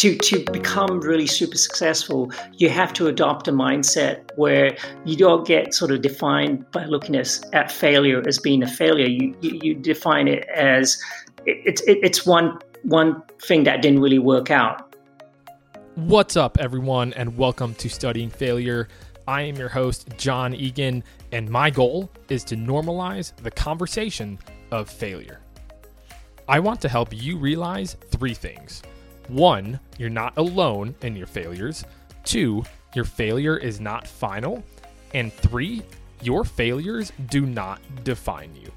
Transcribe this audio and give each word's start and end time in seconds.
to 0.00 0.16
to 0.16 0.42
become 0.50 0.98
really 1.00 1.26
super 1.26 1.58
successful, 1.58 2.32
you 2.54 2.70
have 2.70 2.90
to 2.94 3.06
adopt 3.06 3.46
a 3.48 3.52
mindset 3.52 4.30
where 4.36 4.74
you 5.04 5.14
don't 5.14 5.46
get 5.46 5.74
sort 5.74 5.90
of 5.90 6.00
defined 6.00 6.64
by 6.70 6.86
looking 6.86 7.14
at, 7.16 7.38
at 7.52 7.70
failure 7.70 8.22
as 8.26 8.38
being 8.38 8.62
a 8.62 8.66
failure. 8.66 9.06
You 9.06 9.36
you, 9.42 9.60
you 9.62 9.74
define 9.74 10.26
it 10.26 10.48
as 10.48 10.98
it's 11.44 11.82
it, 11.82 11.98
it's 12.02 12.24
one 12.24 12.58
one 12.82 13.22
thing 13.42 13.64
that 13.64 13.82
didn't 13.82 14.00
really 14.00 14.18
work 14.18 14.50
out. 14.50 14.96
What's 15.96 16.34
up, 16.34 16.56
everyone, 16.58 17.12
and 17.12 17.36
welcome 17.36 17.74
to 17.74 17.90
Studying 17.90 18.30
Failure. 18.30 18.88
I 19.28 19.42
am 19.42 19.56
your 19.56 19.68
host, 19.68 20.08
John 20.16 20.54
Egan, 20.54 21.04
and 21.30 21.50
my 21.50 21.68
goal 21.68 22.10
is 22.30 22.42
to 22.44 22.56
normalize 22.56 23.36
the 23.36 23.50
conversation 23.50 24.38
of 24.70 24.88
failure. 24.88 25.42
I 26.48 26.58
want 26.58 26.80
to 26.80 26.88
help 26.88 27.10
you 27.12 27.36
realize 27.36 27.98
three 28.10 28.32
things. 28.34 28.82
One, 29.30 29.78
you're 29.96 30.10
not 30.10 30.36
alone 30.38 30.92
in 31.02 31.14
your 31.14 31.28
failures. 31.28 31.84
Two, 32.24 32.64
your 32.96 33.04
failure 33.04 33.56
is 33.56 33.80
not 33.80 34.04
final. 34.04 34.64
And 35.14 35.32
three, 35.32 35.82
your 36.20 36.44
failures 36.44 37.12
do 37.28 37.46
not 37.46 37.80
define 38.02 38.56
you. 38.56 38.72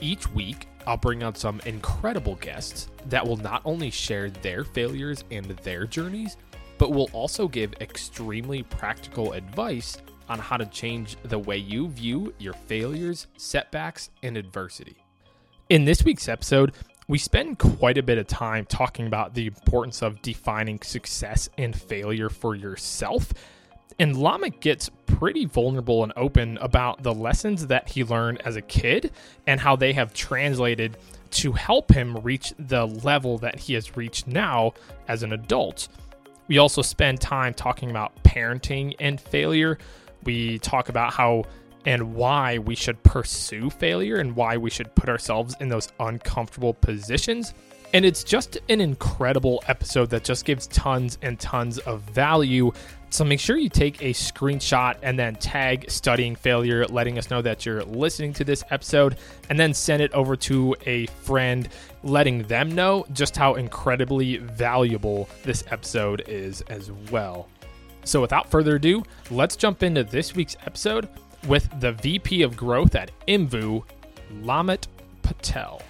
Each 0.00 0.28
week, 0.32 0.66
I'll 0.88 0.96
bring 0.96 1.22
on 1.22 1.36
some 1.36 1.60
incredible 1.66 2.34
guests 2.34 2.88
that 3.06 3.24
will 3.24 3.36
not 3.36 3.62
only 3.64 3.90
share 3.90 4.28
their 4.28 4.64
failures 4.64 5.22
and 5.30 5.44
their 5.44 5.86
journeys, 5.86 6.36
but 6.76 6.90
will 6.90 7.08
also 7.12 7.46
give 7.46 7.74
extremely 7.80 8.64
practical 8.64 9.34
advice 9.34 9.98
on 10.28 10.40
how 10.40 10.56
to 10.56 10.66
change 10.66 11.16
the 11.22 11.38
way 11.38 11.58
you 11.58 11.88
view 11.90 12.34
your 12.40 12.54
failures, 12.54 13.28
setbacks, 13.36 14.10
and 14.24 14.36
adversity. 14.36 14.96
In 15.70 15.86
this 15.86 16.04
week's 16.04 16.28
episode, 16.28 16.72
we 17.06 17.18
spend 17.18 17.58
quite 17.58 17.98
a 17.98 18.02
bit 18.02 18.18
of 18.18 18.26
time 18.26 18.64
talking 18.66 19.06
about 19.06 19.34
the 19.34 19.46
importance 19.46 20.02
of 20.02 20.22
defining 20.22 20.80
success 20.82 21.48
and 21.58 21.78
failure 21.78 22.30
for 22.30 22.54
yourself. 22.54 23.32
And 23.98 24.16
Lomit 24.16 24.60
gets 24.60 24.90
pretty 25.06 25.44
vulnerable 25.44 26.02
and 26.02 26.12
open 26.16 26.58
about 26.58 27.02
the 27.02 27.14
lessons 27.14 27.66
that 27.68 27.88
he 27.88 28.02
learned 28.02 28.42
as 28.44 28.56
a 28.56 28.62
kid 28.62 29.12
and 29.46 29.60
how 29.60 29.76
they 29.76 29.92
have 29.92 30.12
translated 30.14 30.96
to 31.30 31.52
help 31.52 31.92
him 31.92 32.16
reach 32.18 32.54
the 32.58 32.86
level 32.86 33.38
that 33.38 33.58
he 33.58 33.74
has 33.74 33.96
reached 33.96 34.26
now 34.26 34.72
as 35.06 35.22
an 35.22 35.32
adult. 35.32 35.88
We 36.48 36.58
also 36.58 36.82
spend 36.82 37.20
time 37.20 37.54
talking 37.54 37.90
about 37.90 38.22
parenting 38.22 38.94
and 38.98 39.20
failure. 39.20 39.78
We 40.24 40.58
talk 40.58 40.88
about 40.88 41.12
how 41.12 41.44
and 41.84 42.14
why 42.14 42.58
we 42.58 42.74
should 42.74 43.02
pursue 43.02 43.70
failure 43.70 44.16
and 44.16 44.34
why 44.34 44.56
we 44.56 44.70
should 44.70 44.94
put 44.94 45.08
ourselves 45.08 45.54
in 45.60 45.68
those 45.68 45.88
uncomfortable 46.00 46.74
positions. 46.74 47.54
And 47.92 48.04
it's 48.04 48.24
just 48.24 48.58
an 48.68 48.80
incredible 48.80 49.62
episode 49.68 50.10
that 50.10 50.24
just 50.24 50.44
gives 50.44 50.66
tons 50.66 51.16
and 51.22 51.38
tons 51.38 51.78
of 51.78 52.00
value. 52.02 52.72
So 53.10 53.24
make 53.24 53.38
sure 53.38 53.56
you 53.56 53.68
take 53.68 54.02
a 54.02 54.12
screenshot 54.12 54.96
and 55.02 55.16
then 55.16 55.36
tag 55.36 55.88
studying 55.88 56.34
failure, 56.34 56.84
letting 56.86 57.18
us 57.18 57.30
know 57.30 57.40
that 57.42 57.64
you're 57.64 57.84
listening 57.84 58.32
to 58.32 58.44
this 58.44 58.64
episode, 58.70 59.18
and 59.48 59.60
then 59.60 59.72
send 59.72 60.02
it 60.02 60.12
over 60.12 60.34
to 60.34 60.74
a 60.86 61.06
friend, 61.06 61.68
letting 62.02 62.42
them 62.42 62.74
know 62.74 63.06
just 63.12 63.36
how 63.36 63.54
incredibly 63.54 64.38
valuable 64.38 65.28
this 65.44 65.62
episode 65.70 66.24
is 66.26 66.62
as 66.62 66.90
well. 67.12 67.48
So 68.02 68.20
without 68.20 68.50
further 68.50 68.74
ado, 68.74 69.04
let's 69.30 69.54
jump 69.54 69.84
into 69.84 70.02
this 70.02 70.34
week's 70.34 70.56
episode 70.66 71.08
with 71.46 71.68
the 71.80 71.92
VP 71.92 72.42
of 72.42 72.56
Growth 72.56 72.94
at 72.94 73.10
Imvu, 73.28 73.84
Lomit 74.40 74.88
Patel. 75.22 75.82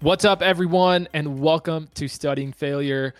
What's 0.00 0.24
up, 0.24 0.42
everyone, 0.42 1.08
and 1.12 1.40
welcome 1.40 1.88
to 1.94 2.06
Studying 2.06 2.52
Failure. 2.52 3.14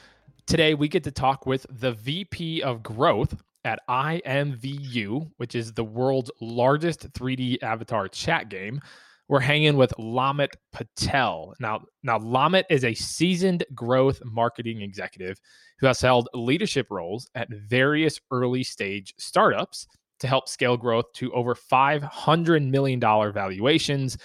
Today, 0.47 0.75
we 0.75 0.87
get 0.87 1.03
to 1.05 1.11
talk 1.11 1.47
with 1.47 1.67
the 1.71 1.93
VP 1.93 2.63
of 2.63 2.83
Growth 2.83 3.43
at 3.65 3.81
IMVU, 3.89 5.31
which 5.39 5.55
is 5.55 5.73
the 5.73 5.85
world's 5.85 6.31
largest 6.41 7.13
3D 7.13 7.63
avatar 7.63 8.07
chat 8.07 8.49
game. 8.49 8.81
We're 9.27 9.41
hanging 9.41 9.77
with 9.77 9.95
Lomit 9.99 10.57
Patel. 10.73 11.55
Now, 11.59 11.83
now 12.03 12.19
Lomit 12.19 12.67
is 12.69 12.85
a 12.85 12.95
seasoned 12.95 13.65
growth 13.75 14.21
marketing 14.25 14.83
executive 14.83 15.41
who 15.79 15.87
has 15.87 16.01
held 16.01 16.29
leadership 16.35 16.89
roles 16.91 17.29
at 17.35 17.49
various 17.49 18.21
early 18.31 18.63
stage 18.63 19.15
startups 19.19 19.89
to 20.25 20.29
help 20.29 20.49
scale 20.49 20.79
growth 20.79 21.13
to 21.13 21.31
over 21.33 21.55
$500 21.55 22.67
million 22.67 22.99
valuations, 22.99 24.17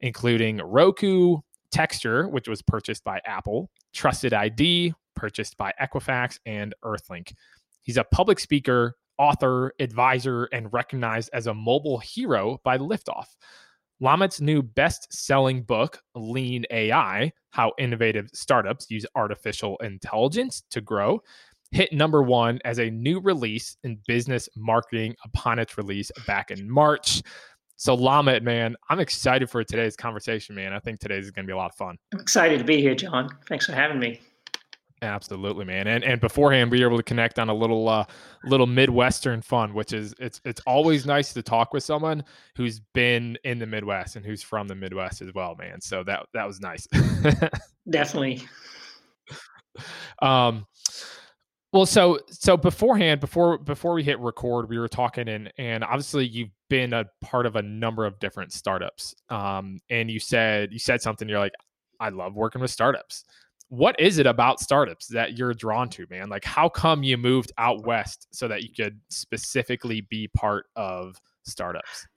including 0.00 0.58
Roku, 0.58 1.38
Texture, 1.72 2.28
which 2.28 2.46
was 2.46 2.60
purchased 2.60 3.04
by 3.04 3.20
Apple, 3.24 3.70
Trusted 3.94 4.34
ID, 4.34 4.92
purchased 5.16 5.56
by 5.56 5.72
Equifax, 5.80 6.38
and 6.44 6.74
Earthlink. 6.84 7.32
He's 7.80 7.96
a 7.96 8.04
public 8.04 8.38
speaker, 8.38 8.96
author, 9.18 9.72
advisor, 9.80 10.44
and 10.52 10.70
recognized 10.74 11.30
as 11.32 11.46
a 11.46 11.54
mobile 11.54 11.98
hero 11.98 12.60
by 12.62 12.76
Liftoff. 12.76 13.28
Lomit's 13.98 14.42
new 14.42 14.62
best 14.62 15.10
selling 15.10 15.62
book, 15.62 16.02
Lean 16.14 16.66
AI 16.70 17.32
How 17.50 17.72
Innovative 17.78 18.28
Startups 18.34 18.90
Use 18.90 19.06
Artificial 19.14 19.78
Intelligence 19.78 20.64
to 20.70 20.82
Grow, 20.82 21.22
hit 21.72 21.92
number 21.92 22.22
one 22.22 22.58
as 22.64 22.78
a 22.78 22.90
new 22.90 23.20
release 23.20 23.76
in 23.84 23.98
business 24.06 24.48
marketing 24.56 25.14
upon 25.24 25.58
its 25.58 25.78
release 25.78 26.10
back 26.26 26.50
in 26.50 26.70
March. 26.70 27.22
So, 27.76 27.94
Lomit, 27.94 28.42
man, 28.42 28.76
I'm 28.90 29.00
excited 29.00 29.48
for 29.48 29.64
today's 29.64 29.96
conversation, 29.96 30.54
man. 30.54 30.72
I 30.72 30.80
think 30.80 31.00
today's 31.00 31.24
is 31.24 31.30
going 31.30 31.46
to 31.46 31.50
be 31.50 31.54
a 31.54 31.56
lot 31.56 31.70
of 31.70 31.76
fun. 31.76 31.96
I'm 32.12 32.20
excited 32.20 32.58
to 32.58 32.64
be 32.64 32.80
here, 32.80 32.94
John. 32.94 33.28
Thanks 33.48 33.66
for 33.66 33.72
having 33.72 33.98
me. 33.98 34.20
Absolutely, 35.02 35.64
man. 35.64 35.86
And 35.86 36.04
and 36.04 36.20
beforehand, 36.20 36.70
we 36.70 36.80
were 36.80 36.88
able 36.88 36.98
to 36.98 37.02
connect 37.02 37.38
on 37.38 37.48
a 37.48 37.54
little 37.54 37.88
uh, 37.88 38.04
little 38.44 38.66
midwestern 38.66 39.40
fun, 39.40 39.72
which 39.72 39.94
is 39.94 40.14
it's 40.18 40.42
it's 40.44 40.60
always 40.66 41.06
nice 41.06 41.32
to 41.32 41.42
talk 41.42 41.72
with 41.72 41.82
someone 41.82 42.22
who's 42.54 42.80
been 42.92 43.38
in 43.44 43.58
the 43.58 43.66
Midwest 43.66 44.16
and 44.16 44.26
who's 44.26 44.42
from 44.42 44.68
the 44.68 44.74
Midwest 44.74 45.22
as 45.22 45.32
well, 45.32 45.56
man. 45.58 45.80
So 45.80 46.04
that 46.04 46.26
that 46.34 46.46
was 46.46 46.60
nice. 46.60 46.86
Definitely. 47.90 48.42
Um, 50.20 50.66
well, 51.72 51.86
so 51.86 52.18
so 52.30 52.56
beforehand, 52.56 53.20
before 53.20 53.58
before 53.58 53.94
we 53.94 54.02
hit 54.02 54.18
record, 54.18 54.68
we 54.68 54.78
were 54.78 54.88
talking 54.88 55.28
and 55.28 55.52
and 55.56 55.84
obviously 55.84 56.26
you've 56.26 56.50
been 56.68 56.92
a 56.92 57.04
part 57.20 57.46
of 57.46 57.56
a 57.56 57.62
number 57.62 58.06
of 58.06 58.18
different 58.18 58.52
startups. 58.52 59.14
Um, 59.28 59.80
and 59.88 60.10
you 60.10 60.18
said 60.18 60.72
you 60.72 60.80
said 60.80 61.00
something. 61.00 61.28
You're 61.28 61.38
like, 61.38 61.54
I 62.00 62.08
love 62.08 62.34
working 62.34 62.60
with 62.60 62.72
startups. 62.72 63.24
What 63.68 63.98
is 64.00 64.18
it 64.18 64.26
about 64.26 64.58
startups 64.58 65.06
that 65.08 65.38
you're 65.38 65.54
drawn 65.54 65.88
to, 65.90 66.06
man? 66.10 66.28
Like, 66.28 66.44
how 66.44 66.68
come 66.68 67.04
you 67.04 67.16
moved 67.16 67.52
out 67.56 67.86
west 67.86 68.26
so 68.32 68.48
that 68.48 68.64
you 68.64 68.70
could 68.76 68.98
specifically 69.10 70.00
be 70.00 70.26
part 70.26 70.66
of 70.74 71.20
startups? 71.44 72.08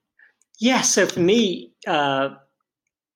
Yeah. 0.60 0.82
So 0.82 1.06
for 1.06 1.20
me, 1.20 1.74
uh, 1.86 2.30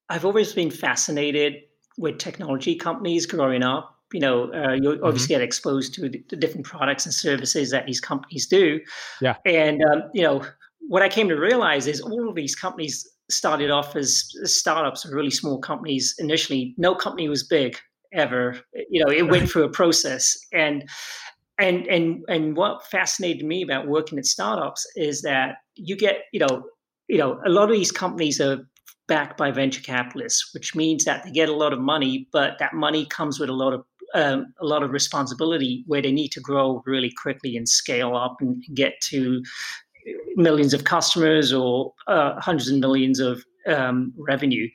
I've 0.07 0.23
always 0.23 0.53
been 0.53 0.69
fascinated 0.69 1.63
with 1.97 2.19
technology 2.19 2.75
companies 2.75 3.25
growing 3.25 3.63
up 3.63 3.96
you 4.13 4.19
know, 4.19 4.51
uh, 4.53 4.73
you 4.73 4.99
obviously 5.03 5.33
mm-hmm. 5.33 5.39
get 5.39 5.41
exposed 5.41 5.93
to 5.95 6.09
the, 6.09 6.23
the, 6.29 6.35
different 6.35 6.65
products 6.65 7.05
and 7.05 7.13
services 7.13 7.71
that 7.71 7.85
these 7.85 7.99
companies 7.99 8.47
do. 8.47 8.79
Yeah. 9.21 9.35
And, 9.45 9.83
um, 9.83 10.03
you 10.13 10.23
know, 10.23 10.45
what 10.79 11.01
I 11.01 11.09
came 11.09 11.27
to 11.29 11.35
realize 11.35 11.87
is 11.87 11.99
all 11.99 12.29
of 12.29 12.35
these 12.35 12.55
companies 12.55 13.07
started 13.29 13.69
off 13.69 13.95
as 13.95 14.31
startups 14.43 15.05
or 15.05 15.13
really 15.13 15.31
small 15.31 15.59
companies 15.59 16.15
initially. 16.19 16.73
No 16.77 16.95
company 16.95 17.27
was 17.27 17.43
big 17.43 17.77
ever. 18.13 18.57
You 18.89 19.03
know, 19.03 19.11
it 19.11 19.29
went 19.29 19.49
through 19.49 19.65
a 19.65 19.69
process. 19.69 20.37
And, 20.53 20.87
and, 21.59 21.85
and, 21.87 22.23
and 22.29 22.55
what 22.55 22.87
fascinated 22.87 23.45
me 23.45 23.61
about 23.61 23.87
working 23.87 24.17
at 24.17 24.25
startups 24.25 24.87
is 24.95 25.21
that 25.23 25.57
you 25.75 25.97
get, 25.97 26.19
you 26.31 26.39
know, 26.39 26.63
you 27.09 27.17
know, 27.17 27.39
a 27.45 27.49
lot 27.49 27.69
of 27.69 27.75
these 27.75 27.91
companies 27.91 28.39
are 28.39 28.65
backed 29.07 29.37
by 29.37 29.51
venture 29.51 29.81
capitalists, 29.81 30.53
which 30.53 30.75
means 30.75 31.05
that 31.05 31.23
they 31.23 31.31
get 31.31 31.49
a 31.49 31.55
lot 31.55 31.73
of 31.73 31.79
money, 31.79 32.27
but 32.31 32.57
that 32.59 32.73
money 32.73 33.05
comes 33.05 33.39
with 33.39 33.49
a 33.49 33.53
lot 33.53 33.73
of 33.73 33.83
um, 34.13 34.53
a 34.59 34.65
lot 34.65 34.83
of 34.83 34.91
responsibility 34.91 35.83
where 35.87 36.01
they 36.01 36.11
need 36.11 36.29
to 36.29 36.39
grow 36.39 36.81
really 36.85 37.11
quickly 37.11 37.57
and 37.57 37.67
scale 37.67 38.15
up 38.15 38.37
and 38.39 38.63
get 38.73 38.99
to 39.01 39.43
millions 40.35 40.73
of 40.73 40.83
customers 40.83 41.51
or 41.51 41.93
uh, 42.07 42.39
hundreds 42.39 42.69
of 42.69 42.79
millions 42.79 43.19
of 43.19 43.43
um, 43.67 44.13
revenue. 44.17 44.69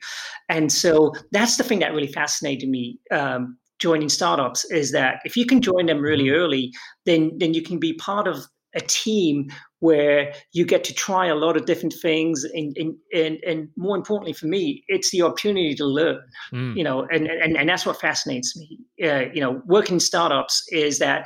And 0.49 0.71
so 0.71 1.13
that's 1.31 1.57
the 1.57 1.63
thing 1.63 1.79
that 1.79 1.93
really 1.93 2.11
fascinated 2.11 2.69
me 2.69 2.99
um, 3.11 3.57
joining 3.79 4.09
startups 4.09 4.65
is 4.65 4.91
that 4.91 5.19
if 5.25 5.35
you 5.35 5.45
can 5.45 5.61
join 5.61 5.87
them 5.87 5.99
really 5.99 6.29
early, 6.29 6.71
then 7.05 7.31
then 7.37 7.53
you 7.53 7.61
can 7.61 7.79
be 7.79 7.93
part 7.93 8.27
of 8.27 8.45
a 8.75 8.81
team 8.81 9.49
where 9.79 10.33
you 10.53 10.65
get 10.65 10.83
to 10.85 10.93
try 10.93 11.27
a 11.27 11.35
lot 11.35 11.57
of 11.57 11.65
different 11.65 11.93
things 12.01 12.43
and 12.43 12.75
and 12.77 12.95
and, 13.13 13.37
and 13.45 13.69
more 13.75 13.95
importantly 13.95 14.33
for 14.33 14.47
me 14.47 14.83
it's 14.87 15.11
the 15.11 15.21
opportunity 15.21 15.75
to 15.75 15.85
learn 15.85 16.21
mm. 16.53 16.75
you 16.75 16.83
know 16.83 17.05
and, 17.11 17.27
and 17.27 17.57
and 17.57 17.69
that's 17.69 17.85
what 17.85 17.99
fascinates 17.99 18.57
me 18.57 18.79
uh, 19.03 19.25
you 19.33 19.41
know 19.41 19.61
working 19.65 19.99
startups 19.99 20.63
is 20.71 20.99
that 20.99 21.25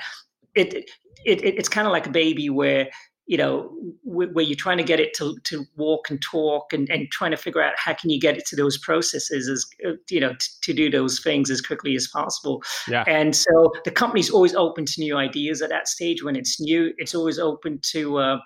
it, 0.55 0.73
it, 0.73 0.89
it 1.25 1.55
it's 1.57 1.69
kind 1.69 1.87
of 1.87 1.93
like 1.93 2.07
a 2.07 2.11
baby 2.11 2.49
where 2.49 2.89
you 3.27 3.37
know, 3.37 3.69
where 4.03 4.45
you're 4.45 4.55
trying 4.55 4.77
to 4.77 4.83
get 4.83 5.01
it 5.01 5.13
to, 5.13 5.37
to 5.43 5.65
walk 5.75 6.09
and 6.09 6.21
talk 6.21 6.71
and, 6.71 6.89
and 6.89 7.11
trying 7.11 7.31
to 7.31 7.37
figure 7.37 7.61
out 7.61 7.73
how 7.77 7.93
can 7.93 8.09
you 8.09 8.19
get 8.19 8.37
it 8.37 8.45
to 8.45 8.55
those 8.55 8.77
processes 8.77 9.49
as, 9.49 9.65
uh, 9.85 9.97
you 10.09 10.21
know, 10.21 10.31
t- 10.31 10.47
to 10.61 10.73
do 10.73 10.89
those 10.89 11.19
things 11.19 11.51
as 11.51 11.59
quickly 11.59 11.93
as 11.95 12.07
possible. 12.07 12.63
Yeah. 12.87 13.03
And 13.05 13.35
so 13.35 13.73
the 13.83 13.91
company's 13.91 14.29
always 14.29 14.55
open 14.55 14.85
to 14.85 15.01
new 15.01 15.17
ideas 15.17 15.61
at 15.61 15.69
that 15.69 15.89
stage. 15.89 16.23
When 16.23 16.37
it's 16.37 16.59
new, 16.61 16.93
it's 16.97 17.13
always 17.13 17.37
open 17.37 17.79
to, 17.91 18.17
uh, 18.17 18.39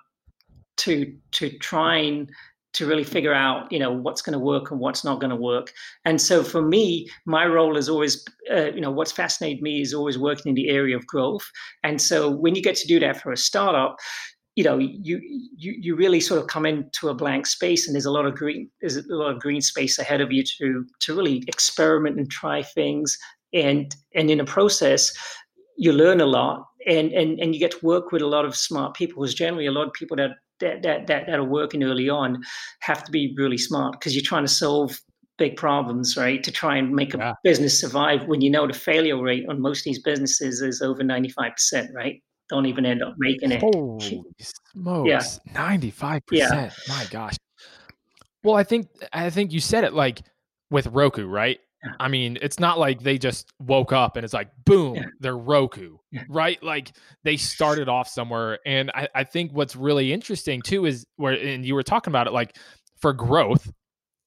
to, 0.77 1.15
to 1.33 1.57
trying 1.59 2.29
to 2.73 2.87
really 2.87 3.03
figure 3.03 3.33
out 3.33 3.69
you 3.69 3.77
know 3.77 3.91
what's 3.91 4.21
going 4.21 4.31
to 4.31 4.39
work 4.39 4.71
and 4.71 4.79
what's 4.79 5.03
not 5.03 5.19
going 5.19 5.29
to 5.29 5.35
work 5.35 5.73
and 6.05 6.21
so 6.21 6.41
for 6.41 6.61
me 6.61 7.05
my 7.25 7.45
role 7.45 7.75
is 7.75 7.89
always 7.89 8.25
uh, 8.49 8.71
you 8.71 8.79
know 8.79 8.89
what's 8.89 9.11
fascinated 9.11 9.61
me 9.61 9.81
is 9.81 9.93
always 9.93 10.17
working 10.17 10.51
in 10.51 10.55
the 10.55 10.69
area 10.69 10.95
of 10.95 11.05
growth 11.05 11.51
and 11.83 12.01
so 12.01 12.29
when 12.29 12.55
you 12.55 12.61
get 12.61 12.77
to 12.77 12.87
do 12.87 12.97
that 12.97 13.21
for 13.21 13.33
a 13.33 13.37
startup 13.37 13.97
you 14.55 14.63
know 14.63 14.77
you 14.77 15.19
you 15.55 15.73
you 15.79 15.95
really 15.95 16.19
sort 16.19 16.41
of 16.41 16.47
come 16.47 16.65
into 16.65 17.09
a 17.09 17.13
blank 17.13 17.45
space 17.45 17.87
and 17.87 17.95
there's 17.95 18.05
a 18.05 18.11
lot 18.11 18.25
of 18.25 18.35
green 18.35 18.69
there's 18.81 18.97
a 18.97 19.03
lot 19.07 19.31
of 19.31 19.39
green 19.39 19.61
space 19.61 19.97
ahead 19.97 20.21
of 20.21 20.31
you 20.31 20.43
to 20.43 20.85
to 20.99 21.15
really 21.15 21.43
experiment 21.47 22.17
and 22.17 22.29
try 22.29 22.61
things. 22.61 23.17
And 23.53 23.95
and 24.15 24.29
in 24.29 24.39
a 24.39 24.45
process 24.45 25.13
you 25.77 25.93
learn 25.93 26.21
a 26.21 26.25
lot 26.25 26.65
and 26.85 27.11
and 27.13 27.39
and 27.39 27.53
you 27.53 27.59
get 27.59 27.71
to 27.71 27.85
work 27.85 28.11
with 28.11 28.21
a 28.21 28.27
lot 28.27 28.45
of 28.45 28.55
smart 28.55 28.93
people 28.93 29.21
because 29.21 29.35
generally 29.35 29.67
a 29.67 29.71
lot 29.71 29.87
of 29.87 29.93
people 29.93 30.17
that 30.17 30.31
that 30.59 30.83
that 30.83 31.07
that, 31.07 31.27
that 31.27 31.39
are 31.39 31.43
working 31.43 31.83
early 31.83 32.09
on 32.09 32.41
have 32.81 33.03
to 33.03 33.11
be 33.11 33.33
really 33.37 33.57
smart 33.57 33.93
because 33.93 34.15
you're 34.15 34.23
trying 34.23 34.45
to 34.45 34.51
solve 34.51 34.99
big 35.37 35.55
problems 35.55 36.17
right? 36.17 36.43
To 36.43 36.51
try 36.51 36.75
and 36.75 36.91
make 36.93 37.13
a 37.13 37.17
yeah. 37.17 37.33
business 37.43 37.79
survive 37.79 38.27
when 38.27 38.41
you 38.41 38.49
know 38.49 38.67
the 38.67 38.73
failure 38.73 39.21
rate 39.21 39.45
on 39.49 39.61
most 39.61 39.79
of 39.79 39.85
these 39.85 40.01
businesses 40.01 40.61
is 40.61 40.81
over 40.81 41.03
95% 41.03 41.93
right 41.93 42.21
don't 42.51 42.67
even 42.67 42.85
end 42.85 43.01
up 43.01 43.15
making 43.17 43.51
it. 43.51 43.61
Holy 43.61 44.23
smokes. 44.39 45.39
Yeah. 45.47 45.53
95%. 45.53 46.21
Yeah. 46.31 46.69
My 46.87 47.07
gosh. 47.09 47.35
Well, 48.43 48.55
I 48.55 48.63
think 48.63 48.87
I 49.13 49.29
think 49.29 49.51
you 49.51 49.59
said 49.59 49.83
it 49.83 49.93
like 49.93 50.21
with 50.69 50.87
Roku, 50.87 51.27
right? 51.27 51.59
Yeah. 51.83 51.93
I 51.99 52.09
mean, 52.09 52.37
it's 52.41 52.59
not 52.59 52.77
like 52.77 53.01
they 53.01 53.17
just 53.17 53.51
woke 53.59 53.91
up 53.91 54.15
and 54.15 54.23
it's 54.23 54.33
like, 54.33 54.49
boom, 54.65 54.95
yeah. 54.95 55.05
they're 55.19 55.37
Roku, 55.37 55.97
yeah. 56.11 56.23
right? 56.29 56.61
Like 56.61 56.91
they 57.23 57.37
started 57.37 57.89
off 57.89 58.07
somewhere. 58.07 58.59
And 58.65 58.91
I, 58.93 59.07
I 59.15 59.23
think 59.23 59.51
what's 59.53 59.75
really 59.75 60.13
interesting 60.13 60.61
too 60.61 60.85
is 60.85 61.05
where, 61.15 61.33
and 61.33 61.65
you 61.65 61.73
were 61.73 61.83
talking 61.83 62.11
about 62.11 62.27
it, 62.27 62.33
like 62.33 62.57
for 62.99 63.13
growth, 63.13 63.71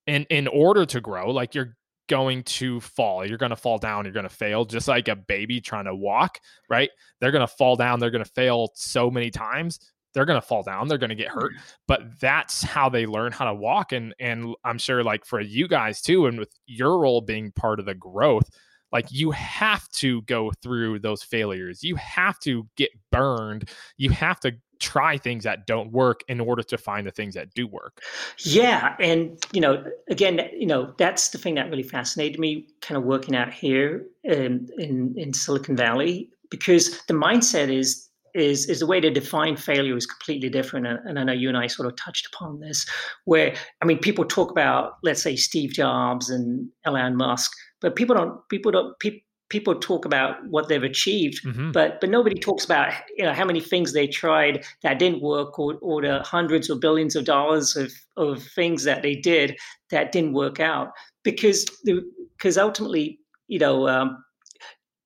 and 0.06 0.26
in 0.30 0.48
order 0.48 0.84
to 0.86 1.00
grow, 1.00 1.30
like 1.30 1.54
you're 1.54 1.76
going 2.08 2.42
to 2.44 2.80
fall. 2.80 3.26
You're 3.26 3.38
going 3.38 3.50
to 3.50 3.56
fall 3.56 3.78
down. 3.78 4.04
You're 4.04 4.12
going 4.12 4.28
to 4.28 4.34
fail, 4.34 4.64
just 4.64 4.88
like 4.88 5.08
a 5.08 5.16
baby 5.16 5.60
trying 5.60 5.86
to 5.86 5.94
walk, 5.94 6.38
right? 6.68 6.90
They're 7.20 7.32
going 7.32 7.46
to 7.46 7.52
fall 7.52 7.76
down. 7.76 8.00
They're 8.00 8.10
going 8.10 8.24
to 8.24 8.30
fail 8.30 8.70
so 8.74 9.10
many 9.10 9.30
times. 9.30 9.78
They're 10.12 10.24
going 10.24 10.40
to 10.40 10.46
fall 10.46 10.62
down. 10.62 10.86
They're 10.86 10.98
going 10.98 11.10
to 11.10 11.16
get 11.16 11.28
hurt. 11.28 11.52
But 11.88 12.02
that's 12.20 12.62
how 12.62 12.88
they 12.88 13.04
learn 13.04 13.32
how 13.32 13.46
to 13.46 13.54
walk. 13.54 13.92
And 13.92 14.14
and 14.20 14.54
I'm 14.64 14.78
sure, 14.78 15.02
like 15.02 15.24
for 15.24 15.40
you 15.40 15.66
guys 15.66 16.00
too, 16.00 16.26
and 16.26 16.38
with 16.38 16.52
your 16.66 16.98
role 16.98 17.20
being 17.20 17.50
part 17.52 17.80
of 17.80 17.86
the 17.86 17.94
growth, 17.94 18.48
like 18.94 19.10
you 19.10 19.32
have 19.32 19.88
to 19.88 20.22
go 20.22 20.52
through 20.62 21.00
those 21.00 21.22
failures. 21.22 21.82
You 21.82 21.96
have 21.96 22.38
to 22.40 22.66
get 22.76 22.90
burned. 23.10 23.68
You 23.96 24.10
have 24.10 24.38
to 24.40 24.52
try 24.78 25.18
things 25.18 25.42
that 25.44 25.66
don't 25.66 25.90
work 25.90 26.20
in 26.28 26.40
order 26.40 26.62
to 26.62 26.78
find 26.78 27.06
the 27.06 27.10
things 27.10 27.34
that 27.34 27.52
do 27.54 27.66
work. 27.66 28.00
Yeah, 28.38 28.94
and 29.00 29.44
you 29.52 29.60
know, 29.60 29.84
again, 30.08 30.48
you 30.56 30.66
know, 30.66 30.94
that's 30.96 31.30
the 31.30 31.38
thing 31.38 31.56
that 31.56 31.68
really 31.70 31.82
fascinated 31.82 32.38
me, 32.38 32.68
kind 32.82 32.96
of 32.96 33.02
working 33.02 33.34
out 33.34 33.52
here 33.52 34.06
in 34.22 34.68
in, 34.78 35.14
in 35.16 35.32
Silicon 35.32 35.76
Valley, 35.76 36.30
because 36.48 37.00
the 37.08 37.14
mindset 37.14 37.76
is 37.76 38.08
is 38.34 38.68
is 38.68 38.80
the 38.80 38.86
way 38.86 39.00
to 39.00 39.10
define 39.10 39.56
failure 39.56 39.96
is 39.96 40.06
completely 40.06 40.48
different 40.48 40.86
and, 40.86 40.98
and, 41.04 41.18
i 41.20 41.22
know 41.22 41.32
you 41.32 41.48
and 41.48 41.56
i 41.56 41.68
sort 41.68 41.86
of 41.86 41.94
touched 41.96 42.26
upon 42.26 42.58
this 42.58 42.84
where 43.26 43.54
i 43.80 43.84
mean 43.84 43.98
people 43.98 44.24
talk 44.24 44.50
about 44.50 44.96
let's 45.04 45.22
say 45.22 45.36
steve 45.36 45.72
jobs 45.72 46.30
and 46.30 46.68
elon 46.84 47.16
musk 47.16 47.52
but 47.84 47.96
people 47.96 48.16
don't 48.16 48.48
people 48.48 48.72
don't 48.72 48.98
people 48.98 49.20
people 49.50 49.74
talk 49.74 50.04
about 50.04 50.36
what 50.48 50.68
they've 50.68 50.82
achieved, 50.82 51.44
mm-hmm. 51.44 51.70
but 51.70 52.00
but 52.00 52.10
nobody 52.10 52.34
talks 52.34 52.64
about 52.64 52.92
you 53.16 53.24
know 53.24 53.34
how 53.34 53.44
many 53.44 53.60
things 53.60 53.92
they 53.92 54.06
tried 54.06 54.64
that 54.82 54.98
didn't 54.98 55.22
work, 55.22 55.58
or, 55.58 55.74
or 55.82 56.02
the 56.02 56.22
hundreds 56.22 56.70
or 56.70 56.76
billions 56.76 57.14
of 57.14 57.24
dollars 57.24 57.76
of 57.76 57.92
of 58.16 58.42
things 58.42 58.84
that 58.84 59.02
they 59.02 59.14
did 59.14 59.56
that 59.90 60.12
didn't 60.12 60.32
work 60.32 60.60
out 60.60 60.92
because 61.22 61.66
because 61.84 62.58
ultimately 62.58 63.20
you 63.48 63.58
know. 63.58 63.88
Um, 63.88 64.24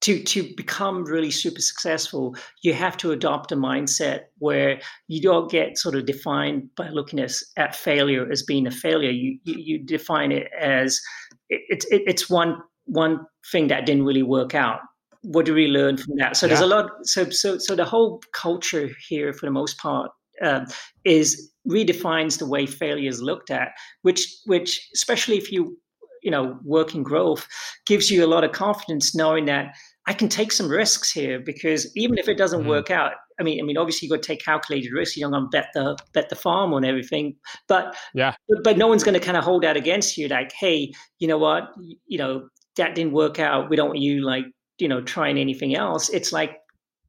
to, 0.02 0.22
to 0.22 0.54
become 0.54 1.04
really 1.04 1.30
super 1.30 1.60
successful, 1.60 2.36
you 2.62 2.72
have 2.72 2.96
to 2.98 3.10
adopt 3.10 3.50
a 3.50 3.56
mindset 3.56 4.26
where 4.38 4.80
you 5.08 5.20
don't 5.20 5.50
get 5.50 5.76
sort 5.76 5.96
of 5.96 6.06
defined 6.06 6.70
by 6.76 6.88
looking 6.90 7.18
at, 7.18 7.32
at 7.56 7.74
failure 7.74 8.30
as 8.30 8.44
being 8.44 8.68
a 8.68 8.70
failure. 8.70 9.10
You, 9.10 9.38
you, 9.42 9.54
you 9.58 9.78
define 9.78 10.30
it 10.30 10.48
as 10.58 11.00
it's 11.48 11.86
it, 11.86 12.02
it's 12.06 12.28
one 12.28 12.60
one 12.84 13.20
thing 13.50 13.68
that 13.68 13.86
didn't 13.86 14.04
really 14.04 14.22
work 14.22 14.54
out 14.54 14.80
what 15.22 15.44
do 15.44 15.54
we 15.54 15.66
learn 15.66 15.96
from 15.96 16.14
that 16.16 16.36
so 16.36 16.46
yeah. 16.46 16.48
there's 16.50 16.62
a 16.62 16.66
lot 16.66 16.90
so 17.02 17.28
so 17.30 17.58
so 17.58 17.74
the 17.74 17.84
whole 17.84 18.22
culture 18.32 18.88
here 19.08 19.32
for 19.32 19.46
the 19.46 19.52
most 19.52 19.78
part 19.78 20.10
um, 20.42 20.66
is 21.04 21.50
redefines 21.68 22.38
the 22.38 22.46
way 22.46 22.66
failure 22.66 23.08
is 23.08 23.20
looked 23.20 23.50
at 23.50 23.70
which 24.02 24.26
which 24.46 24.88
especially 24.94 25.36
if 25.36 25.50
you 25.50 25.76
you 26.22 26.30
know 26.30 26.58
work 26.64 26.94
in 26.94 27.02
growth 27.02 27.46
gives 27.86 28.10
you 28.10 28.24
a 28.24 28.28
lot 28.28 28.44
of 28.44 28.52
confidence 28.52 29.14
knowing 29.14 29.44
that 29.44 29.74
i 30.06 30.12
can 30.12 30.28
take 30.28 30.52
some 30.52 30.68
risks 30.68 31.10
here 31.10 31.40
because 31.40 31.90
even 31.96 32.16
if 32.18 32.28
it 32.28 32.38
doesn't 32.38 32.60
mm-hmm. 32.60 32.70
work 32.70 32.90
out 32.90 33.12
I 33.40 33.42
mean, 33.42 33.60
I 33.60 33.62
mean, 33.62 33.76
obviously 33.76 34.06
you 34.06 34.10
got 34.10 34.22
to 34.22 34.26
take 34.26 34.44
calculated 34.44 34.92
risks. 34.92 35.16
You're 35.16 35.30
not 35.30 35.38
going 35.38 35.50
to 35.50 35.56
bet 35.56 35.68
the 35.74 35.96
bet 36.12 36.28
the 36.28 36.36
farm 36.36 36.72
on 36.72 36.84
everything, 36.84 37.36
but 37.68 37.96
yeah, 38.14 38.34
but, 38.62 38.78
no 38.78 38.86
one's 38.86 39.04
going 39.04 39.18
to 39.18 39.24
kind 39.24 39.36
of 39.36 39.44
hold 39.44 39.62
that 39.62 39.76
against 39.76 40.16
you. 40.16 40.28
Like, 40.28 40.52
hey, 40.52 40.92
you 41.18 41.28
know 41.28 41.38
what? 41.38 41.64
You 42.06 42.18
know, 42.18 42.48
that 42.76 42.94
didn't 42.94 43.12
work 43.12 43.38
out. 43.38 43.70
We 43.70 43.76
don't 43.76 43.88
want 43.88 44.00
you 44.00 44.24
like, 44.24 44.44
you 44.78 44.88
know, 44.88 45.00
trying 45.02 45.38
anything 45.38 45.74
else. 45.76 46.08
It's 46.08 46.32
like, 46.32 46.58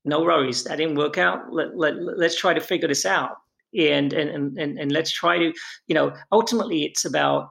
no 0.05 0.21
worries, 0.21 0.63
that 0.63 0.77
didn't 0.77 0.95
work 0.95 1.17
out. 1.17 1.39
Let, 1.51 1.77
let, 1.77 1.93
let's 1.99 2.37
try 2.37 2.53
to 2.53 2.61
figure 2.61 2.87
this 2.87 3.05
out. 3.05 3.31
And, 3.77 4.13
and, 4.13 4.57
and, 4.57 4.79
and 4.79 4.91
let's 4.91 5.11
try 5.11 5.37
to, 5.37 5.53
you 5.87 5.93
know, 5.93 6.11
ultimately 6.31 6.85
it's 6.85 7.05
about, 7.05 7.49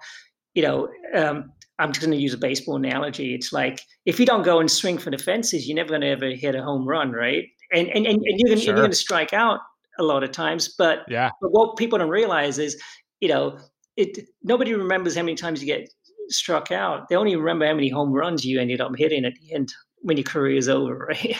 you 0.55 0.63
know, 0.63 0.89
um, 1.15 1.53
I'm 1.79 1.93
just 1.93 2.05
going 2.05 2.17
to 2.17 2.21
use 2.21 2.35
a 2.35 2.39
baseball 2.39 2.75
analogy. 2.77 3.35
It's 3.35 3.53
like 3.53 3.83
if 4.05 4.19
you 4.19 4.27
don't 4.27 4.43
go 4.43 4.59
and 4.59 4.71
swing 4.71 4.99
for 4.99 5.11
the 5.11 5.19
fences, 5.19 5.69
you're 5.69 5.77
never 5.77 5.91
going 5.91 6.01
to 6.01 6.09
ever 6.09 6.31
hit 6.31 6.57
a 6.57 6.63
home 6.63 6.89
run, 6.89 7.13
right? 7.13 7.45
And 7.73 7.89
and, 7.89 8.07
and, 8.07 8.23
you're 8.23 8.75
going 8.75 8.91
to 8.91 8.97
strike 8.97 9.33
out 9.33 9.61
a 9.99 10.03
lot 10.03 10.25
of 10.25 10.31
times. 10.31 10.69
But 10.77 11.01
yeah, 11.09 11.31
but 11.41 11.51
what 11.51 11.77
people 11.77 11.99
don't 11.99 12.09
realize 12.09 12.59
is, 12.59 12.81
you 13.21 13.29
know, 13.29 13.59
it 13.97 14.19
nobody 14.43 14.75
remembers 14.75 15.17
how 15.17 15.23
many 15.23 15.35
times 15.35 15.61
you 15.63 15.67
get 15.67 15.89
struck 16.29 16.73
out. 16.73 17.09
They 17.09 17.17
only 17.17 17.37
remember 17.37 17.67
how 17.67 17.75
many 17.75 17.89
home 17.89 18.13
runs 18.13 18.45
you 18.45 18.61
ended 18.61 18.81
up 18.81 18.93
hitting 18.97 19.25
at 19.25 19.35
the 19.35 19.55
end 19.55 19.73
when 20.01 20.17
your 20.17 20.25
career 20.25 20.57
is 20.57 20.69
over, 20.69 20.97
right? 21.09 21.37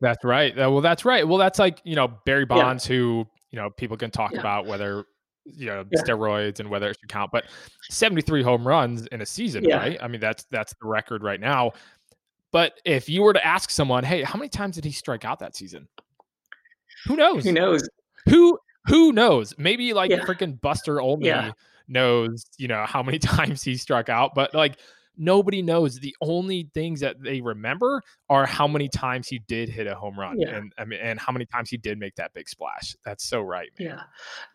That's 0.00 0.24
right. 0.24 0.54
Well, 0.56 0.80
that's 0.80 1.04
right. 1.04 1.26
Well, 1.26 1.38
that's 1.38 1.58
like 1.58 1.80
you 1.84 1.96
know 1.96 2.08
Barry 2.26 2.44
Bonds, 2.44 2.88
yeah. 2.88 2.96
who 2.96 3.26
you 3.50 3.58
know 3.58 3.70
people 3.70 3.96
can 3.96 4.10
talk 4.10 4.32
yeah. 4.32 4.40
about 4.40 4.66
whether 4.66 5.04
you 5.44 5.66
know 5.66 5.84
yeah. 5.90 6.02
steroids 6.02 6.60
and 6.60 6.68
whether 6.70 6.90
it 6.90 6.96
should 7.00 7.08
count, 7.08 7.30
but 7.32 7.44
73 7.90 8.42
home 8.42 8.66
runs 8.66 9.06
in 9.08 9.20
a 9.22 9.26
season, 9.26 9.64
right? 9.64 9.98
I 10.02 10.08
mean, 10.08 10.20
that's 10.20 10.44
that's 10.50 10.74
the 10.80 10.88
record 10.88 11.22
right 11.22 11.40
now. 11.40 11.72
But 12.52 12.74
if 12.84 13.08
you 13.08 13.22
were 13.22 13.32
to 13.32 13.44
ask 13.44 13.70
someone, 13.70 14.04
hey, 14.04 14.22
how 14.22 14.38
many 14.38 14.50
times 14.50 14.76
did 14.76 14.84
he 14.84 14.92
strike 14.92 15.24
out 15.24 15.38
that 15.40 15.56
season? 15.56 15.88
Who 17.06 17.16
knows? 17.16 17.44
Who 17.44 17.52
knows? 17.52 17.88
Who 18.28 18.58
who 18.86 19.12
knows? 19.12 19.54
Maybe 19.58 19.92
like 19.92 20.10
freaking 20.10 20.60
Buster 20.60 21.00
Olney 21.00 21.52
knows, 21.88 22.44
you 22.58 22.68
know, 22.68 22.84
how 22.86 23.02
many 23.02 23.18
times 23.20 23.62
he 23.62 23.76
struck 23.76 24.08
out, 24.08 24.34
but 24.34 24.54
like 24.54 24.76
nobody 25.16 25.62
knows. 25.62 25.98
The 25.98 26.14
only 26.20 26.70
things 26.74 27.00
that 27.00 27.16
they 27.22 27.40
remember 27.40 28.02
are 28.28 28.46
how 28.46 28.66
many 28.66 28.88
times 28.88 29.28
he 29.28 29.38
did 29.40 29.68
hit 29.68 29.86
a 29.86 29.94
home 29.94 30.18
run, 30.18 30.40
yeah. 30.40 30.56
and 30.56 30.72
I 30.78 30.84
mean, 30.84 31.00
and 31.00 31.18
how 31.18 31.32
many 31.32 31.46
times 31.46 31.70
he 31.70 31.76
did 31.76 31.98
make 31.98 32.14
that 32.16 32.32
big 32.34 32.48
splash. 32.48 32.96
That's 33.04 33.24
so 33.24 33.40
right. 33.40 33.70
Man. 33.78 33.88
Yeah, 33.88 34.02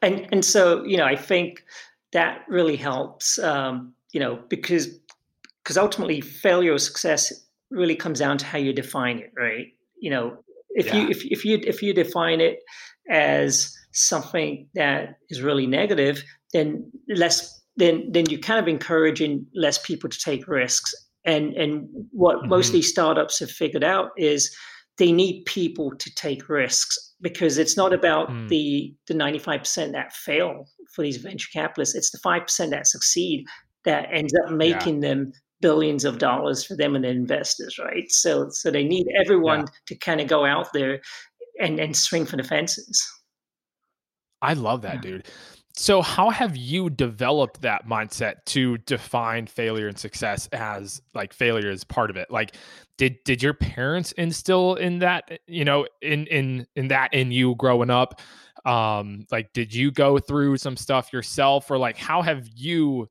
and 0.01 0.27
and 0.31 0.45
so 0.45 0.83
you 0.83 0.97
know, 0.97 1.05
I 1.05 1.15
think 1.15 1.63
that 2.11 2.45
really 2.47 2.75
helps. 2.75 3.39
Um, 3.39 3.93
you 4.11 4.19
know, 4.19 4.39
because 4.49 4.99
because 5.63 5.77
ultimately, 5.77 6.21
failure 6.21 6.73
or 6.73 6.79
success 6.79 7.46
really 7.71 7.95
comes 7.95 8.19
down 8.19 8.37
to 8.37 8.45
how 8.45 8.57
you 8.57 8.73
define 8.73 9.19
it, 9.19 9.31
right? 9.37 9.67
You 9.99 10.11
know, 10.11 10.37
if 10.69 10.87
yeah. 10.87 10.95
you 10.95 11.09
if 11.09 11.25
if 11.25 11.45
you 11.45 11.59
if 11.63 11.81
you 11.81 11.93
define 11.93 12.41
it 12.41 12.59
as 13.09 13.75
something 13.93 14.67
that 14.75 15.17
is 15.29 15.41
really 15.41 15.67
negative, 15.67 16.23
then 16.53 16.91
less 17.09 17.61
then 17.75 18.09
then 18.11 18.25
you're 18.29 18.39
kind 18.39 18.59
of 18.59 18.67
encouraging 18.67 19.45
less 19.55 19.77
people 19.77 20.09
to 20.09 20.19
take 20.19 20.47
risks. 20.47 20.93
And 21.25 21.53
and 21.53 21.87
what 22.11 22.37
mm-hmm. 22.37 22.49
most 22.49 22.67
of 22.67 22.73
these 22.73 22.89
startups 22.89 23.39
have 23.39 23.51
figured 23.51 23.83
out 23.83 24.11
is 24.17 24.55
they 24.97 25.11
need 25.11 25.45
people 25.45 25.95
to 25.95 26.13
take 26.15 26.49
risks 26.49 26.97
because 27.21 27.57
it's 27.57 27.77
not 27.77 27.93
about 27.93 28.29
mm. 28.29 28.47
the 28.49 28.93
the 29.07 29.13
95% 29.13 29.91
that 29.91 30.13
fail 30.13 30.65
for 30.93 31.01
these 31.03 31.17
venture 31.17 31.49
capitalists. 31.53 31.95
It's 31.95 32.11
the 32.11 32.19
5% 32.19 32.69
that 32.69 32.87
succeed 32.87 33.45
that 33.85 34.07
ends 34.11 34.33
up 34.43 34.51
making 34.51 35.01
yeah. 35.01 35.09
them 35.09 35.31
billions 35.61 36.05
of 36.05 36.19
dollars 36.19 36.63
for 36.63 36.75
them 36.75 36.95
and 36.95 37.03
their 37.03 37.11
investors, 37.11 37.77
right? 37.79 38.09
So 38.09 38.49
so 38.49 38.71
they 38.71 38.83
need 38.83 39.07
everyone 39.19 39.61
yeah. 39.61 39.65
to 39.87 39.95
kind 39.95 40.21
of 40.21 40.27
go 40.27 40.45
out 40.45 40.67
there 40.73 41.01
and, 41.59 41.79
and 41.79 41.95
swing 41.95 42.25
for 42.25 42.37
the 42.37 42.43
fences. 42.43 43.05
I 44.41 44.53
love 44.53 44.81
that, 44.83 44.95
yeah. 44.95 45.01
dude. 45.01 45.27
So, 45.75 46.01
how 46.01 46.31
have 46.31 46.57
you 46.57 46.89
developed 46.89 47.61
that 47.61 47.87
mindset 47.87 48.45
to 48.47 48.79
define 48.79 49.45
failure 49.45 49.87
and 49.87 49.97
success 49.97 50.47
as 50.51 51.03
like 51.13 51.33
failure 51.33 51.69
is 51.69 51.83
part 51.83 52.09
of 52.09 52.17
it? 52.17 52.31
Like, 52.31 52.55
did 52.97 53.17
did 53.25 53.43
your 53.43 53.53
parents 53.53 54.11
instill 54.13 54.73
in 54.75 54.99
that, 54.99 55.39
you 55.45 55.63
know, 55.65 55.85
in 56.01 56.25
in 56.27 56.65
in 56.75 56.87
that 56.87 57.13
in 57.13 57.31
you 57.31 57.53
growing 57.55 57.91
up? 57.91 58.19
Um, 58.65 59.27
like, 59.31 59.53
did 59.53 59.71
you 59.71 59.91
go 59.91 60.17
through 60.17 60.57
some 60.57 60.77
stuff 60.77 61.13
yourself, 61.13 61.69
or 61.69 61.77
like, 61.77 61.95
how 61.95 62.23
have 62.23 62.47
you 62.55 63.07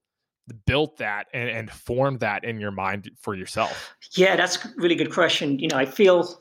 built 0.67 0.99
that 0.99 1.27
and, 1.33 1.49
and 1.49 1.71
formed 1.71 2.21
that 2.21 2.45
in 2.45 2.61
your 2.61 2.71
mind 2.71 3.11
for 3.19 3.35
yourself? 3.35 3.95
Yeah, 4.13 4.37
that's 4.37 4.65
a 4.65 4.69
really 4.77 4.95
good 4.95 5.13
question. 5.13 5.59
You 5.59 5.69
know, 5.69 5.77
I 5.77 5.87
feel, 5.87 6.39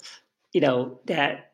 you 0.54 0.62
know, 0.62 1.00
that 1.06 1.54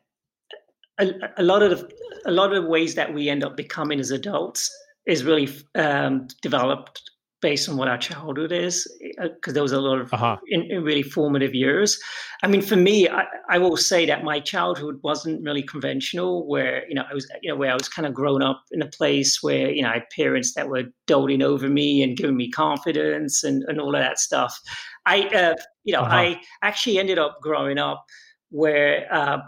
a, 0.98 1.12
a 1.38 1.42
lot 1.42 1.62
of 1.62 1.70
the, 1.70 1.90
a 2.26 2.30
lot 2.30 2.52
of 2.52 2.62
the 2.62 2.68
ways 2.68 2.94
that 2.94 3.12
we 3.12 3.28
end 3.28 3.44
up 3.44 3.56
becoming 3.56 4.00
as 4.00 4.10
adults 4.10 4.70
is 5.06 5.24
really 5.24 5.48
um, 5.74 6.28
developed 6.42 7.10
based 7.42 7.68
on 7.68 7.76
what 7.76 7.88
our 7.88 7.98
childhood 7.98 8.52
is 8.52 8.88
because 9.18 9.50
uh, 9.50 9.52
there 9.52 9.62
was 9.62 9.72
a 9.72 9.80
lot 9.80 9.98
of 9.98 10.14
uh-huh. 10.14 10.38
in, 10.48 10.62
in, 10.70 10.82
really 10.82 11.02
formative 11.02 11.54
years 11.54 12.00
i 12.42 12.46
mean 12.46 12.62
for 12.62 12.76
me 12.76 13.08
I, 13.08 13.24
I, 13.50 13.58
will 13.58 13.76
say 13.76 14.06
that 14.06 14.24
my 14.24 14.40
childhood 14.40 15.00
wasn't 15.02 15.42
really 15.42 15.62
conventional 15.62 16.46
where 16.46 16.88
you 16.88 16.94
know 16.94 17.04
i 17.10 17.12
was 17.12 17.28
you 17.42 17.50
know 17.50 17.56
where 17.56 17.72
i 17.72 17.74
was 17.74 17.88
kind 17.88 18.06
of 18.06 18.14
grown 18.14 18.42
up 18.42 18.62
in 18.70 18.80
a 18.80 18.86
place 18.86 19.42
where 19.42 19.70
you 19.70 19.82
know 19.82 19.90
i 19.90 19.94
had 19.94 20.08
parents 20.16 20.54
that 20.54 20.68
were 20.68 20.84
doting 21.06 21.42
over 21.42 21.68
me 21.68 22.02
and 22.02 22.16
giving 22.16 22.36
me 22.36 22.50
confidence 22.50 23.44
and, 23.44 23.64
and 23.66 23.80
all 23.80 23.94
of 23.94 24.00
that 24.00 24.18
stuff 24.18 24.58
i 25.04 25.22
uh, 25.34 25.54
you 25.84 25.92
know 25.92 26.02
uh-huh. 26.02 26.16
i 26.16 26.40
actually 26.62 26.98
ended 26.98 27.18
up 27.18 27.38
growing 27.42 27.76
up 27.76 28.04
where 28.50 29.12
uh, 29.12 29.38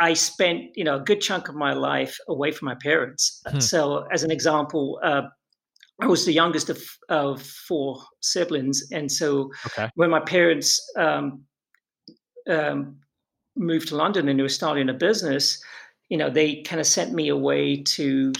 I 0.00 0.14
spent, 0.14 0.70
you 0.74 0.82
know, 0.82 0.96
a 0.96 1.00
good 1.00 1.20
chunk 1.20 1.48
of 1.48 1.54
my 1.54 1.74
life 1.74 2.16
away 2.26 2.52
from 2.52 2.66
my 2.66 2.74
parents. 2.74 3.40
Hmm. 3.46 3.60
So, 3.60 4.08
as 4.12 4.22
an 4.22 4.30
example, 4.30 4.98
uh, 5.04 5.22
I 6.00 6.06
was 6.06 6.24
the 6.24 6.32
youngest 6.32 6.70
of, 6.70 6.82
of 7.08 7.42
four 7.42 8.02
siblings, 8.20 8.82
and 8.92 9.10
so 9.10 9.50
okay. 9.66 9.90
when 9.94 10.10
my 10.10 10.20
parents 10.20 10.80
um, 10.96 11.42
um, 12.48 12.96
moved 13.56 13.88
to 13.88 13.96
London 13.96 14.28
and 14.28 14.38
they 14.38 14.42
were 14.42 14.48
starting 14.48 14.88
a 14.88 14.94
business, 14.94 15.62
you 16.08 16.16
know, 16.16 16.30
they 16.30 16.62
kind 16.62 16.80
of 16.80 16.86
sent 16.86 17.12
me 17.12 17.28
away 17.28 17.82
to 17.82 18.32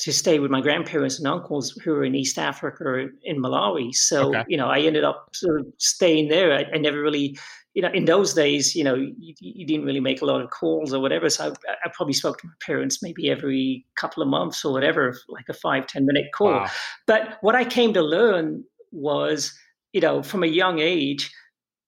to 0.00 0.12
stay 0.12 0.38
with 0.40 0.50
my 0.50 0.60
grandparents 0.60 1.18
and 1.18 1.28
uncles 1.28 1.70
who 1.84 1.92
were 1.92 2.04
in 2.04 2.14
East 2.14 2.38
Africa 2.38 3.08
in 3.22 3.40
Malawi. 3.40 3.94
So, 3.94 4.30
okay. 4.30 4.44
you 4.48 4.56
know, 4.56 4.68
I 4.68 4.80
ended 4.80 5.04
up 5.04 5.28
sort 5.34 5.60
of 5.60 5.66
staying 5.78 6.28
there. 6.28 6.52
I, 6.52 6.64
I 6.74 6.78
never 6.78 7.00
really 7.00 7.38
you 7.76 7.82
know, 7.82 7.90
in 7.92 8.06
those 8.06 8.32
days, 8.32 8.74
you 8.74 8.82
know, 8.82 8.94
you, 8.94 9.34
you, 9.38 9.66
didn't 9.66 9.84
really 9.84 10.00
make 10.00 10.22
a 10.22 10.24
lot 10.24 10.40
of 10.40 10.48
calls 10.48 10.94
or 10.94 10.98
whatever. 10.98 11.28
So 11.28 11.52
I, 11.68 11.72
I, 11.84 11.90
probably 11.92 12.14
spoke 12.14 12.38
to 12.38 12.46
my 12.46 12.54
parents 12.64 13.02
maybe 13.02 13.30
every 13.30 13.84
couple 13.96 14.22
of 14.22 14.30
months 14.30 14.64
or 14.64 14.72
whatever, 14.72 15.14
like 15.28 15.44
a 15.50 15.52
five 15.52 15.86
ten 15.86 16.06
minute 16.06 16.28
call. 16.34 16.52
Wow. 16.52 16.70
But 17.06 17.36
what 17.42 17.54
I 17.54 17.66
came 17.66 17.92
to 17.92 18.00
learn 18.00 18.64
was, 18.92 19.52
you 19.92 20.00
know, 20.00 20.22
from 20.22 20.42
a 20.42 20.46
young 20.46 20.78
age, 20.78 21.30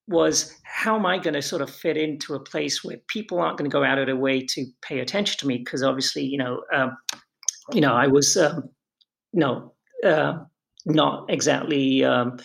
was 0.08 0.54
how 0.62 0.94
am 0.96 1.06
I 1.06 1.16
going 1.16 1.32
to 1.32 1.40
sort 1.40 1.62
of 1.62 1.70
fit 1.70 1.96
into 1.96 2.34
a 2.34 2.40
place 2.40 2.84
where 2.84 2.98
people 3.08 3.38
aren't 3.38 3.56
going 3.56 3.70
to 3.70 3.74
go 3.74 3.82
out 3.82 3.96
of 3.96 4.06
their 4.06 4.16
way 4.16 4.44
to 4.44 4.66
pay 4.82 5.00
attention 5.00 5.38
to 5.38 5.46
me? 5.46 5.56
Because 5.56 5.82
obviously, 5.82 6.22
you 6.22 6.36
know, 6.36 6.64
um, 6.70 6.98
you 7.72 7.80
know, 7.80 7.94
I 7.94 8.08
was, 8.08 8.36
um, 8.36 8.68
you 9.32 9.40
know, 9.40 9.72
uh, 10.04 10.34
not 10.84 11.30
exactly, 11.30 12.04
um, 12.04 12.38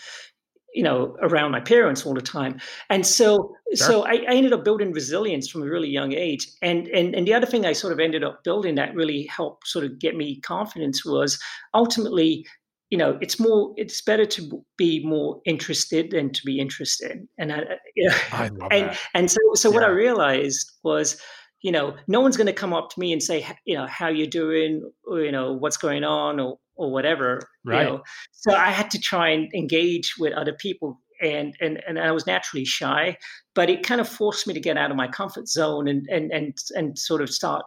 you 0.74 0.82
know 0.82 1.16
around 1.22 1.52
my 1.52 1.60
parents 1.60 2.04
all 2.04 2.14
the 2.14 2.20
time 2.20 2.60
and 2.90 3.06
so 3.06 3.54
sure. 3.74 3.86
so 3.86 4.02
I, 4.02 4.14
I, 4.28 4.34
ended 4.34 4.52
up 4.52 4.64
building 4.64 4.92
resilience 4.92 5.48
from 5.48 5.62
a 5.62 5.66
really 5.66 5.88
young 5.88 6.12
age 6.12 6.48
and 6.62 6.88
and 6.88 7.14
and 7.14 7.26
the 7.26 7.32
other 7.32 7.46
thing 7.46 7.64
i 7.64 7.72
sort 7.72 7.92
of 7.92 8.00
ended 8.00 8.24
up 8.24 8.42
building 8.44 8.74
that 8.74 8.94
really 8.94 9.24
helped 9.26 9.68
sort 9.68 9.84
of 9.84 9.98
get 9.98 10.16
me 10.16 10.40
confidence 10.40 11.04
was 11.04 11.40
ultimately 11.72 12.44
you 12.90 12.98
know 12.98 13.16
it's 13.20 13.38
more 13.38 13.72
it's 13.76 14.02
better 14.02 14.26
to 14.26 14.64
be 14.76 15.04
more 15.06 15.40
interested 15.46 16.10
than 16.10 16.32
to 16.32 16.42
be 16.44 16.58
interested 16.60 17.26
and 17.38 17.52
I, 17.52 17.62
you 17.96 18.08
know, 18.08 18.16
I 18.32 18.48
love 18.48 18.68
and 18.72 18.90
that. 18.90 18.98
and 19.14 19.30
so 19.30 19.38
so 19.54 19.70
yeah. 19.70 19.74
what 19.74 19.84
i 19.84 19.88
realized 19.88 20.70
was 20.82 21.20
you 21.62 21.72
know 21.72 21.96
no 22.08 22.20
one's 22.20 22.36
going 22.36 22.46
to 22.46 22.52
come 22.52 22.72
up 22.72 22.90
to 22.90 23.00
me 23.00 23.12
and 23.12 23.22
say 23.22 23.46
you 23.64 23.76
know 23.76 23.86
how 23.86 24.08
you 24.08 24.26
doing 24.26 24.90
or, 25.06 25.20
you 25.20 25.32
know 25.32 25.52
what's 25.52 25.76
going 25.76 26.04
on 26.04 26.40
or 26.40 26.58
or 26.76 26.92
whatever. 26.92 27.40
Right. 27.64 27.86
You 27.86 27.92
know? 27.94 28.02
So 28.32 28.52
I 28.54 28.70
had 28.70 28.90
to 28.92 28.98
try 28.98 29.30
and 29.30 29.52
engage 29.54 30.14
with 30.18 30.32
other 30.32 30.52
people 30.52 31.00
and 31.22 31.56
and 31.60 31.82
and 31.86 31.98
I 31.98 32.10
was 32.12 32.26
naturally 32.26 32.64
shy, 32.64 33.16
but 33.54 33.70
it 33.70 33.82
kind 33.82 34.00
of 34.00 34.08
forced 34.08 34.46
me 34.46 34.54
to 34.54 34.60
get 34.60 34.76
out 34.76 34.90
of 34.90 34.96
my 34.96 35.08
comfort 35.08 35.48
zone 35.48 35.88
and 35.88 36.06
and 36.10 36.30
and 36.32 36.56
and 36.74 36.98
sort 36.98 37.22
of 37.22 37.30
start 37.30 37.64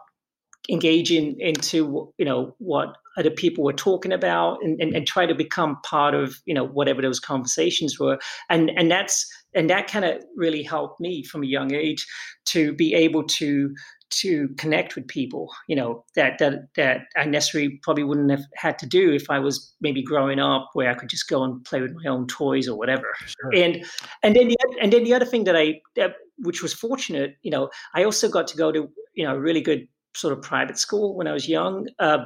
engaging 0.68 1.36
into 1.40 2.12
you 2.18 2.24
know 2.24 2.54
what 2.58 2.96
other 3.16 3.30
people 3.30 3.64
were 3.64 3.72
talking 3.72 4.12
about 4.12 4.58
and, 4.62 4.80
and, 4.80 4.94
and 4.94 5.06
try 5.06 5.26
to 5.26 5.34
become 5.34 5.78
part 5.82 6.14
of 6.14 6.36
you 6.44 6.54
know 6.54 6.64
whatever 6.64 7.00
those 7.00 7.18
conversations 7.18 7.98
were 7.98 8.18
and 8.50 8.70
and 8.76 8.90
that's 8.90 9.26
and 9.54 9.70
that 9.70 9.88
kind 9.88 10.04
of 10.04 10.22
really 10.36 10.62
helped 10.62 11.00
me 11.00 11.22
from 11.24 11.42
a 11.42 11.46
young 11.46 11.72
age 11.74 12.06
to 12.44 12.74
be 12.74 12.94
able 12.94 13.24
to 13.24 13.74
to 14.10 14.48
connect 14.56 14.94
with 14.94 15.06
people, 15.06 15.52
you 15.66 15.76
know, 15.76 16.04
that 16.14 16.38
that 16.38 16.68
that 16.76 17.02
I 17.16 17.24
necessarily 17.24 17.78
probably 17.82 18.04
wouldn't 18.04 18.30
have 18.30 18.44
had 18.54 18.78
to 18.80 18.86
do 18.86 19.12
if 19.12 19.30
I 19.30 19.38
was 19.38 19.74
maybe 19.80 20.02
growing 20.02 20.38
up 20.38 20.70
where 20.72 20.90
I 20.90 20.94
could 20.94 21.08
just 21.08 21.28
go 21.28 21.44
and 21.44 21.64
play 21.64 21.80
with 21.80 21.92
my 21.92 22.10
own 22.10 22.26
toys 22.26 22.68
or 22.68 22.76
whatever. 22.76 23.12
Sure. 23.24 23.54
And 23.54 23.84
and 24.22 24.34
then 24.34 24.48
the 24.48 24.56
and 24.80 24.92
then 24.92 25.04
the 25.04 25.14
other 25.14 25.26
thing 25.26 25.44
that 25.44 25.56
I 25.56 25.80
that, 25.96 26.14
which 26.38 26.62
was 26.62 26.72
fortunate, 26.72 27.36
you 27.42 27.50
know, 27.50 27.70
I 27.94 28.04
also 28.04 28.28
got 28.28 28.46
to 28.48 28.56
go 28.56 28.72
to 28.72 28.88
you 29.14 29.24
know 29.24 29.34
a 29.34 29.40
really 29.40 29.60
good 29.60 29.86
sort 30.14 30.32
of 30.32 30.42
private 30.42 30.78
school 30.78 31.16
when 31.16 31.26
I 31.26 31.32
was 31.32 31.48
young. 31.48 31.86
Uh, 31.98 32.24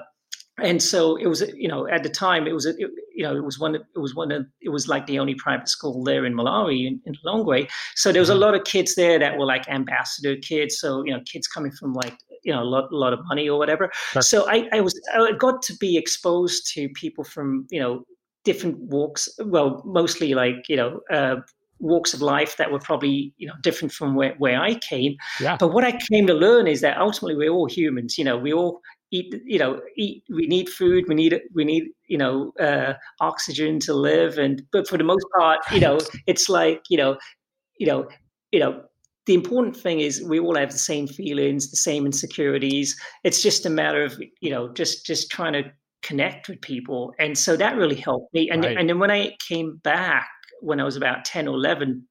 and 0.58 0.82
so 0.82 1.16
it 1.16 1.26
was 1.26 1.42
you 1.56 1.68
know 1.68 1.88
at 1.88 2.02
the 2.02 2.08
time 2.08 2.46
it 2.46 2.52
was 2.52 2.66
a, 2.66 2.70
it, 2.70 2.90
you 3.14 3.22
know 3.22 3.34
it 3.34 3.44
was 3.44 3.58
one 3.58 3.74
it 3.74 3.98
was 3.98 4.14
one 4.14 4.30
of 4.30 4.46
it 4.60 4.68
was 4.68 4.86
like 4.88 5.06
the 5.06 5.18
only 5.18 5.34
private 5.34 5.68
school 5.68 6.04
there 6.04 6.24
in 6.26 6.34
Malawi 6.34 6.86
in, 6.86 7.00
in 7.06 7.14
Lilongwe 7.24 7.70
so 7.94 8.12
there 8.12 8.20
was 8.20 8.28
a 8.28 8.32
mm-hmm. 8.32 8.42
lot 8.42 8.54
of 8.54 8.64
kids 8.64 8.94
there 8.94 9.18
that 9.18 9.38
were 9.38 9.46
like 9.46 9.68
ambassador 9.68 10.36
kids 10.36 10.78
so 10.78 11.02
you 11.04 11.12
know 11.12 11.20
kids 11.30 11.46
coming 11.46 11.72
from 11.72 11.94
like 11.94 12.16
you 12.44 12.52
know 12.52 12.62
a 12.62 12.64
lot, 12.64 12.92
a 12.92 12.96
lot 12.96 13.12
of 13.12 13.20
money 13.26 13.48
or 13.48 13.58
whatever 13.58 13.90
so 14.20 14.48
I, 14.48 14.68
I 14.72 14.80
was 14.80 15.00
I 15.14 15.32
got 15.32 15.62
to 15.62 15.76
be 15.76 15.96
exposed 15.96 16.70
to 16.74 16.88
people 16.90 17.24
from 17.24 17.66
you 17.70 17.80
know 17.80 18.04
different 18.44 18.78
walks 18.78 19.28
well 19.44 19.82
mostly 19.86 20.34
like 20.34 20.68
you 20.68 20.76
know 20.76 21.00
uh, 21.10 21.36
walks 21.82 22.14
of 22.14 22.22
life 22.22 22.56
that 22.56 22.70
were 22.70 22.78
probably 22.78 23.34
you 23.36 23.46
know 23.46 23.54
different 23.62 23.92
from 23.92 24.14
where, 24.14 24.34
where 24.38 24.58
I 24.58 24.76
came. 24.76 25.16
Yeah. 25.40 25.56
But 25.58 25.72
what 25.72 25.84
I 25.84 25.98
came 26.10 26.26
to 26.28 26.34
learn 26.34 26.66
is 26.66 26.80
that 26.80 26.96
ultimately 26.96 27.36
we're 27.36 27.50
all 27.50 27.66
humans. 27.66 28.16
You 28.16 28.24
know, 28.24 28.38
we 28.38 28.52
all 28.52 28.80
eat 29.12 29.34
you 29.44 29.58
know 29.58 29.80
eat 29.96 30.24
we 30.30 30.46
need 30.46 30.68
food 30.68 31.04
we 31.06 31.14
need 31.14 31.40
we 31.54 31.64
need 31.64 31.84
you 32.08 32.18
know 32.18 32.52
uh, 32.58 32.94
oxygen 33.20 33.78
to 33.80 33.94
live. 33.94 34.38
And 34.38 34.62
but 34.72 34.88
for 34.88 34.98
the 34.98 35.04
most 35.04 35.26
part 35.38 35.60
you 35.72 35.80
know 35.80 35.98
it's 36.26 36.48
like 36.48 36.82
you 36.88 36.96
know 36.96 37.16
you 37.78 37.86
know 37.86 38.08
you 38.50 38.60
know 38.60 38.82
the 39.26 39.34
important 39.34 39.76
thing 39.76 40.00
is 40.00 40.20
we 40.22 40.40
all 40.40 40.56
have 40.56 40.72
the 40.72 40.78
same 40.78 41.06
feelings 41.06 41.70
the 41.70 41.76
same 41.76 42.06
insecurities. 42.06 42.98
It's 43.22 43.42
just 43.42 43.66
a 43.66 43.70
matter 43.70 44.02
of 44.02 44.20
you 44.40 44.50
know 44.50 44.72
just 44.72 45.06
just 45.06 45.30
trying 45.30 45.52
to 45.52 45.70
connect 46.02 46.48
with 46.48 46.60
people. 46.60 47.14
And 47.20 47.38
so 47.38 47.56
that 47.56 47.76
really 47.76 47.94
helped 47.94 48.34
me. 48.34 48.50
And 48.50 48.64
right. 48.64 48.76
and 48.76 48.88
then 48.88 48.98
when 48.98 49.10
i 49.10 49.36
came 49.48 49.76
back 49.84 50.28
when 50.60 50.80
i 50.80 50.84
was 50.84 50.96
about 50.96 51.24
10 51.24 51.48
or 51.48 51.54
11 51.54 52.06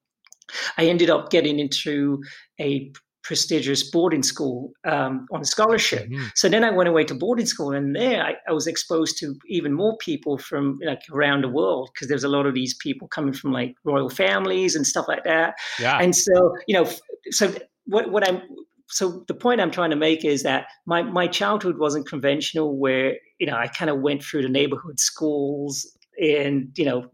I 0.77 0.86
ended 0.86 1.10
up 1.10 1.29
getting 1.29 1.60
into 1.60 2.24
a 2.60 2.91
prestigious 3.23 3.89
boarding 3.89 4.23
school 4.23 4.73
um, 4.85 5.27
on 5.31 5.43
scholarship. 5.43 6.09
Mm-hmm. 6.09 6.25
So 6.35 6.49
then 6.49 6.63
I 6.63 6.71
went 6.71 6.89
away 6.89 7.03
to 7.05 7.13
boarding 7.13 7.45
school, 7.45 7.71
and 7.71 7.95
there 7.95 8.23
I, 8.23 8.35
I 8.47 8.51
was 8.51 8.67
exposed 8.67 9.17
to 9.19 9.35
even 9.47 9.73
more 9.73 9.97
people 9.97 10.37
from 10.37 10.79
like 10.83 11.01
around 11.11 11.43
the 11.43 11.49
world 11.49 11.89
because 11.93 12.07
there's 12.07 12.23
a 12.23 12.29
lot 12.29 12.45
of 12.45 12.53
these 12.53 12.73
people 12.75 13.07
coming 13.07 13.33
from 13.33 13.51
like 13.51 13.75
royal 13.83 14.09
families 14.09 14.75
and 14.75 14.85
stuff 14.85 15.07
like 15.07 15.23
that. 15.23 15.55
Yeah. 15.79 15.97
And 15.99 16.15
so 16.15 16.55
you 16.67 16.75
know, 16.75 16.89
so 17.29 17.53
what 17.85 18.11
what 18.11 18.27
I'm 18.27 18.41
so 18.87 19.23
the 19.27 19.33
point 19.33 19.61
I'm 19.61 19.71
trying 19.71 19.91
to 19.91 19.95
make 19.95 20.25
is 20.25 20.43
that 20.43 20.67
my 20.85 21.01
my 21.01 21.27
childhood 21.27 21.77
wasn't 21.77 22.07
conventional, 22.07 22.77
where 22.77 23.17
you 23.39 23.47
know 23.47 23.55
I 23.55 23.67
kind 23.67 23.89
of 23.89 24.01
went 24.01 24.23
through 24.23 24.43
the 24.43 24.49
neighborhood 24.49 24.99
schools 24.99 25.87
and 26.21 26.69
you 26.75 26.85
know 26.85 27.09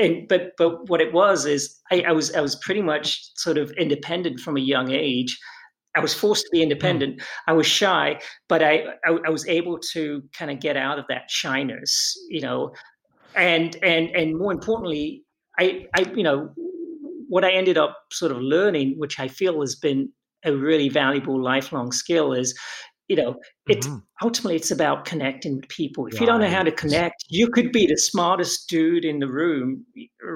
and 0.00 0.26
but 0.28 0.52
but 0.56 0.88
what 0.88 1.00
it 1.00 1.12
was 1.12 1.46
is 1.46 1.80
I, 1.90 2.04
I, 2.08 2.12
was 2.12 2.34
I 2.34 2.40
was 2.40 2.56
pretty 2.56 2.82
much 2.82 3.20
sort 3.36 3.58
of 3.58 3.70
independent 3.72 4.40
from 4.40 4.56
a 4.56 4.60
young 4.60 4.90
age. 4.90 5.38
I 5.96 6.00
was 6.00 6.12
forced 6.12 6.44
to 6.44 6.50
be 6.50 6.62
independent. 6.62 7.20
Mm. 7.20 7.24
I 7.46 7.52
was 7.52 7.66
shy, 7.66 8.20
but 8.48 8.62
I, 8.62 8.84
I, 9.04 9.18
I 9.26 9.30
was 9.30 9.46
able 9.46 9.78
to 9.92 10.22
kind 10.36 10.50
of 10.50 10.60
get 10.60 10.76
out 10.76 10.98
of 10.98 11.04
that 11.08 11.30
shyness, 11.30 12.16
you 12.28 12.40
know, 12.40 12.74
and 13.34 13.76
and 13.82 14.10
and 14.10 14.36
more 14.36 14.52
importantly, 14.52 15.24
I 15.58 15.86
I 15.94 16.02
you 16.14 16.22
know 16.22 16.50
what 17.28 17.44
I 17.44 17.52
ended 17.52 17.78
up 17.78 17.96
sort 18.12 18.32
of 18.32 18.38
learning, 18.38 18.94
which 18.98 19.18
I 19.18 19.28
feel 19.28 19.60
has 19.60 19.74
been 19.74 20.10
a 20.44 20.52
really 20.52 20.88
valuable 20.88 21.42
lifelong 21.42 21.90
skill, 21.92 22.32
is 22.32 22.58
you 23.08 23.16
know 23.16 23.36
it's 23.68 23.86
mm-hmm. 23.86 23.98
ultimately 24.22 24.56
it's 24.56 24.70
about 24.70 25.04
connecting 25.04 25.56
with 25.56 25.68
people 25.68 26.06
if 26.06 26.14
right. 26.14 26.20
you 26.20 26.26
don't 26.26 26.40
know 26.40 26.48
how 26.48 26.62
to 26.62 26.72
connect 26.72 27.24
you 27.28 27.48
could 27.48 27.70
be 27.70 27.86
the 27.86 27.98
smartest 27.98 28.68
dude 28.68 29.04
in 29.04 29.18
the 29.18 29.28
room 29.28 29.84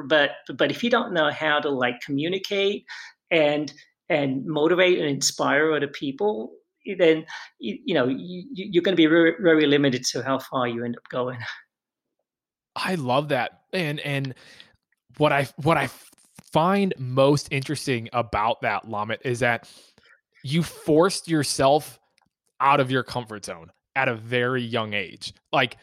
but 0.06 0.32
but 0.56 0.70
if 0.70 0.84
you 0.84 0.90
don't 0.90 1.12
know 1.12 1.30
how 1.30 1.58
to 1.58 1.70
like 1.70 1.94
communicate 2.04 2.84
and 3.30 3.72
and 4.10 4.44
motivate 4.44 4.98
and 4.98 5.08
inspire 5.08 5.72
other 5.72 5.88
people 5.88 6.52
then 6.96 7.26
you, 7.58 7.78
you 7.84 7.94
know 7.94 8.06
you, 8.08 8.44
you're 8.52 8.82
going 8.82 8.96
to 8.96 8.96
be 8.96 9.06
very, 9.06 9.34
very 9.40 9.66
limited 9.66 10.04
to 10.04 10.22
how 10.22 10.38
far 10.38 10.66
you 10.66 10.84
end 10.84 10.96
up 10.96 11.02
going. 11.10 11.38
I 12.76 12.94
love 12.94 13.28
that, 13.28 13.62
and 13.72 14.00
and 14.00 14.34
what 15.16 15.32
I 15.32 15.48
what 15.56 15.76
I 15.76 15.90
find 16.52 16.94
most 16.98 17.48
interesting 17.50 18.08
about 18.12 18.62
that 18.62 18.88
Lomit 18.88 19.20
is 19.24 19.40
that 19.40 19.68
you 20.44 20.62
forced 20.62 21.28
yourself 21.28 21.98
out 22.60 22.80
of 22.80 22.90
your 22.90 23.02
comfort 23.02 23.44
zone 23.44 23.70
at 23.96 24.08
a 24.08 24.14
very 24.14 24.62
young 24.62 24.94
age. 24.94 25.32
Like 25.52 25.76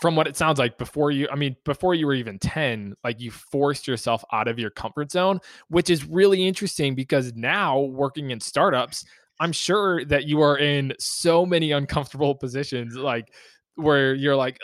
from 0.00 0.14
what 0.14 0.28
it 0.28 0.36
sounds 0.36 0.58
like 0.58 0.78
before 0.78 1.10
you 1.10 1.28
i 1.30 1.34
mean 1.34 1.56
before 1.64 1.94
you 1.94 2.06
were 2.06 2.14
even 2.14 2.38
10 2.38 2.94
like 3.04 3.20
you 3.20 3.30
forced 3.30 3.86
yourself 3.86 4.24
out 4.32 4.48
of 4.48 4.58
your 4.58 4.70
comfort 4.70 5.10
zone 5.10 5.40
which 5.68 5.90
is 5.90 6.04
really 6.04 6.46
interesting 6.46 6.94
because 6.94 7.34
now 7.34 7.80
working 7.80 8.30
in 8.30 8.40
startups 8.40 9.04
i'm 9.40 9.52
sure 9.52 10.04
that 10.04 10.24
you 10.24 10.40
are 10.40 10.58
in 10.58 10.92
so 10.98 11.44
many 11.44 11.72
uncomfortable 11.72 12.34
positions 12.40 12.96
like 12.96 13.32
where 13.74 14.14
you're 14.14 14.36
like 14.36 14.58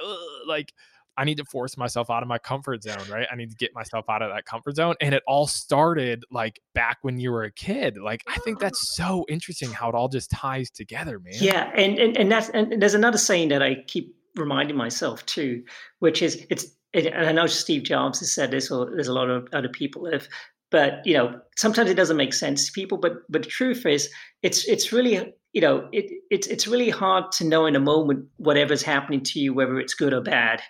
like 0.47 0.73
I 1.17 1.25
need 1.25 1.37
to 1.37 1.45
force 1.45 1.77
myself 1.77 2.11
out 2.11 2.23
of 2.23 2.29
my 2.29 2.39
comfort 2.39 2.83
zone, 2.83 3.05
right? 3.11 3.27
I 3.31 3.37
need 3.37 3.51
to 3.51 3.57
get 3.57 3.75
myself 3.75 4.07
out 4.09 4.23
of 4.23 4.31
that 4.33 4.45
comfort 4.45 4.77
zone. 4.77 4.95
And 5.01 5.15
it 5.15 5.23
all 5.27 5.47
started 5.47 6.25
like 6.31 6.61
back 6.75 6.99
when 7.03 7.19
you 7.19 7.31
were 7.31 7.45
a 7.45 7.53
kid. 7.53 7.97
Like 7.97 8.23
I 8.29 8.37
think 8.39 8.59
mm. 8.59 8.63
that's 8.63 8.95
so 8.97 9.25
interesting 9.29 9.71
how 9.71 9.89
it 9.89 9.95
all 9.95 10.09
just 10.09 10.31
ties 10.31 10.71
together, 10.71 11.19
man. 11.19 11.35
Yeah. 11.37 11.71
And 11.77 11.99
and, 11.99 12.17
and 12.17 12.33
that's 12.33 12.49
and 12.51 12.81
there's 12.81 12.95
another 12.95 13.19
saying 13.19 13.49
that 13.49 13.63
I 13.63 13.77
keep 13.87 14.15
reminding 14.37 14.77
myself 14.77 15.25
too, 15.27 15.63
which 16.01 16.23
is 16.23 16.47
it's 16.51 16.67
and 16.93 17.09
I 17.27 17.33
know 17.33 17.47
Steve 17.47 17.83
Jobs 17.83 18.21
has 18.21 18.33
said 18.33 18.51
this, 18.51 18.71
or 18.71 18.91
there's 18.91 19.09
a 19.09 19.13
lot 19.13 19.29
of 19.29 19.49
other 19.53 19.69
people 19.69 20.11
have, 20.11 20.29
but 20.71 21.05
you 21.05 21.15
know, 21.15 21.41
sometimes 21.57 21.91
it 21.91 21.95
doesn't 21.95 22.17
make 22.17 22.33
sense 22.33 22.67
to 22.67 22.73
people. 22.73 22.99
But 22.99 23.15
but 23.29 23.43
the 23.43 23.49
truth 23.49 23.85
is, 23.87 24.11
it's 24.43 24.67
it's 24.69 24.93
really 24.93 25.35
you 25.53 25.61
know, 25.61 25.89
it, 25.93 26.11
it's 26.31 26.47
it's 26.49 26.67
really 26.67 26.91
hard 26.91 27.31
to 27.33 27.45
know 27.45 27.67
in 27.67 27.77
a 27.77 27.81
moment 27.81 28.27
whatever's 28.37 28.83
happening 28.83 29.23
to 29.23 29.39
you, 29.39 29.55
whether 29.55 29.79
it's 29.79 29.95
good 29.95 30.13
or 30.13 30.21
bad 30.21 30.61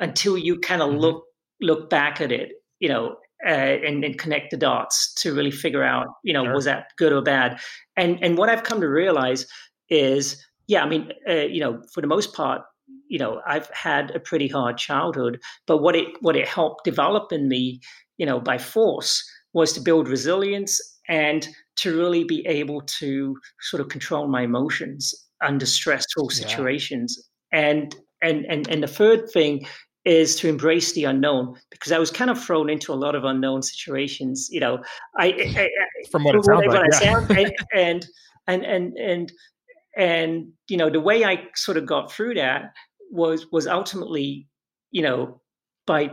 until 0.00 0.36
you 0.38 0.58
kind 0.58 0.82
of 0.82 0.90
mm-hmm. 0.90 0.98
look 0.98 1.24
look 1.60 1.88
back 1.88 2.20
at 2.20 2.32
it, 2.32 2.50
you 2.80 2.88
know, 2.88 3.16
uh, 3.46 3.48
and, 3.48 4.04
and 4.04 4.18
connect 4.18 4.50
the 4.50 4.56
dots 4.56 5.14
to 5.14 5.34
really 5.34 5.50
figure 5.50 5.82
out, 5.82 6.06
you 6.22 6.32
know, 6.32 6.44
sure. 6.44 6.54
was 6.54 6.64
that 6.64 6.88
good 6.98 7.12
or 7.12 7.22
bad? 7.22 7.58
And 7.96 8.18
and 8.22 8.38
what 8.38 8.48
I've 8.48 8.64
come 8.64 8.80
to 8.80 8.88
realize 8.88 9.46
is, 9.88 10.42
yeah, 10.66 10.82
I 10.82 10.88
mean, 10.88 11.12
uh, 11.28 11.32
you 11.32 11.60
know, 11.60 11.82
for 11.92 12.00
the 12.00 12.06
most 12.06 12.34
part, 12.34 12.62
you 13.08 13.18
know, 13.18 13.40
I've 13.46 13.70
had 13.70 14.10
a 14.12 14.20
pretty 14.20 14.48
hard 14.48 14.78
childhood, 14.78 15.40
but 15.66 15.78
what 15.78 15.96
it 15.96 16.08
what 16.20 16.36
it 16.36 16.48
helped 16.48 16.84
develop 16.84 17.32
in 17.32 17.48
me, 17.48 17.80
you 18.18 18.26
know, 18.26 18.40
by 18.40 18.58
force 18.58 19.22
was 19.52 19.72
to 19.72 19.80
build 19.80 20.08
resilience 20.08 20.80
and 21.08 21.48
to 21.76 21.96
really 21.96 22.24
be 22.24 22.44
able 22.46 22.80
to 22.82 23.36
sort 23.60 23.80
of 23.80 23.88
control 23.88 24.28
my 24.28 24.42
emotions 24.42 25.14
under 25.42 25.66
stressful 25.66 26.30
situations. 26.30 27.22
Yeah. 27.52 27.60
And 27.60 27.96
and 28.22 28.46
and 28.46 28.68
and 28.68 28.82
the 28.82 28.88
third 28.88 29.30
thing 29.30 29.66
is 30.06 30.36
to 30.36 30.48
embrace 30.48 30.92
the 30.92 31.04
unknown 31.04 31.56
because 31.70 31.90
I 31.90 31.98
was 31.98 32.12
kind 32.12 32.30
of 32.30 32.42
thrown 32.42 32.70
into 32.70 32.92
a 32.92 32.94
lot 32.94 33.16
of 33.16 33.24
unknown 33.24 33.62
situations. 33.62 34.48
You 34.50 34.60
know, 34.60 34.78
I, 35.18 35.26
I, 35.26 35.62
I 35.64 36.08
from 36.10 36.24
what 36.24 36.36
it 36.36 36.44
sounds 36.44 36.66
like, 36.66 36.80
yeah. 36.92 36.98
sound, 36.98 37.30
and, 37.74 38.06
and 38.46 38.64
and 38.64 38.96
and 38.96 39.32
and 39.96 40.52
you 40.68 40.76
know 40.76 40.88
the 40.88 41.00
way 41.00 41.24
I 41.24 41.48
sort 41.56 41.76
of 41.76 41.86
got 41.86 42.10
through 42.10 42.34
that 42.34 42.72
was 43.10 43.46
was 43.50 43.66
ultimately, 43.66 44.46
you 44.92 45.02
know, 45.02 45.40
by 45.86 46.12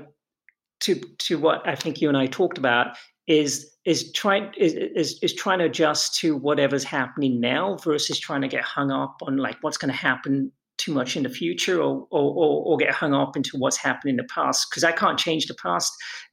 to 0.82 0.96
to 0.96 1.38
what 1.38 1.66
I 1.68 1.76
think 1.76 2.02
you 2.02 2.10
and 2.10 2.18
I 2.18 2.26
talked 2.26 2.58
about 2.58 2.98
is 3.28 3.70
is 3.86 4.12
trying 4.14 4.52
is, 4.58 4.74
is 4.74 5.20
is 5.22 5.36
trying 5.36 5.60
to 5.60 5.66
adjust 5.66 6.16
to 6.22 6.36
whatever's 6.36 6.84
happening 6.84 7.40
now 7.40 7.78
versus 7.78 8.20
trying 8.20 8.42
to 8.42 8.48
get 8.48 8.64
hung 8.64 8.92
up 8.92 9.18
on 9.22 9.38
like 9.38 9.58
what's 9.62 9.78
going 9.78 9.92
to 9.92 9.98
happen 9.98 10.52
too 10.84 10.94
much 10.94 11.16
in 11.16 11.24
the 11.24 11.30
future 11.30 11.82
or, 11.82 12.08
or, 12.12 12.64
or, 12.66 12.78
get 12.78 12.92
hung 12.92 13.14
up 13.14 13.36
into 13.36 13.58
what's 13.58 13.78
happened 13.78 14.10
in 14.10 14.16
the 14.18 14.28
past 14.34 14.68
because 14.70 14.84
I 14.84 14.92
can't 14.92 15.18
change 15.18 15.46
the 15.46 15.56
past. 15.56 15.92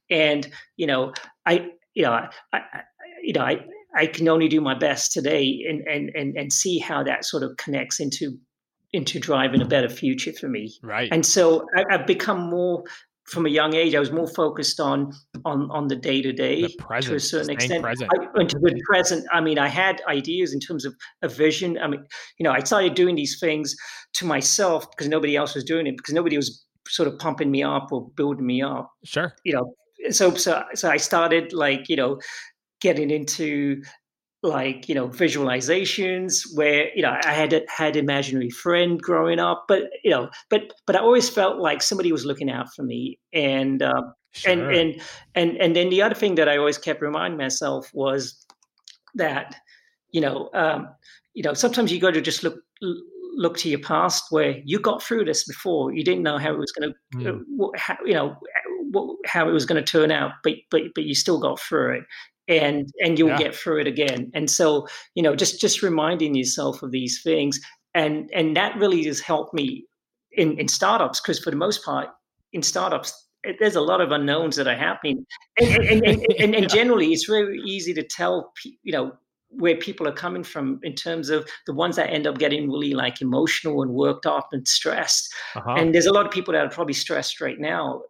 And, 0.09 0.49
you 0.77 0.87
know, 0.87 1.13
I, 1.45 1.69
you 1.93 2.03
know, 2.03 2.11
I, 2.11 2.29
I 2.53 2.59
you 3.23 3.33
know, 3.33 3.41
I, 3.41 3.65
I 3.95 4.07
can 4.07 4.27
only 4.27 4.47
do 4.47 4.61
my 4.61 4.77
best 4.77 5.11
today 5.11 5.65
and, 5.67 5.81
and, 5.87 6.11
and, 6.15 6.35
and 6.37 6.53
see 6.53 6.79
how 6.79 7.03
that 7.03 7.25
sort 7.25 7.43
of 7.43 7.55
connects 7.57 7.99
into, 7.99 8.37
into 8.93 9.19
driving 9.19 9.61
a 9.61 9.65
better 9.65 9.89
future 9.89 10.33
for 10.33 10.47
me. 10.47 10.73
Right. 10.81 11.09
And 11.11 11.25
so 11.25 11.65
I, 11.75 11.83
I've 11.91 12.07
become 12.07 12.49
more 12.49 12.83
from 13.25 13.45
a 13.45 13.49
young 13.49 13.75
age, 13.75 13.95
I 13.95 13.99
was 13.99 14.11
more 14.11 14.27
focused 14.27 14.79
on 14.79 15.11
on 15.45 15.69
on 15.71 15.87
the 15.87 15.95
day 15.95 16.21
to 16.21 16.33
day 16.33 16.67
to 17.01 17.15
a 17.15 17.19
certain 17.19 17.51
extent. 17.51 17.83
Present. 17.83 18.09
I, 18.13 18.41
into 18.41 18.59
the 18.59 18.81
present, 18.87 19.25
I 19.31 19.41
mean, 19.41 19.57
I 19.57 19.67
had 19.67 20.01
ideas 20.07 20.53
in 20.53 20.59
terms 20.59 20.85
of 20.85 20.95
a 21.21 21.27
vision. 21.27 21.77
I 21.77 21.87
mean, 21.87 22.03
you 22.37 22.43
know, 22.43 22.51
I 22.51 22.59
started 22.59 22.95
doing 22.95 23.15
these 23.15 23.39
things 23.39 23.75
to 24.13 24.25
myself 24.25 24.89
because 24.91 25.07
nobody 25.07 25.35
else 25.35 25.55
was 25.55 25.63
doing 25.63 25.87
it 25.87 25.97
because 25.97 26.13
nobody 26.13 26.35
was 26.35 26.65
sort 26.87 27.07
of 27.07 27.17
pumping 27.19 27.51
me 27.51 27.63
up 27.63 27.89
or 27.91 28.09
building 28.15 28.45
me 28.45 28.61
up. 28.61 28.91
Sure. 29.03 29.33
You 29.43 29.53
know, 29.53 29.73
so 30.11 30.33
so 30.35 30.63
so 30.73 30.89
I 30.89 30.97
started 30.97 31.53
like 31.53 31.89
you 31.89 31.95
know 31.95 32.19
getting 32.81 33.11
into 33.11 33.81
like 34.43 34.89
you 34.89 34.95
know 34.95 35.07
visualizations 35.07 36.45
where 36.55 36.89
you 36.95 37.01
know 37.01 37.15
i 37.23 37.31
had 37.31 37.63
had 37.67 37.95
imaginary 37.95 38.49
friend 38.49 38.99
growing 39.01 39.39
up 39.39 39.65
but 39.67 39.83
you 40.03 40.09
know 40.09 40.29
but 40.49 40.73
but 40.87 40.95
i 40.95 40.99
always 40.99 41.29
felt 41.29 41.59
like 41.59 41.81
somebody 41.81 42.11
was 42.11 42.25
looking 42.25 42.49
out 42.49 42.73
for 42.73 42.81
me 42.83 43.19
and 43.33 43.83
uh, 43.83 44.01
sure. 44.31 44.51
and 44.51 44.75
and 44.75 45.01
and 45.35 45.57
and 45.57 45.75
then 45.75 45.89
the 45.89 46.01
other 46.01 46.15
thing 46.15 46.35
that 46.35 46.49
i 46.49 46.57
always 46.57 46.77
kept 46.77 47.01
reminding 47.01 47.37
myself 47.37 47.91
was 47.93 48.45
that 49.13 49.55
you 50.09 50.21
know 50.21 50.49
um, 50.53 50.87
you 51.33 51.43
know 51.43 51.53
sometimes 51.53 51.91
you 51.91 51.99
got 51.99 52.13
to 52.13 52.21
just 52.21 52.43
look 52.43 52.59
look 53.35 53.57
to 53.57 53.69
your 53.69 53.79
past 53.79 54.25
where 54.31 54.57
you 54.65 54.79
got 54.79 55.03
through 55.03 55.23
this 55.23 55.45
before 55.45 55.93
you 55.93 56.03
didn't 56.03 56.23
know 56.23 56.37
how 56.37 56.51
it 56.51 56.57
was 56.57 56.71
going 56.71 56.91
to 56.91 57.17
mm. 57.17 57.43
you 58.05 58.13
know 58.13 58.35
how 59.25 59.47
it 59.47 59.51
was 59.51 59.65
going 59.65 59.81
to 59.81 59.91
turn 59.91 60.11
out 60.11 60.31
but 60.43 60.53
but 60.69 60.81
but 60.95 61.03
you 61.03 61.15
still 61.15 61.39
got 61.39 61.59
through 61.59 61.97
it 61.97 62.03
and 62.59 62.91
and 63.03 63.17
you'll 63.17 63.29
yeah. 63.29 63.37
get 63.37 63.55
through 63.55 63.79
it 63.79 63.87
again. 63.87 64.31
And 64.33 64.49
so 64.49 64.87
you 65.15 65.23
know 65.23 65.35
just 65.35 65.59
just 65.61 65.81
reminding 65.81 66.35
yourself 66.35 66.83
of 66.83 66.91
these 66.91 67.21
things 67.23 67.59
and 67.93 68.29
and 68.33 68.55
that 68.55 68.77
really 68.77 69.03
has 69.05 69.19
helped 69.19 69.53
me 69.53 69.85
in 70.33 70.57
in 70.59 70.67
startups 70.67 71.19
because 71.19 71.39
for 71.39 71.51
the 71.51 71.57
most 71.57 71.83
part 71.83 72.09
in 72.53 72.61
startups 72.61 73.27
there's 73.59 73.75
a 73.75 73.81
lot 73.81 74.01
of 74.01 74.11
unknowns 74.11 74.55
that 74.55 74.67
are 74.67 74.75
happening. 74.75 75.25
And 75.59 75.69
and, 75.69 76.05
and, 76.05 76.25
and, 76.39 76.55
and 76.55 76.69
generally 76.77 77.11
it's 77.11 77.25
very 77.25 77.59
easy 77.61 77.93
to 77.93 78.03
tell 78.03 78.53
you 78.83 78.91
know 78.91 79.13
where 79.49 79.75
people 79.75 80.07
are 80.07 80.13
coming 80.13 80.43
from 80.43 80.79
in 80.81 80.95
terms 80.95 81.29
of 81.29 81.45
the 81.67 81.73
ones 81.73 81.97
that 81.97 82.09
end 82.09 82.25
up 82.25 82.37
getting 82.37 82.71
really 82.71 82.93
like 82.93 83.21
emotional 83.21 83.81
and 83.81 83.91
worked 83.91 84.25
up 84.25 84.49
and 84.53 84.65
stressed. 84.65 85.33
Uh-huh. 85.55 85.73
and 85.77 85.93
there's 85.93 86.05
a 86.05 86.13
lot 86.13 86.25
of 86.25 86.31
people 86.31 86.53
that 86.53 86.65
are 86.65 86.69
probably 86.69 86.93
stressed 86.93 87.41
right 87.41 87.59
now. 87.59 88.03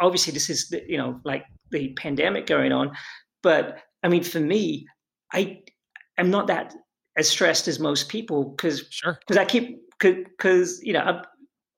Obviously 0.00 0.32
this 0.32 0.48
is 0.48 0.72
you 0.86 0.96
know 0.96 1.20
like 1.24 1.44
the 1.70 1.92
pandemic 1.94 2.46
going 2.46 2.72
on 2.72 2.92
but 3.42 3.78
I 4.02 4.08
mean, 4.08 4.22
for 4.22 4.40
me, 4.40 4.86
I 5.32 5.62
am 6.18 6.30
not 6.30 6.46
that 6.48 6.74
as 7.16 7.28
stressed 7.28 7.68
as 7.68 7.78
most 7.78 8.08
people 8.08 8.44
because 8.44 8.84
sure. 8.90 9.18
because 9.20 9.36
I 9.36 9.44
keep 9.44 9.78
because 9.98 10.80
you 10.82 10.92
know 10.92 11.00
I, 11.00 11.22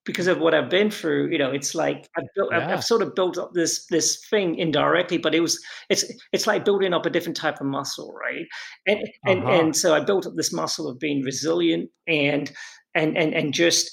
because 0.04 0.26
of 0.26 0.38
what 0.38 0.54
I've 0.54 0.70
been 0.70 0.90
through. 0.90 1.30
You 1.30 1.38
know, 1.38 1.50
it's 1.50 1.74
like 1.74 2.08
I've, 2.16 2.24
built, 2.34 2.50
yeah. 2.50 2.58
I've, 2.58 2.78
I've, 2.78 2.84
sort 2.84 3.02
of 3.02 3.14
built 3.14 3.38
up 3.38 3.52
this 3.54 3.86
this 3.86 4.24
thing 4.28 4.56
indirectly, 4.56 5.18
but 5.18 5.34
it 5.34 5.40
was 5.40 5.62
it's 5.88 6.04
it's 6.32 6.46
like 6.46 6.64
building 6.64 6.92
up 6.92 7.06
a 7.06 7.10
different 7.10 7.36
type 7.36 7.60
of 7.60 7.66
muscle, 7.66 8.14
right? 8.14 8.46
And 8.86 9.08
and 9.24 9.40
uh-huh. 9.40 9.52
and 9.52 9.76
so 9.76 9.94
I 9.94 10.00
built 10.00 10.26
up 10.26 10.34
this 10.36 10.52
muscle 10.52 10.88
of 10.88 10.98
being 10.98 11.22
resilient 11.22 11.90
and 12.06 12.50
and 12.94 13.16
and 13.16 13.34
and 13.34 13.54
just 13.54 13.90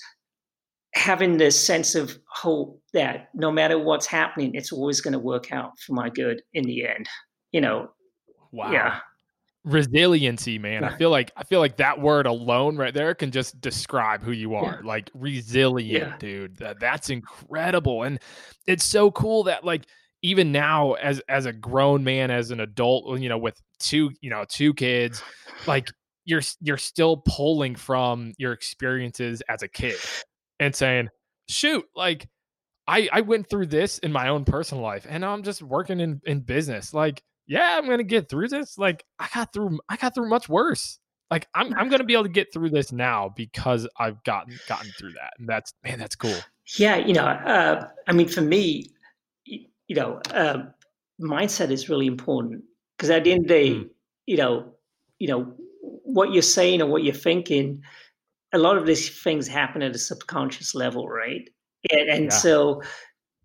having 0.96 1.38
this 1.38 1.60
sense 1.60 1.94
of 1.94 2.18
hope 2.32 2.82
that 2.94 3.30
no 3.36 3.52
matter 3.52 3.78
what's 3.78 4.08
happening, 4.08 4.52
it's 4.56 4.72
always 4.72 5.02
going 5.02 5.14
to 5.14 5.20
work 5.20 5.52
out 5.52 5.72
for 5.86 5.94
my 5.94 6.10
good 6.10 6.42
in 6.54 6.66
the 6.66 6.88
end 6.88 7.08
you 7.52 7.62
know, 7.62 7.92
wow. 8.52 8.72
Yeah. 8.72 9.00
Resiliency, 9.66 10.58
man. 10.58 10.84
I 10.84 10.96
feel 10.98 11.10
like 11.10 11.32
I 11.36 11.44
feel 11.44 11.60
like 11.60 11.78
that 11.78 12.00
word 12.00 12.26
alone 12.26 12.78
right 12.78 12.94
there 12.94 13.14
can 13.14 13.30
just 13.30 13.60
describe 13.60 14.24
who 14.24 14.32
you 14.32 14.56
are. 14.56 14.80
Yeah. 14.82 14.88
Like 14.88 15.12
resilient, 15.14 16.12
yeah. 16.12 16.18
dude. 16.18 16.58
That, 16.58 16.80
that's 16.80 17.10
incredible. 17.10 18.04
And 18.04 18.20
it's 18.68 18.86
so 18.86 19.12
cool 19.12 19.44
that 19.44 19.66
like 19.66 19.86
even 20.22 20.52
now 20.52 20.94
as 20.94 21.22
as 21.28 21.46
a 21.46 21.54
grown 21.54 22.04
man 22.04 22.32
as 22.32 22.52
an 22.52 22.62
adult, 22.62 23.20
you 23.20 23.28
know, 23.28 23.38
with 23.38 23.62
two, 23.80 24.12
you 24.22 24.30
know, 24.30 24.46
two 24.48 24.74
kids, 24.74 25.22
like 25.68 25.90
you're 26.26 26.42
you're 26.62 26.78
still 26.78 27.18
pulling 27.18 27.76
from 27.76 28.34
your 28.38 28.54
experiences 28.54 29.42
as 29.50 29.62
a 29.62 29.68
kid 29.68 29.98
and 30.60 30.74
saying, 30.74 31.10
"Shoot, 31.50 31.86
like 31.96 32.30
I 32.88 33.10
I 33.12 33.22
went 33.22 33.50
through 33.50 33.68
this 33.68 34.00
in 34.00 34.12
my 34.12 34.30
own 34.30 34.46
personal 34.46 34.84
life 34.84 35.06
and 35.08 35.24
I'm 35.24 35.44
just 35.44 35.62
working 35.62 36.00
in 36.00 36.22
in 36.26 36.42
business. 36.42 36.94
Like 36.94 37.22
yeah, 37.50 37.78
I'm 37.78 37.90
gonna 37.90 38.04
get 38.04 38.30
through 38.30 38.48
this. 38.50 38.78
Like 38.78 39.04
I 39.18 39.28
got 39.34 39.52
through, 39.52 39.80
I 39.90 39.98
got 39.98 40.14
through 40.14 40.30
much 40.30 40.48
worse. 40.48 41.00
Like 41.32 41.48
I'm, 41.56 41.74
I'm 41.74 41.90
gonna 41.90 42.04
be 42.04 42.14
able 42.14 42.24
to 42.24 42.30
get 42.30 42.54
through 42.54 42.70
this 42.70 42.92
now 42.92 43.34
because 43.36 43.88
I've 43.98 44.24
gotten 44.24 44.58
gotten 44.68 44.92
through 44.98 45.14
that, 45.14 45.34
and 45.40 45.50
that's 45.50 45.74
man, 45.84 45.98
that's 45.98 46.16
cool. 46.16 46.38
Yeah, 46.78 46.98
you 46.98 47.14
know, 47.14 47.24
uh, 47.24 47.88
I 48.08 48.14
mean, 48.14 48.28
for 48.28 48.42
me, 48.42 48.92
you 49.46 49.96
know, 49.96 50.22
uh, 50.32 50.66
mindset 51.20 51.72
is 51.72 51.90
really 51.90 52.06
important 52.06 52.64
because 52.96 53.10
at 53.10 53.24
the 53.24 53.32
end 53.32 53.46
of 53.46 53.48
the 53.48 53.54
day, 53.54 53.70
mm. 53.72 53.90
you 54.28 54.38
know, 54.38 54.72
you 55.18 55.28
know, 55.28 55.54
what 55.82 56.32
you're 56.32 56.44
saying 56.44 56.84
or 56.84 56.86
what 56.86 57.04
you're 57.04 57.14
thinking, 57.16 57.82
a 58.54 58.60
lot 58.60 58.78
of 58.78 58.86
these 58.86 59.22
things 59.22 59.48
happen 59.48 59.82
at 59.82 59.96
a 59.96 60.00
subconscious 60.00 60.76
level, 60.76 61.10
right? 61.10 61.50
And, 61.92 62.10
and 62.10 62.24
yeah. 62.26 62.30
so, 62.30 62.84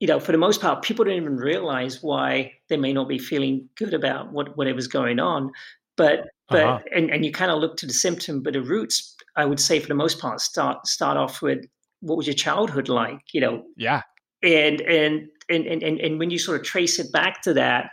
you 0.01 0.07
know, 0.07 0.21
for 0.21 0.33
the 0.33 0.39
most 0.39 0.61
part, 0.61 0.83
people 0.83 1.05
don't 1.05 1.15
even 1.15 1.37
realize 1.37 2.03
why 2.03 2.53
they 2.69 2.77
may 2.77 2.93
not 2.93 3.09
be 3.09 3.19
feeling 3.19 3.69
good 3.77 3.95
about 3.95 4.33
what 4.33 4.57
whatever's 4.57 4.89
going 4.89 5.21
on. 5.21 5.53
But 5.97 6.27
but 6.49 6.63
uh-huh. 6.63 6.81
and, 6.95 7.11
and 7.11 7.25
you 7.25 7.33
kind 7.33 7.51
of 7.51 7.59
look 7.59 7.77
to 7.79 7.87
the 7.87 7.93
symptom, 7.93 8.43
but 8.43 8.53
the 8.53 8.63
roots, 8.63 9.17
I 9.37 9.45
would 9.45 9.61
say, 9.61 9.81
for 9.81 9.89
the 9.89 9.95
most 9.95 10.19
part, 10.19 10.41
start 10.41 10.87
start 10.87 11.17
off 11.17 11.41
with 11.41 11.65
what 12.01 12.17
was 12.19 12.27
your 12.27 12.35
childhood 12.35 12.89
like? 12.89 13.21
You 13.33 13.41
know, 13.41 13.65
yeah, 13.77 14.03
and 14.43 14.81
and 14.83 15.29
and 15.49 15.67
and 15.67 15.83
and 15.83 16.19
when 16.19 16.31
you 16.31 16.39
sort 16.39 16.61
of 16.61 16.67
trace 16.67 16.99
it 16.99 17.13
back 17.13 17.43
to 17.43 17.55
that, 17.55 17.93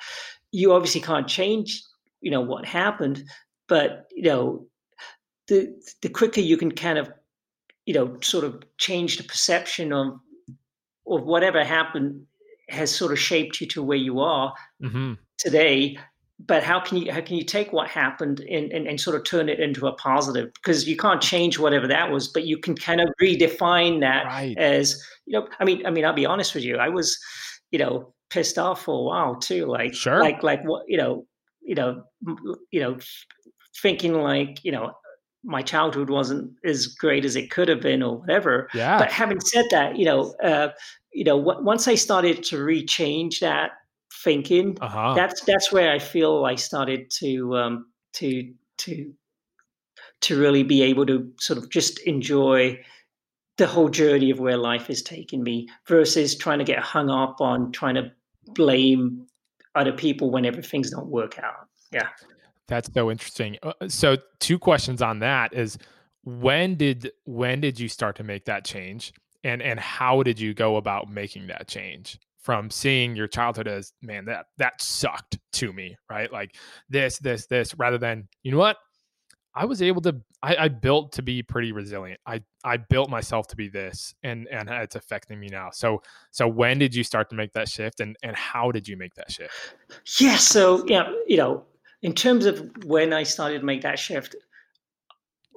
you 0.51 0.73
obviously 0.73 1.01
can't 1.01 1.27
change, 1.27 1.81
you 2.21 2.31
know, 2.31 2.41
what 2.41 2.65
happened, 2.65 3.23
but 3.67 4.07
you 4.11 4.23
know, 4.23 4.65
the 5.47 5.73
the 6.01 6.09
quicker 6.09 6.41
you 6.41 6.57
can 6.57 6.71
kind 6.71 6.97
of, 6.97 7.09
you 7.85 7.93
know, 7.93 8.17
sort 8.21 8.43
of 8.43 8.63
change 8.77 9.17
the 9.17 9.23
perception 9.23 9.93
of 9.93 10.19
of 11.17 11.23
whatever 11.23 11.63
happened 11.63 12.25
has 12.69 12.93
sort 12.93 13.11
of 13.11 13.19
shaped 13.19 13.59
you 13.59 13.67
to 13.67 13.83
where 13.83 13.97
you 13.97 14.19
are 14.19 14.53
mm-hmm. 14.81 15.13
today 15.37 15.97
but 16.47 16.63
how 16.63 16.79
can 16.79 16.97
you 16.97 17.11
how 17.11 17.21
can 17.21 17.35
you 17.35 17.43
take 17.43 17.71
what 17.71 17.87
happened 17.87 18.39
and, 18.41 18.71
and, 18.71 18.87
and 18.87 18.99
sort 18.99 19.15
of 19.15 19.23
turn 19.23 19.49
it 19.49 19.59
into 19.59 19.87
a 19.87 19.93
positive 19.93 20.51
because 20.53 20.87
you 20.87 20.97
can't 20.97 21.21
change 21.21 21.59
whatever 21.59 21.87
that 21.87 22.11
was 22.11 22.27
but 22.27 22.45
you 22.45 22.57
can 22.57 22.75
kind 22.75 23.01
of 23.01 23.09
redefine 23.21 23.99
that 23.99 24.25
right. 24.25 24.57
as 24.57 25.01
you 25.25 25.37
know 25.37 25.47
i 25.59 25.65
mean 25.65 25.85
i 25.85 25.89
mean 25.91 26.05
i'll 26.05 26.13
be 26.13 26.25
honest 26.25 26.55
with 26.55 26.63
you 26.63 26.77
i 26.77 26.89
was 26.89 27.19
you 27.71 27.79
know 27.79 28.13
pissed 28.29 28.57
off 28.57 28.83
for 28.83 28.99
a 28.99 29.03
while 29.03 29.35
too 29.35 29.65
like 29.65 29.93
sure. 29.93 30.19
like 30.19 30.41
like 30.41 30.63
what 30.63 30.83
you 30.87 30.97
know 30.97 31.25
you 31.61 31.75
know 31.75 32.03
you 32.71 32.79
know 32.79 32.97
thinking 33.81 34.13
like 34.13 34.63
you 34.63 34.71
know 34.71 34.91
my 35.43 35.61
childhood 35.61 36.09
wasn't 36.09 36.51
as 36.63 36.87
great 36.87 37.25
as 37.25 37.35
it 37.35 37.49
could 37.49 37.67
have 37.67 37.81
been 37.81 38.01
or 38.01 38.19
whatever 38.19 38.69
yeah 38.73 38.97
but 38.97 39.11
having 39.11 39.39
said 39.39 39.65
that 39.71 39.97
you 39.97 40.05
know 40.05 40.33
uh 40.43 40.69
you 41.13 41.23
know 41.23 41.37
once 41.37 41.87
i 41.87 41.95
started 41.95 42.43
to 42.43 42.57
rechange 42.57 43.39
that 43.39 43.71
thinking. 44.23 44.77
Uh-huh. 44.81 45.13
That's 45.15 45.41
that's 45.41 45.71
where 45.71 45.91
I 45.91 45.99
feel 45.99 46.45
I 46.45 46.55
started 46.55 47.09
to 47.19 47.57
um, 47.57 47.85
to 48.13 48.53
to 48.79 49.13
to 50.21 50.39
really 50.39 50.63
be 50.63 50.83
able 50.83 51.05
to 51.07 51.31
sort 51.39 51.57
of 51.57 51.69
just 51.69 51.99
enjoy 52.01 52.79
the 53.57 53.67
whole 53.67 53.89
journey 53.89 54.31
of 54.31 54.39
where 54.39 54.57
life 54.57 54.89
is 54.89 55.01
taking 55.01 55.43
me 55.43 55.67
versus 55.87 56.35
trying 56.35 56.59
to 56.59 56.65
get 56.65 56.79
hung 56.79 57.09
up 57.09 57.41
on 57.41 57.71
trying 57.71 57.95
to 57.95 58.11
blame 58.47 59.25
other 59.75 59.91
people 59.91 60.31
whenever 60.31 60.61
things 60.61 60.91
don't 60.91 61.07
work 61.07 61.39
out. 61.39 61.67
Yeah. 61.91 62.09
That's 62.67 62.91
so 62.93 63.11
interesting. 63.11 63.57
Uh, 63.61 63.73
so 63.87 64.17
two 64.39 64.57
questions 64.57 65.01
on 65.01 65.19
that 65.19 65.53
is 65.53 65.77
when 66.23 66.75
did 66.75 67.11
when 67.25 67.61
did 67.61 67.79
you 67.79 67.87
start 67.87 68.15
to 68.17 68.23
make 68.23 68.45
that 68.45 68.63
change 68.63 69.11
and 69.43 69.61
and 69.61 69.79
how 69.79 70.23
did 70.23 70.39
you 70.39 70.53
go 70.53 70.77
about 70.77 71.09
making 71.09 71.47
that 71.47 71.67
change? 71.67 72.19
from 72.41 72.71
seeing 72.71 73.15
your 73.15 73.27
childhood 73.27 73.67
as 73.67 73.93
man 74.01 74.25
that 74.25 74.47
that 74.57 74.81
sucked 74.81 75.37
to 75.53 75.71
me 75.71 75.95
right? 76.09 76.31
Like 76.31 76.55
this 76.89 77.19
this 77.19 77.45
this 77.45 77.75
rather 77.75 77.97
than 77.97 78.27
you 78.43 78.51
know 78.51 78.57
what? 78.57 78.77
I 79.53 79.65
was 79.65 79.81
able 79.81 80.01
to 80.03 80.21
I, 80.41 80.55
I 80.55 80.67
built 80.69 81.11
to 81.13 81.21
be 81.21 81.43
pretty 81.43 81.71
resilient. 81.71 82.19
I 82.25 82.41
i 82.63 82.77
built 82.77 83.09
myself 83.09 83.47
to 83.47 83.55
be 83.55 83.69
this 83.69 84.13
and 84.23 84.47
and 84.49 84.69
it's 84.69 84.95
affecting 84.95 85.39
me 85.39 85.47
now. 85.47 85.69
So 85.71 86.01
so 86.31 86.47
when 86.47 86.79
did 86.79 86.95
you 86.95 87.03
start 87.03 87.29
to 87.29 87.35
make 87.35 87.53
that 87.53 87.69
shift 87.69 87.99
and 87.99 88.15
and 88.23 88.35
how 88.35 88.71
did 88.71 88.87
you 88.87 88.97
make 88.97 89.13
that 89.15 89.31
shift? 89.31 89.75
Yeah 90.19 90.37
so 90.37 90.83
yeah 90.87 91.11
you 91.27 91.37
know 91.37 91.63
in 92.01 92.13
terms 92.13 92.45
of 92.45 92.71
when 92.85 93.13
i 93.13 93.21
started 93.21 93.59
to 93.59 93.65
make 93.65 93.81
that 93.83 93.99
shift 93.99 94.35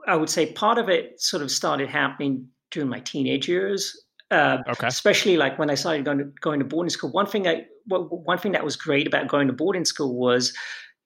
i 0.07 0.15
would 0.15 0.29
say 0.29 0.53
part 0.53 0.77
of 0.77 0.91
it 0.91 1.19
sort 1.19 1.43
of 1.43 1.51
started 1.51 1.89
happening 1.89 2.49
during 2.75 2.91
my 2.91 3.01
teenage 3.01 3.49
years 3.49 4.05
uh, 4.31 4.59
okay. 4.69 4.87
Especially 4.87 5.37
like 5.37 5.59
when 5.59 5.71
I 5.71 5.75
started 5.75 6.05
going 6.05 6.19
to, 6.19 6.25
going 6.41 6.59
to 6.59 6.65
boarding 6.65 6.91
school. 6.91 7.11
One 7.11 7.27
thing 7.27 7.47
I 7.47 7.67
one 7.87 8.39
thing 8.39 8.53
that 8.53 8.65
was 8.65 8.77
great 8.77 9.07
about 9.07 9.29
going 9.29 9.47
to 9.47 9.53
boarding 9.53 9.85
school 9.85 10.17
was, 10.17 10.53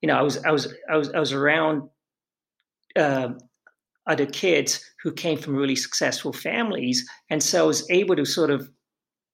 you 0.01 0.07
know, 0.07 0.17
I 0.17 0.23
was 0.23 0.43
I 0.45 0.51
was 0.51 0.73
I 0.91 0.97
was 0.97 1.11
I 1.11 1.19
was 1.19 1.33
around 1.33 1.83
uh, 2.97 3.31
other 4.07 4.27
kids 4.27 4.83
who 5.03 5.13
came 5.13 5.37
from 5.37 5.57
really 5.57 5.77
successful 5.77 6.33
families, 6.33 7.07
and 7.29 7.43
so 7.43 7.65
I 7.65 7.67
was 7.67 7.91
able 7.91 8.17
to 8.17 8.25
sort 8.25 8.51
of 8.51 8.71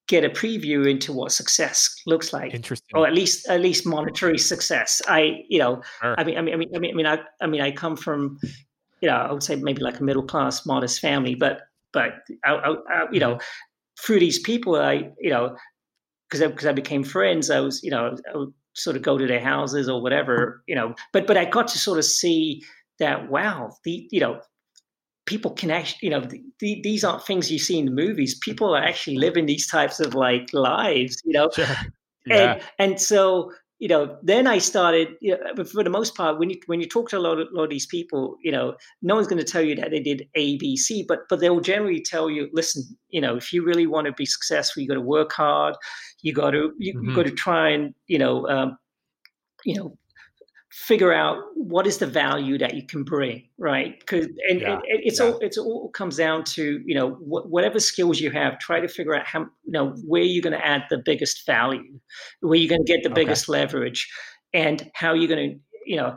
get 0.08 0.24
a 0.24 0.28
preview 0.28 0.90
into 0.90 1.12
what 1.12 1.32
success 1.32 1.94
looks 2.06 2.32
like. 2.32 2.54
Interesting. 2.54 2.96
Or 2.96 3.06
at 3.06 3.14
least 3.14 3.48
at 3.48 3.60
least 3.60 3.86
monetary 3.86 4.38
success. 4.38 5.02
I 5.06 5.44
you 5.48 5.58
know 5.58 5.82
sure. 6.00 6.14
I 6.18 6.24
mean 6.24 6.38
I 6.38 6.40
mean 6.40 6.54
I 6.54 6.56
mean 6.56 6.70
I 6.74 6.78
mean 6.78 6.90
I 6.90 6.96
mean 6.96 7.06
I, 7.06 7.18
I 7.42 7.46
mean 7.46 7.60
I 7.60 7.70
come 7.70 7.96
from 7.96 8.38
you 9.02 9.08
know 9.08 9.16
I 9.16 9.30
would 9.30 9.42
say 9.42 9.56
maybe 9.56 9.82
like 9.82 10.00
a 10.00 10.02
middle 10.02 10.24
class 10.24 10.64
modest 10.64 11.00
family, 11.00 11.34
but 11.34 11.60
but 11.94 12.12
I, 12.44 12.50
I, 12.52 12.74
I, 12.90 13.07
you 13.11 13.20
know 13.20 13.35
mm-hmm 13.35 13.44
through 14.00 14.20
these 14.20 14.38
people, 14.38 14.76
I, 14.76 15.11
you 15.20 15.30
know, 15.30 15.57
because 16.28 16.42
I, 16.42 16.48
because 16.48 16.66
I 16.66 16.72
became 16.72 17.04
friends, 17.04 17.50
I 17.50 17.61
was, 17.61 17.83
you 17.83 17.90
know, 17.90 18.16
I 18.33 18.37
would 18.37 18.52
sort 18.74 18.96
of 18.96 19.02
go 19.02 19.18
to 19.18 19.26
their 19.26 19.40
houses 19.40 19.88
or 19.88 20.02
whatever, 20.02 20.62
you 20.66 20.74
know, 20.74 20.94
but, 21.12 21.26
but 21.26 21.37
I 21.37 21.44
got 21.44 21.68
to 21.68 21.78
sort 21.78 21.98
of 21.98 22.04
see 22.04 22.62
that, 22.98 23.30
wow, 23.30 23.70
the, 23.85 24.09
you 24.11 24.20
know, 24.20 24.40
people 25.26 25.52
can 25.52 25.70
actually, 25.70 26.00
you 26.02 26.11
know, 26.11 26.20
the, 26.20 26.42
the, 26.61 26.80
these 26.83 27.04
aren't 27.04 27.24
things 27.24 27.50
you 27.50 27.59
see 27.59 27.78
in 27.78 27.87
the 27.87 27.90
movies. 27.92 28.38
People 28.38 28.74
are 28.74 28.83
actually 28.83 29.16
living 29.16 29.46
these 29.46 29.66
types 29.66 30.00
of 30.00 30.14
like 30.14 30.48
lives, 30.52 31.20
you 31.24 31.33
know? 31.33 31.50
Sure. 31.54 31.66
Yeah. 32.26 32.54
And, 32.54 32.62
and 32.78 33.00
so, 33.00 33.52
you 33.84 33.88
know, 33.88 34.16
then 34.22 34.46
I 34.46 34.56
started. 34.56 35.08
You 35.20 35.36
know, 35.36 35.62
for 35.62 35.84
the 35.84 35.90
most 35.90 36.14
part, 36.14 36.38
when 36.38 36.48
you 36.48 36.58
when 36.64 36.80
you 36.80 36.88
talk 36.88 37.10
to 37.10 37.18
a 37.18 37.26
lot 37.26 37.38
of, 37.38 37.48
a 37.48 37.54
lot 37.54 37.64
of 37.64 37.68
these 37.68 37.84
people, 37.84 38.38
you 38.42 38.50
know, 38.50 38.76
no 39.02 39.14
one's 39.14 39.26
going 39.26 39.44
to 39.44 39.52
tell 39.52 39.60
you 39.60 39.74
that 39.74 39.90
they 39.90 40.00
did 40.00 40.26
A, 40.36 40.56
B, 40.56 40.74
C, 40.74 41.04
but 41.06 41.28
but 41.28 41.40
they'll 41.40 41.60
generally 41.60 42.00
tell 42.00 42.30
you, 42.30 42.48
listen, 42.54 42.82
you 43.10 43.20
know, 43.20 43.36
if 43.36 43.52
you 43.52 43.62
really 43.62 43.86
want 43.86 44.06
to 44.06 44.14
be 44.14 44.24
successful, 44.24 44.80
you 44.80 44.88
got 44.88 44.94
to 44.94 45.02
work 45.02 45.34
hard. 45.34 45.74
You 46.22 46.32
got 46.32 46.52
to 46.52 46.72
you, 46.78 46.94
mm-hmm. 46.94 47.10
you 47.10 47.14
got 47.14 47.26
to 47.26 47.32
try 47.32 47.68
and 47.68 47.94
you 48.06 48.18
know, 48.18 48.48
um, 48.48 48.78
you 49.66 49.74
know, 49.74 49.98
figure 50.74 51.12
out 51.12 51.38
what 51.54 51.87
is 51.87 51.98
the 51.98 52.06
value 52.06 52.58
that 52.58 52.74
you 52.74 52.84
can 52.84 53.04
bring 53.04 53.48
right 53.58 54.00
because 54.00 54.26
and, 54.50 54.60
yeah. 54.60 54.72
and, 54.72 54.82
it's 54.88 55.20
yeah. 55.20 55.26
all 55.26 55.38
it's 55.38 55.56
all 55.56 55.88
comes 55.90 56.16
down 56.16 56.42
to 56.42 56.82
you 56.84 56.96
know 56.96 57.10
wh- 57.10 57.48
whatever 57.48 57.78
skills 57.78 58.18
you 58.18 58.28
have 58.28 58.58
try 58.58 58.80
to 58.80 58.88
figure 58.88 59.14
out 59.14 59.24
how 59.24 59.42
you 59.42 59.70
know 59.70 59.90
where 60.04 60.22
you're 60.22 60.42
going 60.42 60.52
to 60.52 60.66
add 60.66 60.82
the 60.90 60.98
biggest 60.98 61.46
value 61.46 62.00
where 62.40 62.58
you're 62.58 62.68
going 62.68 62.84
to 62.84 62.92
get 62.92 63.04
the 63.04 63.10
okay. 63.10 63.22
biggest 63.22 63.48
leverage 63.48 64.10
and 64.52 64.90
how 64.94 65.14
you're 65.14 65.28
going 65.28 65.50
to 65.52 65.56
you 65.87 65.96
know 65.96 66.16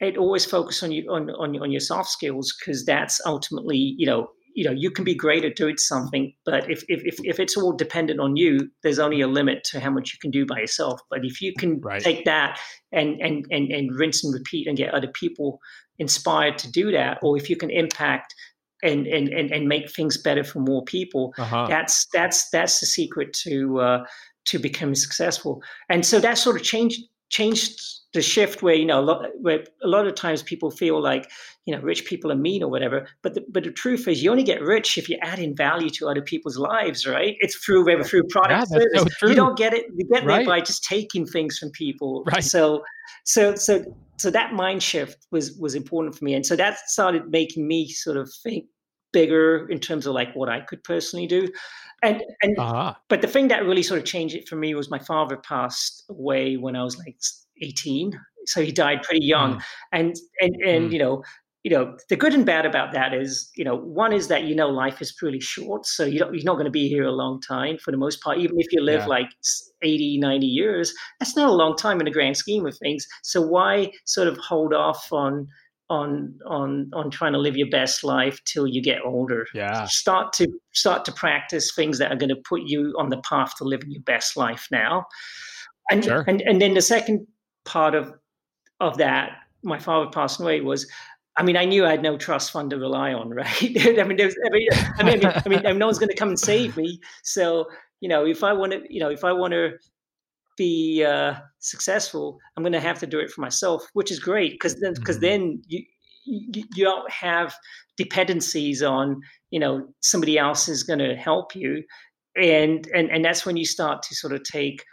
it 0.00 0.18
always 0.18 0.44
focus 0.44 0.82
on 0.82 0.92
you 0.92 1.10
on 1.10 1.30
on, 1.30 1.58
on 1.58 1.72
your 1.72 1.80
soft 1.80 2.10
skills 2.10 2.54
because 2.58 2.84
that's 2.84 3.22
ultimately 3.24 3.94
you 3.96 4.04
know 4.04 4.28
you 4.54 4.64
know 4.64 4.70
you 4.70 4.90
can 4.90 5.04
be 5.04 5.14
great 5.14 5.44
at 5.44 5.56
doing 5.56 5.76
something 5.76 6.32
but 6.44 6.70
if, 6.70 6.84
if 6.88 7.18
if 7.24 7.38
it's 7.38 7.56
all 7.56 7.72
dependent 7.72 8.20
on 8.20 8.36
you 8.36 8.70
there's 8.82 8.98
only 8.98 9.20
a 9.20 9.26
limit 9.26 9.64
to 9.64 9.80
how 9.80 9.90
much 9.90 10.12
you 10.12 10.18
can 10.20 10.30
do 10.30 10.46
by 10.46 10.58
yourself 10.58 11.00
but 11.10 11.24
if 11.24 11.42
you 11.42 11.52
can 11.58 11.80
right. 11.80 12.02
take 12.02 12.24
that 12.24 12.58
and 12.92 13.20
and 13.20 13.46
and 13.50 13.70
and 13.70 13.94
rinse 13.94 14.24
and 14.24 14.32
repeat 14.32 14.66
and 14.66 14.76
get 14.76 14.94
other 14.94 15.08
people 15.08 15.60
inspired 15.98 16.56
to 16.56 16.70
do 16.70 16.90
that 16.90 17.18
or 17.22 17.36
if 17.36 17.50
you 17.50 17.56
can 17.56 17.70
impact 17.70 18.34
and 18.82 19.06
and 19.06 19.28
and, 19.28 19.50
and 19.50 19.68
make 19.68 19.90
things 19.90 20.16
better 20.16 20.44
for 20.44 20.60
more 20.60 20.84
people 20.84 21.34
uh-huh. 21.38 21.66
that's 21.68 22.06
that's 22.12 22.48
that's 22.50 22.80
the 22.80 22.86
secret 22.86 23.32
to 23.32 23.80
uh 23.80 24.04
to 24.44 24.58
becoming 24.58 24.94
successful 24.94 25.62
and 25.88 26.06
so 26.06 26.20
that 26.20 26.38
sort 26.38 26.56
of 26.56 26.62
changed 26.62 27.02
changed 27.28 27.80
the 28.14 28.22
shift 28.22 28.62
where 28.62 28.74
you 28.74 28.86
know 28.86 29.00
a 29.00 29.02
lot, 29.02 29.26
where 29.40 29.64
a 29.82 29.88
lot 29.88 30.06
of 30.06 30.14
times 30.14 30.42
people 30.42 30.70
feel 30.70 31.02
like 31.02 31.30
you 31.66 31.74
know 31.74 31.82
rich 31.82 32.04
people 32.06 32.32
are 32.32 32.36
mean 32.36 32.62
or 32.62 32.70
whatever 32.70 33.06
but 33.22 33.34
the, 33.34 33.44
but 33.50 33.64
the 33.64 33.70
truth 33.70 34.08
is 34.08 34.22
you 34.22 34.30
only 34.30 34.42
get 34.42 34.62
rich 34.62 34.96
if 34.96 35.08
you 35.08 35.18
add 35.20 35.38
in 35.38 35.54
value 35.54 35.90
to 35.90 36.08
other 36.08 36.22
people's 36.22 36.56
lives 36.56 37.06
right? 37.06 37.36
It's 37.40 37.56
through 37.56 38.02
through 38.04 38.24
product 38.28 38.68
yeah, 38.70 38.78
service 38.78 39.14
so 39.18 39.28
you 39.28 39.34
don't 39.34 39.58
get 39.58 39.74
it 39.74 39.84
you 39.94 40.08
get 40.12 40.24
right. 40.24 40.42
it 40.42 40.46
by 40.46 40.60
just 40.60 40.84
taking 40.84 41.26
things 41.26 41.58
from 41.58 41.70
people. 41.70 42.24
Right. 42.26 42.42
So 42.42 42.82
so 43.24 43.54
so 43.54 43.84
so 44.16 44.30
that 44.30 44.52
mind 44.52 44.82
shift 44.82 45.26
was 45.30 45.56
was 45.58 45.74
important 45.74 46.16
for 46.16 46.24
me. 46.24 46.34
And 46.34 46.46
so 46.46 46.56
that 46.56 46.78
started 46.88 47.30
making 47.30 47.66
me 47.66 47.88
sort 47.88 48.16
of 48.16 48.30
think 48.42 48.66
bigger 49.14 49.66
in 49.70 49.78
terms 49.78 50.06
of 50.06 50.12
like 50.12 50.34
what 50.34 50.50
I 50.50 50.60
could 50.60 50.84
personally 50.84 51.26
do. 51.26 51.48
And 52.02 52.22
and 52.42 52.58
uh-huh. 52.58 52.94
but 53.08 53.22
the 53.22 53.28
thing 53.28 53.48
that 53.48 53.64
really 53.64 53.82
sort 53.82 53.98
of 53.98 54.04
changed 54.04 54.34
it 54.34 54.46
for 54.46 54.56
me 54.56 54.74
was 54.74 54.90
my 54.90 54.98
father 54.98 55.38
passed 55.38 56.04
away 56.10 56.56
when 56.58 56.76
I 56.76 56.84
was 56.84 56.98
like 56.98 57.16
18. 57.62 58.12
So 58.46 58.60
he 58.60 58.72
died 58.72 59.02
pretty 59.02 59.24
young. 59.24 59.54
Mm. 59.54 59.62
And 59.92 60.16
and 60.40 60.56
and 60.66 60.90
mm. 60.90 60.92
you 60.92 60.98
know, 60.98 61.22
you 61.62 61.70
know, 61.70 61.96
the 62.10 62.16
good 62.16 62.34
and 62.34 62.44
bad 62.44 62.66
about 62.66 62.92
that 62.92 63.14
is, 63.14 63.50
you 63.56 63.64
know, 63.64 63.74
one 63.74 64.12
is 64.12 64.28
that 64.28 64.44
you 64.44 64.54
know 64.54 64.68
life 64.68 65.00
is 65.00 65.12
pretty 65.12 65.40
short. 65.40 65.86
So 65.86 66.04
you 66.04 66.18
don't, 66.18 66.34
you're 66.34 66.44
not 66.44 66.54
going 66.54 66.66
to 66.66 66.70
be 66.70 66.88
here 66.88 67.04
a 67.04 67.12
long 67.12 67.40
time 67.40 67.78
for 67.78 67.90
the 67.90 67.96
most 67.96 68.20
part. 68.20 68.36
Even 68.36 68.60
if 68.60 68.70
you 68.70 68.82
live 68.82 69.02
yeah. 69.02 69.06
like 69.06 69.30
80, 69.80 70.18
90 70.18 70.46
years, 70.46 70.92
that's 71.18 71.36
not 71.36 71.48
a 71.48 71.54
long 71.54 71.74
time 71.74 72.00
in 72.00 72.04
the 72.04 72.10
grand 72.10 72.36
scheme 72.36 72.66
of 72.66 72.76
things. 72.76 73.06
So 73.22 73.40
why 73.40 73.92
sort 74.04 74.28
of 74.28 74.36
hold 74.36 74.74
off 74.74 75.10
on 75.10 75.48
on 75.90 76.38
on 76.46 76.90
on 76.94 77.10
trying 77.10 77.32
to 77.32 77.38
live 77.38 77.56
your 77.56 77.68
best 77.68 78.04
life 78.04 78.40
till 78.44 78.66
you 78.66 78.82
get 78.82 78.98
older. 79.04 79.46
Yeah. 79.54 79.84
Start 79.86 80.32
to 80.34 80.48
start 80.72 81.04
to 81.04 81.12
practice 81.12 81.74
things 81.74 81.98
that 81.98 82.10
are 82.10 82.16
going 82.16 82.30
to 82.30 82.42
put 82.48 82.62
you 82.62 82.94
on 82.98 83.10
the 83.10 83.18
path 83.18 83.52
to 83.58 83.64
living 83.64 83.90
your 83.90 84.02
best 84.02 84.36
life 84.36 84.66
now. 84.70 85.06
And 85.90 86.04
sure. 86.04 86.24
and 86.26 86.40
and 86.42 86.60
then 86.60 86.74
the 86.74 86.82
second 86.82 87.26
part 87.64 87.94
of 87.94 88.12
of 88.80 88.96
that, 88.98 89.32
my 89.62 89.78
father 89.78 90.10
passing 90.10 90.44
away 90.44 90.60
was 90.60 90.90
I 91.36 91.42
mean, 91.42 91.56
I 91.56 91.64
knew 91.64 91.84
I 91.84 91.90
had 91.90 92.02
no 92.02 92.16
trust 92.16 92.52
fund 92.52 92.70
to 92.70 92.78
rely 92.78 93.12
on, 93.12 93.30
right? 93.34 93.48
I 93.60 94.04
mean, 94.04 94.18
was, 94.24 94.36
I 94.46 94.50
mean, 94.50 94.68
I 94.98 95.02
mean, 95.02 95.26
I 95.26 95.48
mean, 95.48 95.66
I 95.66 95.70
mean, 95.70 95.78
no 95.78 95.86
one's 95.86 95.98
going 95.98 96.10
to 96.10 96.14
come 96.14 96.28
and 96.28 96.38
save 96.38 96.76
me. 96.76 97.00
So, 97.24 97.66
you 98.00 98.08
know, 98.08 98.24
if 98.24 98.44
I 98.44 98.52
want 98.52 98.72
to, 98.72 98.82
you 98.88 99.00
know, 99.00 99.10
if 99.10 99.24
I 99.24 99.32
want 99.32 99.52
to 99.52 99.72
be 100.56 101.04
uh, 101.04 101.34
successful, 101.58 102.38
I'm 102.56 102.62
going 102.62 102.72
to 102.72 102.80
have 102.80 102.98
to 103.00 103.06
do 103.06 103.18
it 103.18 103.30
for 103.30 103.40
myself, 103.40 103.86
which 103.92 104.10
is 104.10 104.18
great 104.18 104.52
because 104.52 104.80
then, 104.80 104.94
because 104.94 105.16
mm-hmm. 105.16 105.24
then 105.24 105.62
you, 105.66 105.84
you 106.24 106.64
you 106.74 106.84
don't 106.84 107.10
have 107.10 107.54
dependencies 107.96 108.82
on, 108.82 109.20
you 109.50 109.60
know, 109.60 109.86
somebody 110.00 110.38
else 110.38 110.68
is 110.68 110.82
going 110.82 110.98
to 110.98 111.14
help 111.16 111.54
you, 111.54 111.82
and 112.36 112.88
and 112.94 113.10
and 113.10 113.24
that's 113.24 113.46
when 113.46 113.56
you 113.56 113.66
start 113.66 114.02
to 114.04 114.14
sort 114.14 114.32
of 114.32 114.42
take 114.42 114.84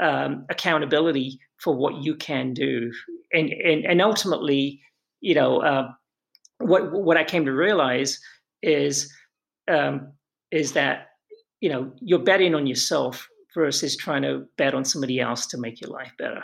um, 0.00 0.46
accountability 0.50 1.38
for 1.58 1.74
what 1.74 2.02
you 2.02 2.14
can 2.14 2.54
do, 2.54 2.90
and 3.32 3.50
and 3.50 3.84
and 3.84 4.00
ultimately 4.00 4.80
you 5.20 5.34
know, 5.34 5.60
uh, 5.60 5.88
what 6.58 6.92
what 6.92 7.16
I 7.16 7.24
came 7.24 7.44
to 7.44 7.52
realize 7.52 8.18
is 8.62 9.12
um, 9.68 10.12
is 10.50 10.72
that 10.72 11.08
you 11.60 11.68
know 11.68 11.92
you're 12.00 12.18
betting 12.18 12.54
on 12.54 12.66
yourself 12.66 13.28
versus 13.54 13.96
trying 13.96 14.22
to 14.22 14.46
bet 14.56 14.74
on 14.74 14.84
somebody 14.84 15.20
else 15.20 15.46
to 15.48 15.58
make 15.58 15.80
your 15.80 15.90
life 15.90 16.12
better. 16.18 16.42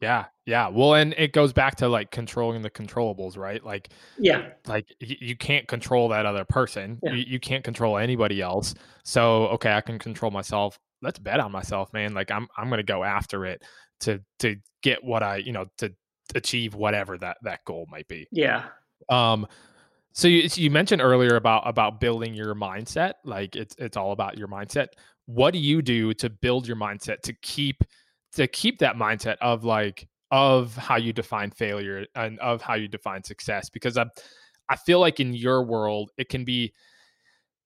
Yeah, 0.00 0.26
yeah. 0.44 0.68
Well, 0.68 0.94
and 0.94 1.14
it 1.16 1.32
goes 1.32 1.52
back 1.52 1.76
to 1.76 1.88
like 1.88 2.10
controlling 2.10 2.62
the 2.62 2.70
controllables, 2.70 3.38
right? 3.38 3.64
Like, 3.64 3.88
yeah, 4.18 4.50
like 4.66 4.86
you 5.00 5.36
can't 5.36 5.66
control 5.68 6.08
that 6.08 6.26
other 6.26 6.44
person. 6.44 6.98
Yeah. 7.02 7.12
You, 7.14 7.24
you 7.26 7.40
can't 7.40 7.64
control 7.64 7.96
anybody 7.96 8.42
else. 8.42 8.74
So, 9.04 9.46
okay, 9.48 9.72
I 9.72 9.80
can 9.80 9.98
control 9.98 10.30
myself. 10.30 10.78
Let's 11.00 11.18
bet 11.18 11.40
on 11.40 11.52
myself, 11.52 11.92
man. 11.92 12.12
Like, 12.12 12.30
I'm 12.30 12.48
I'm 12.56 12.68
gonna 12.68 12.82
go 12.82 13.04
after 13.04 13.46
it 13.46 13.62
to 14.00 14.20
to 14.40 14.56
get 14.82 15.02
what 15.02 15.22
I, 15.22 15.36
you 15.36 15.52
know, 15.52 15.66
to 15.78 15.94
achieve 16.34 16.74
whatever 16.74 17.16
that 17.18 17.38
that 17.42 17.60
goal 17.64 17.86
might 17.90 18.08
be. 18.08 18.26
Yeah. 18.30 18.64
Um 19.08 19.46
so 20.12 20.28
you, 20.28 20.48
you 20.54 20.70
mentioned 20.70 21.02
earlier 21.02 21.34
about 21.36 21.66
about 21.66 22.00
building 22.00 22.34
your 22.34 22.54
mindset, 22.54 23.14
like 23.24 23.56
it's 23.56 23.74
it's 23.78 23.96
all 23.96 24.12
about 24.12 24.38
your 24.38 24.48
mindset. 24.48 24.88
What 25.26 25.52
do 25.52 25.58
you 25.58 25.82
do 25.82 26.14
to 26.14 26.30
build 26.30 26.66
your 26.66 26.76
mindset 26.76 27.20
to 27.22 27.32
keep 27.42 27.82
to 28.34 28.46
keep 28.46 28.78
that 28.78 28.96
mindset 28.96 29.36
of 29.40 29.64
like 29.64 30.08
of 30.30 30.74
how 30.76 30.96
you 30.96 31.12
define 31.12 31.50
failure 31.50 32.06
and 32.14 32.38
of 32.40 32.60
how 32.60 32.74
you 32.74 32.88
define 32.88 33.22
success 33.22 33.70
because 33.70 33.96
I 33.96 34.06
I 34.68 34.76
feel 34.76 35.00
like 35.00 35.20
in 35.20 35.34
your 35.34 35.62
world 35.62 36.10
it 36.16 36.28
can 36.28 36.44
be 36.44 36.72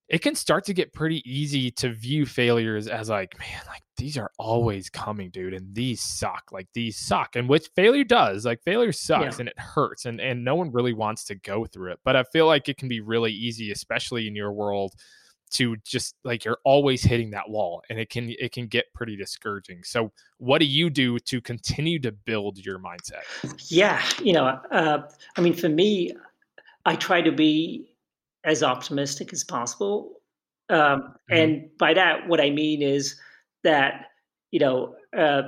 it 0.09 0.23
can 0.23 0.35
start 0.35 0.65
to 0.65 0.75
get 0.75 0.95
pretty 0.95 1.23
easy 1.31 1.71
to 1.71 1.93
view 1.93 2.25
failures 2.25 2.89
as 2.89 3.11
like, 3.11 3.39
man, 3.39 3.61
like 3.67 3.83
these 3.99 4.17
are 4.17 4.31
always 4.39 4.89
coming, 4.89 5.29
dude, 5.29 5.53
and 5.53 5.75
these 5.75 6.01
suck. 6.01 6.51
Like 6.51 6.67
these 6.73 6.97
suck. 6.97 7.37
And 7.37 7.47
which 7.47 7.69
failure 7.77 8.05
does, 8.05 8.47
like 8.47 8.63
failure 8.65 8.93
sucks 8.93 9.37
yeah. 9.37 9.41
and 9.41 9.49
it 9.51 9.59
hurts 9.59 10.07
and 10.07 10.19
and 10.19 10.45
no 10.45 10.55
one 10.55 10.73
really 10.73 10.95
wants 10.95 11.25
to 11.25 11.35
go 11.35 11.67
through 11.67 11.93
it. 11.93 12.01
But 12.05 12.17
I 12.17 12.23
feel 12.25 12.47
like 12.47 12.69
it 12.69 12.79
can 12.79 12.89
be 12.89 13.01
really 13.01 13.33
easy, 13.33 13.71
especially 13.71 14.27
in 14.27 14.35
your 14.35 14.53
world, 14.53 14.95
to 15.49 15.77
just 15.85 16.15
like 16.25 16.45
you're 16.45 16.59
always 16.65 17.03
hitting 17.03 17.31
that 17.31 17.49
wall 17.49 17.83
and 17.89 17.99
it 17.99 18.11
can 18.11 18.31
it 18.39 18.53
can 18.53 18.67
get 18.67 18.87
pretty 18.95 19.17
discouraging. 19.17 19.83
So 19.85 20.13
what 20.39 20.59
do 20.59 20.67
you 20.67 20.91
do 20.91 21.19
to 21.19 21.41
continue 21.41 21.99
to 22.01 22.13
build 22.13 22.59
your 22.59 22.79
mindset? 22.79 23.23
Yeah, 23.71 24.03
you 24.23 24.33
know, 24.33 24.47
uh, 24.71 25.03
I 25.37 25.41
mean 25.41 25.55
for 25.55 25.69
me, 25.69 26.13
I 26.85 26.97
try 26.97 27.21
to 27.23 27.33
be 27.33 27.95
as 28.45 28.63
optimistic 28.63 29.33
as 29.33 29.45
possible. 29.45 30.21
Um, 30.71 30.79
mm-hmm. 30.79 31.35
And 31.35 31.79
by 31.79 31.95
that, 31.95 32.29
what 32.29 32.41
I 32.41 32.51
mean 32.51 32.83
is 32.83 33.19
that, 33.65 34.07
you 34.51 34.61
know, 34.61 34.95
uh, 35.17 35.43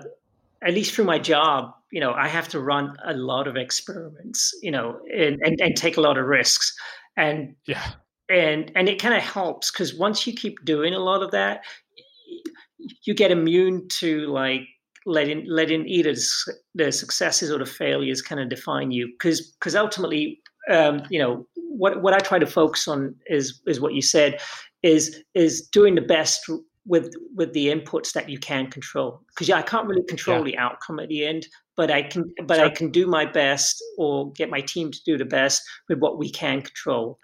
at 0.63 0.75
least 0.75 0.95
through 0.95 1.07
my 1.07 1.19
job, 1.19 1.73
you 1.91 2.01
know, 2.01 2.13
I 2.13 2.29
have 2.29 2.49
to 2.49 2.61
run 2.61 2.97
a 3.05 3.15
lot 3.15 3.49
of 3.49 3.57
experiments, 3.57 4.55
you 4.63 4.71
know, 4.71 5.01
and, 5.13 5.39
and, 5.43 5.61
and 5.61 5.77
take 5.77 5.97
a 5.97 6.01
lot 6.01 6.19
of 6.19 6.27
risks. 6.27 6.75
And 7.17 7.57
yeah. 7.67 7.93
And 8.31 8.71
and 8.77 8.89
it 8.89 9.01
kind 9.01 9.15
of 9.15 9.23
helps 9.23 9.71
because 9.71 9.95
once 9.95 10.27
you 10.27 10.33
keep 10.33 10.65
doing 10.65 10.95
a 10.95 10.99
lot 10.99 11.23
of 11.23 11.31
that, 11.33 11.65
you 13.05 13.15
get 13.15 13.31
immune 13.31 13.89
to 13.89 14.27
like 14.27 14.63
letting 15.07 15.45
letting 15.47 15.87
either 15.89 16.15
the 16.75 16.93
successes 16.93 17.51
or 17.51 17.59
the 17.59 17.67
failures 17.67 18.23
kind 18.23 18.41
of 18.41 18.49
define 18.49 18.91
you 18.91 19.09
because 19.09 19.53
because 19.53 19.75
ultimately 19.75 20.41
um, 20.71 21.03
you 21.11 21.19
know 21.19 21.47
what 21.55 22.03
what 22.03 22.15
I 22.15 22.19
try 22.19 22.39
to 22.39 22.47
focus 22.47 22.87
on 22.87 23.15
is 23.27 23.61
is 23.67 23.81
what 23.81 23.95
you 23.95 24.03
said 24.03 24.41
is 24.83 25.23
is 25.35 25.67
doing 25.69 25.95
the 25.95 26.03
best 26.03 26.49
with 26.87 27.15
with 27.35 27.53
the 27.53 27.69
inputs 27.69 28.13
that 28.13 28.29
you 28.29 28.39
can 28.39 28.71
control 28.71 29.23
because 29.29 29.49
yeah 29.49 29.57
I 29.57 29.63
can't 29.63 29.87
really 29.87 30.05
control 30.05 30.39
yeah. 30.39 30.45
the 30.45 30.59
outcome 30.59 30.99
at 30.99 31.09
the 31.09 31.25
end 31.25 31.47
but 31.77 31.91
I 31.91 32.03
can 32.03 32.33
but 32.45 32.57
sure. 32.57 32.67
I 32.67 32.71
can 32.71 32.91
do 32.91 33.07
my 33.07 33.25
best 33.25 33.83
or 33.97 34.33
get 34.33 34.51
my 34.51 34.61
team 34.61 34.91
to 34.91 35.01
do 35.05 35.17
the 35.17 35.25
best 35.25 35.63
with 35.89 35.99
what 35.99 36.19
we 36.19 36.31
can 36.31 36.63
control 36.63 37.19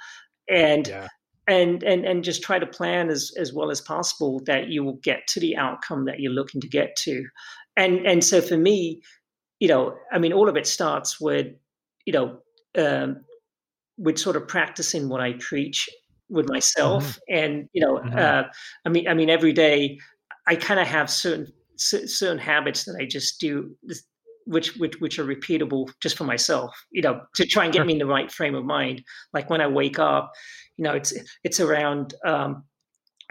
and 0.49 0.89
yeah. 0.89 1.09
and 1.49 1.83
and 1.83 2.05
and 2.05 2.25
just 2.25 2.43
try 2.43 2.59
to 2.59 2.67
plan 2.67 3.09
as 3.09 3.33
as 3.37 3.53
well 3.53 3.71
as 3.71 3.81
possible 3.81 4.41
that 4.47 4.69
you 4.69 4.85
will 4.85 4.99
get 5.03 5.27
to 5.29 5.41
the 5.41 5.57
outcome 5.57 6.05
that 6.05 6.21
you're 6.21 6.33
looking 6.33 6.61
to 6.61 6.69
get 6.69 6.97
to 6.97 7.25
and 7.77 8.07
and 8.07 8.25
so 8.25 8.41
for 8.41 8.57
me 8.57 9.03
you 9.61 9.69
know 9.69 9.97
I 10.13 10.19
mean 10.19 10.33
all 10.33 10.49
of 10.49 10.57
it 10.57 10.67
starts 10.67 11.21
with 11.21 11.49
you 12.05 12.13
know 12.13 12.39
um, 12.77 13.25
with 13.99 14.19
sort 14.19 14.37
of 14.37 14.47
practicing 14.47 15.09
what 15.09 15.21
I 15.21 15.35
preach 15.35 15.89
with 16.29 16.49
myself. 16.49 17.05
Mm-hmm. 17.05 17.37
And 17.37 17.69
you 17.73 17.81
know, 17.81 17.99
mm-hmm. 17.99 18.19
uh, 18.19 18.43
I 18.85 18.89
mean, 18.89 19.09
I 19.09 19.15
mean, 19.15 19.31
every 19.31 19.53
day 19.53 19.99
I 20.47 20.57
kind 20.57 20.81
of 20.81 20.87
have 20.87 21.11
certain 21.11 21.53
certain 21.77 22.39
habits 22.39 22.85
that 22.85 22.97
I 23.01 23.07
just 23.07 23.41
do. 23.41 23.77
Which, 24.47 24.77
which 24.77 25.01
which 25.01 25.19
are 25.19 25.25
repeatable 25.25 25.91
just 26.01 26.17
for 26.17 26.23
myself, 26.23 26.73
you 26.93 27.03
know, 27.03 27.21
to 27.35 27.45
try 27.47 27.65
and 27.65 27.73
get 27.73 27.85
me 27.85 27.95
in 27.95 27.99
the 27.99 28.07
right 28.07 28.31
frame 28.31 28.55
of 28.55 28.65
mind. 28.65 29.03
Like 29.33 29.51
when 29.51 29.61
I 29.61 29.67
wake 29.67 29.99
up, 29.99 30.31
you 30.77 30.85
know, 30.85 30.93
it's 30.93 31.13
it's 31.43 31.59
around 31.59 32.15
um, 32.25 32.63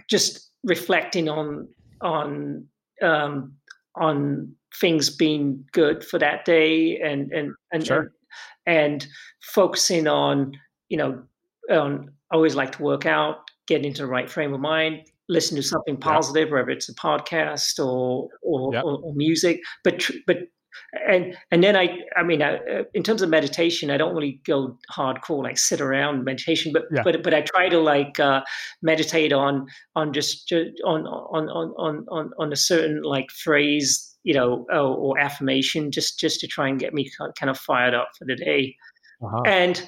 just 0.09 0.51
reflecting 0.65 1.29
on 1.29 1.69
on 2.01 2.67
um, 3.01 3.53
on 3.95 4.53
things 4.79 5.09
being 5.09 5.63
good 5.71 6.03
for 6.03 6.19
that 6.19 6.45
day 6.45 6.99
and 6.99 7.31
and 7.31 7.53
and, 7.71 7.87
sure. 7.87 7.99
and 7.99 8.09
and 8.65 9.07
focusing 9.41 10.07
on, 10.07 10.51
you 10.89 10.97
know, 10.97 11.23
on 11.71 12.11
i 12.31 12.35
always 12.35 12.55
like 12.55 12.71
to 12.73 12.83
work 12.83 13.05
out, 13.05 13.37
get 13.67 13.85
into 13.85 14.01
the 14.01 14.07
right 14.07 14.29
frame 14.29 14.53
of 14.53 14.59
mind, 14.59 15.01
listen 15.29 15.55
to 15.55 15.63
something 15.63 15.97
positive, 15.97 16.51
whether 16.51 16.69
it's 16.69 16.89
a 16.89 16.95
podcast 16.95 17.79
or 17.79 18.29
or, 18.41 18.73
yep. 18.73 18.83
or, 18.83 18.99
or 19.01 19.13
music. 19.15 19.61
But 19.83 20.09
but 20.27 20.37
and 21.07 21.37
and 21.51 21.63
then 21.63 21.75
I 21.75 21.99
I 22.15 22.23
mean 22.23 22.41
I, 22.41 22.57
uh, 22.57 22.83
in 22.93 23.03
terms 23.03 23.21
of 23.21 23.29
meditation 23.29 23.91
I 23.91 23.97
don't 23.97 24.15
really 24.15 24.39
go 24.45 24.77
hardcore 24.91 25.43
like 25.43 25.57
sit 25.57 25.81
around 25.81 26.23
meditation 26.23 26.71
but 26.73 26.83
yeah. 26.91 27.01
but 27.03 27.23
but 27.23 27.33
I 27.33 27.41
try 27.41 27.69
to 27.69 27.79
like 27.79 28.19
uh, 28.19 28.41
meditate 28.81 29.33
on 29.33 29.67
on 29.95 30.13
just, 30.13 30.51
on 30.85 31.07
on 31.07 31.49
on 31.49 32.05
on 32.09 32.31
on 32.37 32.53
a 32.53 32.55
certain 32.55 33.03
like 33.03 33.31
phrase 33.31 34.15
you 34.25 34.33
know, 34.33 34.65
or, 34.71 34.79
or, 34.79 35.19
affirmation, 35.19 35.91
just 35.91 36.19
just 36.19 36.39
to 36.39 36.47
try 36.47 36.67
and 36.67 36.79
get 36.79 36.93
me 36.93 37.09
kind 37.17 37.49
of 37.49 37.57
fired 37.57 37.93
up 37.93 38.09
for 38.17 38.25
the 38.25 38.35
day. 38.35 38.75
Uh-huh. 39.23 39.43
And 39.45 39.87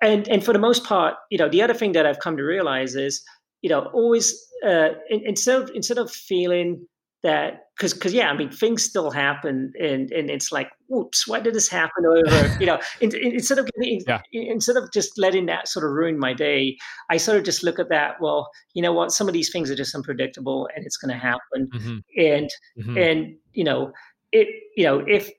and 0.00 0.26
and 0.28 0.42
for 0.42 0.52
the 0.52 0.58
most 0.58 0.84
part, 0.84 1.16
you 1.30 1.36
know, 1.36 1.48
the 1.48 1.60
other 1.60 1.74
thing 1.74 1.92
that 1.92 2.06
I've 2.06 2.20
come 2.20 2.36
to 2.36 2.44
realize 2.44 2.94
is, 2.94 3.22
you 3.60 3.68
know, 3.68 3.90
always 3.92 4.34
uh, 4.64 4.90
instead 5.10 5.62
of 5.62 5.70
instead 5.74 5.98
of 5.98 6.10
feeling 6.10 6.86
that 7.22 7.66
because 7.76 7.94
because 7.94 8.12
yeah 8.12 8.30
i 8.30 8.36
mean 8.36 8.50
things 8.50 8.82
still 8.82 9.10
happen 9.10 9.72
and 9.78 10.10
and 10.10 10.28
it's 10.30 10.50
like 10.50 10.70
whoops 10.88 11.26
why 11.26 11.38
did 11.38 11.54
this 11.54 11.68
happen 11.68 12.04
over 12.04 12.56
you 12.58 12.66
know 12.66 12.78
in, 13.00 13.14
in, 13.16 13.32
instead 13.32 13.58
of 13.58 13.68
getting, 13.76 14.02
yeah. 14.06 14.20
instead 14.32 14.76
of 14.76 14.90
just 14.92 15.16
letting 15.18 15.46
that 15.46 15.68
sort 15.68 15.84
of 15.84 15.92
ruin 15.92 16.18
my 16.18 16.32
day 16.32 16.76
i 17.10 17.16
sort 17.16 17.38
of 17.38 17.44
just 17.44 17.62
look 17.62 17.78
at 17.78 17.88
that 17.88 18.20
well 18.20 18.50
you 18.74 18.82
know 18.82 18.92
what 18.92 19.12
some 19.12 19.28
of 19.28 19.34
these 19.34 19.50
things 19.52 19.70
are 19.70 19.76
just 19.76 19.94
unpredictable 19.94 20.68
and 20.74 20.84
it's 20.84 20.96
going 20.96 21.12
to 21.12 21.18
happen 21.18 21.68
mm-hmm. 21.72 21.98
and 22.18 22.50
mm-hmm. 22.78 22.98
and 22.98 23.34
you 23.52 23.64
know 23.64 23.92
it 24.32 24.48
you 24.76 24.84
know 24.84 25.04
if 25.06 25.30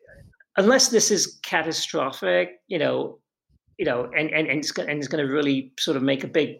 unless 0.57 0.89
this 0.89 1.11
is 1.11 1.39
catastrophic 1.43 2.51
you 2.67 2.79
know 2.79 3.19
you 3.77 3.85
know 3.85 4.09
and 4.17 4.29
and, 4.31 4.47
and 4.47 4.59
it's 4.59 4.71
going 4.71 4.89
and 4.89 4.99
it's 4.99 5.07
going 5.07 5.25
to 5.25 5.31
really 5.31 5.73
sort 5.79 5.97
of 5.97 6.03
make 6.03 6.23
a 6.23 6.27
big 6.27 6.57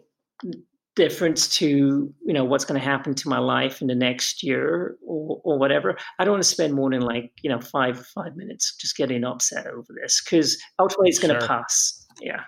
difference 0.96 1.48
to 1.48 2.12
you 2.24 2.32
know 2.32 2.44
what's 2.44 2.64
going 2.64 2.80
to 2.80 2.84
happen 2.84 3.14
to 3.14 3.28
my 3.28 3.38
life 3.38 3.80
in 3.80 3.88
the 3.88 3.94
next 3.94 4.42
year 4.42 4.96
or, 5.04 5.40
or 5.42 5.58
whatever 5.58 5.96
i 6.18 6.24
don't 6.24 6.32
want 6.32 6.42
to 6.42 6.48
spend 6.48 6.72
more 6.72 6.90
than 6.90 7.00
like 7.00 7.32
you 7.42 7.50
know 7.50 7.60
five 7.60 8.06
five 8.06 8.36
minutes 8.36 8.76
just 8.76 8.96
getting 8.96 9.24
upset 9.24 9.66
over 9.66 9.92
this 10.00 10.22
because 10.22 10.56
ultimately 10.78 11.08
it's 11.08 11.18
going 11.18 11.34
to 11.34 11.40
sure. 11.40 11.48
pass 11.48 12.06
yeah 12.20 12.42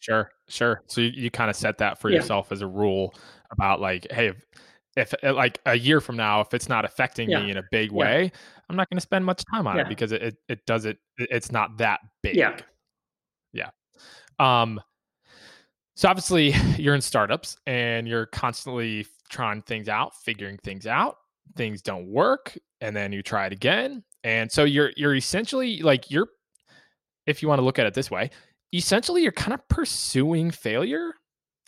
sure 0.00 0.30
sure 0.48 0.82
so 0.86 1.02
you, 1.02 1.10
you 1.14 1.30
kind 1.30 1.50
of 1.50 1.56
set 1.56 1.76
that 1.76 1.98
for 1.98 2.08
yeah. 2.08 2.16
yourself 2.16 2.50
as 2.52 2.62
a 2.62 2.66
rule 2.66 3.14
about 3.50 3.80
like 3.80 4.06
hey 4.10 4.28
if, 4.96 5.12
if 5.12 5.14
uh, 5.22 5.34
like 5.34 5.60
a 5.66 5.76
year 5.76 6.00
from 6.00 6.16
now 6.16 6.40
if 6.40 6.54
it's 6.54 6.70
not 6.70 6.86
affecting 6.86 7.28
yeah. 7.28 7.42
me 7.42 7.50
in 7.50 7.58
a 7.58 7.62
big 7.70 7.92
way 7.92 8.24
yeah. 8.24 8.40
i'm 8.70 8.76
not 8.76 8.88
going 8.88 8.96
to 8.96 9.02
spend 9.02 9.26
much 9.26 9.44
time 9.52 9.66
on 9.66 9.78
it 9.78 9.88
because 9.88 10.10
it, 10.12 10.22
it, 10.22 10.36
it 10.48 10.66
does 10.66 10.86
it 10.86 10.96
it's 11.18 11.52
not 11.52 11.76
that 11.76 12.00
big 12.22 12.34
yeah 12.34 12.56
yeah 13.52 13.68
um 14.38 14.80
so 16.00 16.08
obviously 16.08 16.54
you're 16.78 16.94
in 16.94 17.02
startups 17.02 17.58
and 17.66 18.08
you're 18.08 18.24
constantly 18.24 19.06
trying 19.28 19.60
things 19.60 19.86
out, 19.86 20.16
figuring 20.16 20.56
things 20.64 20.86
out. 20.86 21.16
Things 21.56 21.82
don't 21.82 22.06
work 22.06 22.56
and 22.80 22.96
then 22.96 23.12
you 23.12 23.22
try 23.22 23.44
it 23.44 23.52
again. 23.52 24.02
And 24.24 24.50
so 24.50 24.64
you're 24.64 24.92
you're 24.96 25.14
essentially 25.14 25.82
like 25.82 26.10
you're 26.10 26.28
if 27.26 27.42
you 27.42 27.48
want 27.48 27.58
to 27.58 27.64
look 27.64 27.78
at 27.78 27.84
it 27.84 27.92
this 27.92 28.10
way, 28.10 28.30
essentially 28.72 29.22
you're 29.22 29.30
kind 29.30 29.52
of 29.52 29.66
pursuing 29.68 30.50
failure 30.50 31.12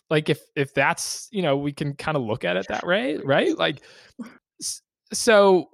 like 0.09 0.29
if 0.29 0.41
if 0.55 0.73
that's 0.73 1.27
you 1.31 1.43
know 1.43 1.55
we 1.55 1.71
can 1.71 1.93
kind 1.93 2.17
of 2.17 2.23
look 2.23 2.43
at 2.43 2.57
it 2.57 2.65
that 2.69 2.85
way 2.85 3.17
right 3.17 3.57
like 3.57 3.81
so 5.11 5.69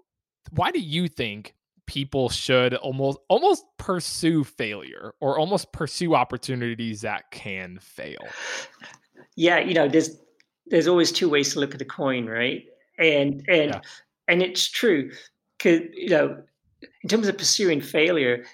why 0.52 0.72
do 0.72 0.80
you 0.80 1.08
think 1.08 1.56
people 1.90 2.30
should 2.30 2.76
almost 2.76 3.18
almost 3.30 3.66
pursue 3.80 4.44
failure 4.44 5.16
or 5.20 5.40
almost 5.40 5.74
pursue 5.74 6.14
opportunities 6.14 7.02
that 7.02 7.32
can 7.32 7.80
fail. 7.82 8.28
Yeah 9.36 9.58
you 9.58 9.74
know 9.74 9.88
there's 9.88 10.12
there's 10.68 10.88
always 10.88 11.12
two 11.12 11.28
ways 11.28 11.52
to 11.54 11.60
look 11.60 11.74
at 11.74 11.80
the 11.80 11.86
coin 11.86 12.28
right? 12.28 12.64
And 13.00 13.44
and 13.48 13.72
yeah. 13.72 13.82
and 14.28 14.44
it's 14.44 14.70
true 14.70 15.10
because 15.58 15.82
you 15.94 16.10
know 16.10 16.44
in 17.02 17.10
terms 17.10 17.28
of 17.28 17.40
pursuing 17.40 17.82
failure 17.82 18.46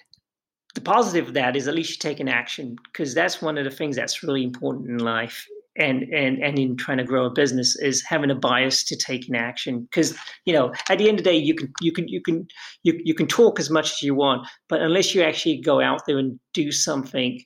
the 0.73 0.81
positive 0.81 1.27
of 1.27 1.33
that 1.33 1.57
is 1.57 1.67
at 1.67 1.75
least 1.75 1.91
you're 1.91 2.11
taking 2.11 2.29
action 2.29 2.77
because 2.85 3.13
that's 3.13 3.41
one 3.41 3.57
of 3.57 3.65
the 3.65 3.71
things 3.71 3.97
that's 3.97 4.23
really 4.23 4.43
important 4.43 4.89
in 4.89 4.99
life 4.99 5.45
and 5.77 6.03
and 6.13 6.41
and 6.41 6.57
in 6.57 6.77
trying 6.77 6.97
to 6.97 7.03
grow 7.03 7.25
a 7.25 7.29
business 7.29 7.75
is 7.77 8.03
having 8.03 8.31
a 8.31 8.35
bias 8.35 8.83
to 8.85 8.95
taking 8.95 9.35
action. 9.35 9.81
Because 9.81 10.15
you 10.45 10.53
know 10.53 10.73
at 10.89 10.97
the 10.97 11.09
end 11.09 11.19
of 11.19 11.23
the 11.25 11.31
day 11.31 11.37
you 11.37 11.55
can 11.55 11.71
you 11.81 11.91
can 11.91 12.07
you 12.07 12.21
can 12.21 12.47
you, 12.83 12.99
you 13.03 13.13
can 13.13 13.27
talk 13.27 13.59
as 13.59 13.69
much 13.69 13.91
as 13.91 14.01
you 14.01 14.15
want 14.15 14.47
but 14.69 14.81
unless 14.81 15.13
you 15.13 15.21
actually 15.21 15.57
go 15.57 15.81
out 15.81 16.01
there 16.05 16.17
and 16.17 16.39
do 16.53 16.71
something 16.71 17.41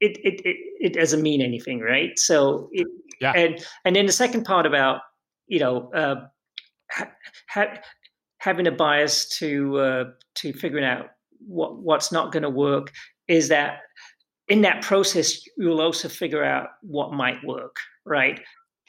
it 0.00 0.18
it 0.24 0.40
it, 0.44 0.56
it 0.80 0.92
doesn't 0.94 1.22
mean 1.22 1.40
anything 1.40 1.80
right? 1.80 2.18
So 2.18 2.68
it, 2.72 2.86
yeah. 3.20 3.32
and 3.32 3.64
and 3.84 3.96
then 3.96 4.06
the 4.06 4.12
second 4.12 4.44
part 4.44 4.66
about 4.66 5.00
you 5.46 5.58
know 5.58 5.90
uh, 5.92 6.16
ha, 6.90 7.10
ha, 7.50 7.66
having 8.38 8.66
a 8.66 8.72
bias 8.72 9.28
to 9.38 9.78
uh, 9.78 10.04
to 10.36 10.52
figuring 10.52 10.84
out 10.84 11.06
what 11.46 11.76
what's 11.78 12.12
not 12.12 12.32
going 12.32 12.42
to 12.42 12.50
work 12.50 12.92
is 13.28 13.48
that 13.48 13.80
in 14.48 14.62
that 14.62 14.82
process 14.82 15.40
you'll 15.56 15.80
also 15.80 16.08
figure 16.08 16.44
out 16.44 16.68
what 16.82 17.12
might 17.12 17.42
work 17.44 17.76
right? 18.04 18.40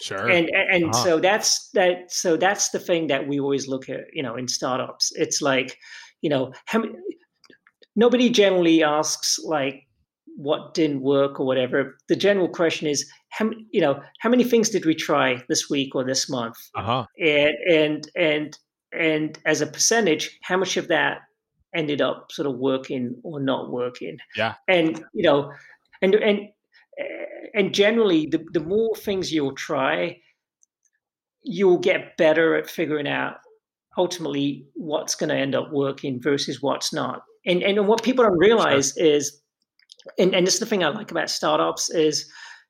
Sure. 0.02 0.30
And 0.30 0.50
and 0.50 0.86
uh-huh. 0.86 1.04
so 1.04 1.20
that's 1.20 1.70
that 1.70 2.12
so 2.12 2.36
that's 2.36 2.70
the 2.70 2.80
thing 2.80 3.08
that 3.08 3.28
we 3.28 3.40
always 3.40 3.68
look 3.68 3.90
at 3.90 4.02
you 4.14 4.22
know 4.22 4.36
in 4.36 4.48
startups. 4.48 5.12
It's 5.16 5.42
like 5.42 5.78
you 6.22 6.30
know 6.30 6.52
how 6.66 6.80
many, 6.80 6.94
nobody 7.96 8.30
generally 8.30 8.84
asks 8.84 9.40
like 9.40 9.88
what 10.36 10.74
didn't 10.74 11.02
work 11.02 11.40
or 11.40 11.46
whatever. 11.46 11.98
The 12.10 12.18
general 12.18 12.50
question 12.50 12.88
is 12.88 13.10
how 13.30 13.52
you 13.72 13.80
know 13.80 14.02
how 14.20 14.30
many 14.30 14.44
things 14.44 14.70
did 14.70 14.86
we 14.86 14.96
try 14.96 15.42
this 15.48 15.70
week 15.70 15.96
or 15.96 16.04
this 16.04 16.30
month? 16.30 16.58
Uh-huh. 16.76 17.06
and 17.18 17.56
and 17.70 18.12
and 18.18 18.58
and 18.92 19.40
as 19.46 19.62
a 19.62 19.68
percentage 19.68 20.38
how 20.42 20.58
much 20.58 20.76
of 20.76 20.90
that 20.90 21.20
ended 21.76 22.02
up 22.02 22.32
sort 22.32 22.48
of 22.48 22.58
working 22.58 23.16
or 23.24 23.40
not 23.40 23.72
working. 23.72 24.18
Yeah. 24.36 24.56
And 24.68 25.04
you 25.14 25.24
know, 25.24 25.52
and 26.02 26.16
and 26.16 26.50
and 27.54 27.74
generally, 27.74 28.28
the 28.28 28.46
the 28.54 28.60
more 28.60 28.96
things 28.96 29.32
you'll 29.32 29.56
try, 29.56 30.18
you'll 31.44 31.78
get 31.78 32.18
better 32.18 32.56
at 32.56 32.70
figuring 32.70 33.08
out 33.08 33.38
ultimately 33.98 34.66
what's 34.74 35.16
going 35.16 35.30
to 35.30 35.36
end 35.36 35.56
up 35.56 35.72
working 35.72 36.22
versus 36.22 36.62
what's 36.62 36.94
not. 36.94 37.24
And 37.46 37.64
and 37.64 37.88
what 37.88 38.04
people 38.04 38.26
don't 38.26 38.38
realize 38.38 38.94
sure. 38.98 39.06
is, 39.06 39.42
and 40.18 40.34
and 40.34 40.46
this 40.46 40.56
is 40.56 40.60
the 40.60 40.66
thing 40.66 40.84
I 40.84 40.90
like 40.90 41.12
about 41.12 41.30
startups 41.30 41.90
is, 41.90 42.30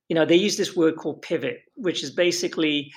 you 0.09 0.15
know, 0.15 0.25
they 0.25 0.35
use 0.35 0.57
this 0.57 0.75
word 0.75 0.97
called 0.97 1.21
pivot, 1.21 1.59
which 1.75 2.03
is 2.03 2.11
basically, 2.11 2.91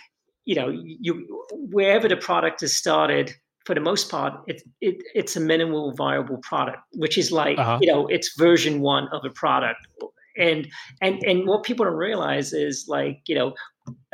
you 0.44 0.54
know, 0.56 0.68
you 0.68 1.26
wherever 1.52 2.08
the 2.08 2.16
product 2.16 2.62
is 2.62 2.76
started 2.76 3.34
for 3.68 3.74
the 3.74 3.80
most 3.82 4.10
part, 4.10 4.32
it, 4.46 4.62
it, 4.80 5.02
it's 5.14 5.36
a 5.36 5.40
minimal 5.40 5.92
viable 5.92 6.38
product, 6.38 6.78
which 6.94 7.18
is 7.18 7.30
like 7.30 7.58
uh-huh. 7.58 7.78
you 7.82 7.92
know 7.92 8.06
it's 8.06 8.34
version 8.38 8.80
one 8.80 9.08
of 9.12 9.22
a 9.26 9.30
product, 9.30 9.86
and 10.38 10.66
and 11.02 11.22
and 11.22 11.46
what 11.46 11.64
people 11.64 11.84
don't 11.84 11.94
realize 11.94 12.54
is 12.54 12.86
like 12.88 13.20
you 13.26 13.34
know 13.34 13.52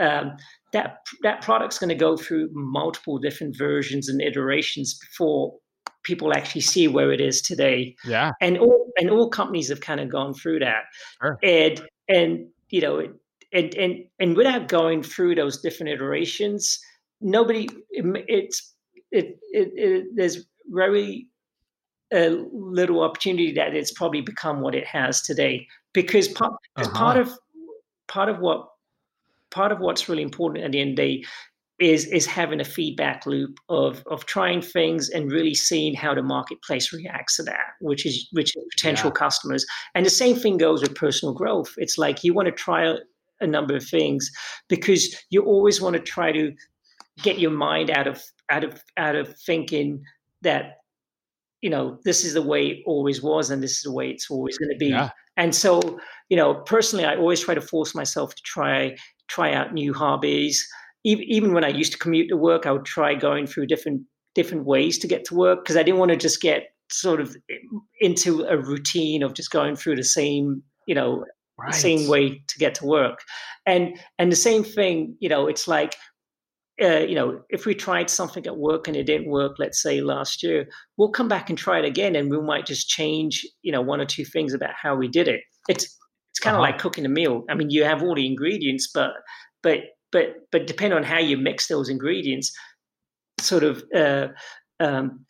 um, 0.01 0.33
that 0.73 1.07
that 1.23 1.41
product's 1.41 1.79
going 1.79 1.89
to 1.89 1.95
go 1.95 2.17
through 2.17 2.51
multiple 2.53 3.17
different 3.19 3.57
versions 3.57 4.09
and 4.09 4.21
iterations 4.21 4.99
before 4.99 5.55
people 6.03 6.35
actually 6.35 6.61
see 6.61 6.89
where 6.89 7.13
it 7.13 7.21
is 7.21 7.41
today. 7.41 7.95
Yeah, 8.05 8.33
and 8.41 8.59
all 8.59 8.91
and 8.99 9.09
all 9.09 9.31
companies 9.31 9.69
have 9.69 9.83
kind 9.83 10.01
of 10.01 10.11
gone 10.11 10.35
through 10.35 10.59
that, 10.59 10.83
sure. 11.23 11.39
and 11.45 11.81
and 12.09 12.49
you 12.71 12.81
know 12.81 13.07
and 13.53 13.73
and 13.77 14.05
and 14.19 14.37
without 14.37 14.67
going 14.67 15.05
through 15.05 15.37
those 15.37 15.61
different 15.61 15.93
iterations, 15.93 16.81
nobody 17.21 17.69
it's 17.93 18.74
it, 19.15 19.39
it, 19.53 19.73
it 19.77 20.07
there's 20.15 20.47
very 20.67 21.27
uh, 22.15 22.37
little 22.53 23.03
opportunity 23.03 23.53
that 23.53 23.75
it's 23.75 23.93
probably 23.93 24.21
become 24.21 24.61
what 24.61 24.75
it 24.75 24.87
has 24.87 25.23
today 25.23 25.67
because 25.93 26.29
part, 26.29 26.53
uh-huh. 26.77 26.91
part 26.91 27.17
of 27.17 27.33
part 28.09 28.29
of 28.29 28.41
what 28.41 28.69
part 29.51 29.73
of 29.73 29.79
what's 29.81 30.09
really 30.09 30.23
important 30.23 30.65
at 30.65 30.73
the 30.73 30.81
end 30.81 30.91
of 30.91 30.97
the 30.97 31.19
day 31.19 31.25
is 31.81 32.07
is 32.07 32.27
having 32.27 32.61
a 32.61 32.65
feedback 32.65 33.27
loop 33.27 33.59
of 33.69 34.03
of 34.07 34.27
trying 34.27 34.61
things 34.61 35.11
and 35.11 35.33
really 35.33 35.55
seeing 35.55 35.95
how 35.95 36.15
the 36.15 36.23
marketplace 36.23 36.93
reacts 36.93 37.37
to 37.37 37.43
that 37.43 37.73
which 37.81 38.07
is 38.07 38.29
which 38.33 38.55
is 38.57 38.65
potential 38.77 39.09
yeah. 39.09 39.19
customers 39.19 39.67
and 39.95 40.07
the 40.07 40.11
same 40.11 40.37
thing 40.37 40.57
goes 40.57 40.83
with 40.83 40.95
personal 40.95 41.35
growth 41.35 41.73
it's 41.79 41.99
like 41.99 42.23
you 42.23 42.33
want 42.33 42.47
to 42.47 42.53
try 42.53 42.85
a, 42.85 42.97
a 43.41 43.47
number 43.47 43.75
of 43.75 43.85
things 43.85 44.31
because 44.69 45.17
you 45.31 45.43
always 45.43 45.81
want 45.81 45.95
to 45.95 46.01
try 46.01 46.31
to 46.31 46.53
get 47.23 47.39
your 47.39 47.51
mind 47.51 47.91
out 47.91 48.07
of 48.07 48.23
out 48.51 48.65
of 48.65 48.83
out 48.97 49.17
of 49.17 49.37
thinking 49.39 50.03
that 50.43 50.79
you 51.63 51.71
know 51.71 51.99
this 52.05 52.25
is 52.25 52.35
the 52.35 52.43
way 52.43 52.67
it 52.67 52.83
always 52.87 53.23
was 53.23 53.51
and 53.51 53.63
this 53.63 53.73
is 53.73 53.83
the 53.83 53.93
way 53.93 54.11
it's 54.11 54.31
always 54.31 54.59
going 54.59 54.71
to 54.71 54.77
be 54.77 54.89
yeah. 54.89 55.11
and 55.37 55.55
so 55.55 55.81
you 56.29 56.37
know 56.37 56.55
personally 56.55 57.05
i 57.05 57.17
always 57.17 57.41
try 57.41 57.55
to 57.55 57.61
force 57.61 57.95
myself 57.95 58.35
to 58.35 58.43
try 58.45 58.95
try 59.29 59.53
out 59.53 59.73
new 59.73 59.95
hobbies 59.95 60.67
even, 61.05 61.25
even 61.25 61.53
when 61.55 61.65
i 61.65 61.69
used 61.69 61.93
to 61.93 61.99
commute 61.99 62.29
to 62.29 62.37
work 62.37 62.67
i 62.67 62.73
would 62.73 62.85
try 62.85 63.15
going 63.15 63.47
through 63.47 63.67
different 63.67 64.03
different 64.35 64.67
ways 64.67 64.99
to 64.99 65.07
get 65.07 65.25
to 65.25 65.35
work 65.35 65.65
because 65.65 65.77
i 65.77 65.83
didn't 65.83 65.99
want 65.99 66.11
to 66.11 66.17
just 66.17 66.43
get 66.43 66.75
sort 66.91 67.21
of 67.21 67.35
eh, 67.51 67.57
into 68.01 68.45
a 68.45 68.59
routine 68.59 69.23
of 69.23 69.33
just 69.33 69.51
going 69.51 69.75
through 69.75 69.97
the 69.97 70.05
same 70.05 70.63
you 70.87 70.95
know 70.95 71.25
right. 71.59 71.75
same 71.75 72.09
way 72.09 72.43
to 72.47 72.59
get 72.59 72.75
to 72.75 72.85
work 72.85 73.21
and 73.65 73.99
and 74.19 74.31
the 74.31 74.37
same 74.37 74.63
thing 74.63 75.17
you 75.21 75.31
know 75.31 75.47
it's 75.47 75.67
like 75.67 75.95
uh, 76.83 76.99
you 77.01 77.15
know, 77.15 77.41
if 77.51 77.67
we 77.67 77.75
tried 77.75 78.11
something 78.11 78.47
at 78.47 78.57
work 78.57 78.89
and 78.89 78.97
it 78.97 79.05
didn't 79.05 79.29
work, 79.31 79.57
let's 79.59 79.81
say 79.81 80.01
last 80.01 80.43
year, 80.43 80.67
we'll 80.97 81.11
come 81.11 81.29
back 81.29 81.49
and 81.49 81.59
try 81.59 81.79
it 81.79 81.85
again, 81.85 82.17
and 82.17 82.31
we 82.31 82.41
might 82.41 82.67
just 82.67 82.89
change, 82.89 83.47
you 83.63 83.71
know, 83.71 83.81
one 83.81 84.01
or 84.01 84.07
two 84.07 84.25
things 84.25 84.53
about 84.53 84.75
how 84.81 84.97
we 84.97 85.07
did 85.07 85.29
it. 85.29 85.43
It's 85.69 85.85
it's 86.31 86.41
kind 86.41 86.57
of 86.57 86.63
uh-huh. 86.63 86.73
like 86.73 86.81
cooking 86.81 87.07
a 87.07 87.09
meal. 87.09 87.45
I 87.49 87.55
mean, 87.55 87.71
you 87.71 87.85
have 87.85 88.03
all 88.03 88.17
the 88.17 88.27
ingredients, 88.27 88.91
but 88.93 89.13
but 89.63 89.79
but 90.11 90.35
but 90.51 90.67
depending 90.67 90.97
on 90.97 91.05
how 91.05 91.19
you 91.19 91.37
mix 91.37 91.69
those 91.69 91.89
ingredients, 91.89 92.53
sort 93.41 93.63
of 93.63 93.85
uh, 93.95 94.29
um, 94.81 95.25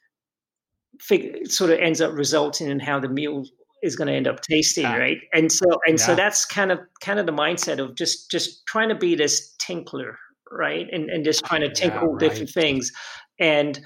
fig- 1.00 1.46
sort 1.50 1.70
of 1.70 1.78
ends 1.78 2.00
up 2.00 2.14
resulting 2.14 2.70
in 2.70 2.80
how 2.80 3.00
the 3.00 3.08
meal 3.08 3.44
is 3.82 3.96
going 3.96 4.08
to 4.08 4.14
end 4.14 4.26
up 4.26 4.40
tasting, 4.40 4.84
yeah. 4.84 4.96
right? 4.96 5.18
And 5.34 5.52
so 5.52 5.66
and 5.86 5.98
yeah. 5.98 6.06
so 6.06 6.14
that's 6.14 6.46
kind 6.46 6.72
of 6.72 6.80
kind 7.02 7.18
of 7.18 7.26
the 7.26 7.32
mindset 7.32 7.78
of 7.78 7.94
just 7.96 8.30
just 8.30 8.66
trying 8.66 8.88
to 8.88 8.94
be 8.94 9.14
this 9.14 9.54
tinkler, 9.58 10.18
right? 10.56 10.86
And 10.92 11.10
and 11.10 11.24
just 11.24 11.44
trying 11.44 11.62
to 11.62 11.72
tinkle 11.72 12.00
yeah, 12.00 12.08
right. 12.08 12.18
different 12.18 12.50
things. 12.50 12.92
And 13.38 13.80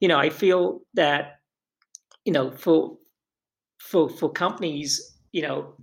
you 0.00 0.08
know, 0.08 0.18
I 0.18 0.30
feel 0.30 0.80
that 0.94 1.40
you 2.24 2.32
know 2.32 2.50
for 2.50 2.96
for 3.80 4.08
for 4.08 4.30
companies, 4.30 5.16
you 5.32 5.42
know, 5.42 5.74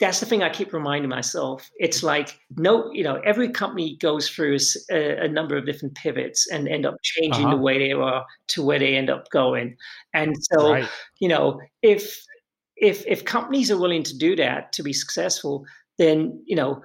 that's 0.00 0.20
the 0.20 0.26
thing 0.26 0.42
I 0.42 0.50
keep 0.50 0.72
reminding 0.72 1.08
myself. 1.08 1.70
It's 1.78 2.02
like 2.02 2.38
no, 2.56 2.90
you 2.92 3.04
know, 3.04 3.20
every 3.24 3.48
company 3.48 3.96
goes 4.00 4.28
through 4.28 4.58
a, 4.90 5.24
a 5.24 5.28
number 5.28 5.56
of 5.56 5.66
different 5.66 5.94
pivots 5.94 6.46
and 6.50 6.68
end 6.68 6.86
up 6.86 6.96
changing 7.02 7.46
uh-huh. 7.46 7.56
the 7.56 7.62
way 7.62 7.78
they 7.78 7.92
are 7.92 8.24
to 8.48 8.62
where 8.62 8.78
they 8.78 8.96
end 8.96 9.10
up 9.10 9.30
going. 9.30 9.76
And 10.14 10.36
so, 10.52 10.72
right. 10.72 10.88
you 11.20 11.28
know, 11.28 11.60
if 11.82 12.22
if 12.76 13.06
if 13.06 13.24
companies 13.24 13.70
are 13.70 13.78
willing 13.78 14.02
to 14.02 14.16
do 14.16 14.36
that 14.36 14.72
to 14.74 14.82
be 14.82 14.92
successful, 14.92 15.64
then 15.98 16.42
you 16.46 16.56
know 16.56 16.82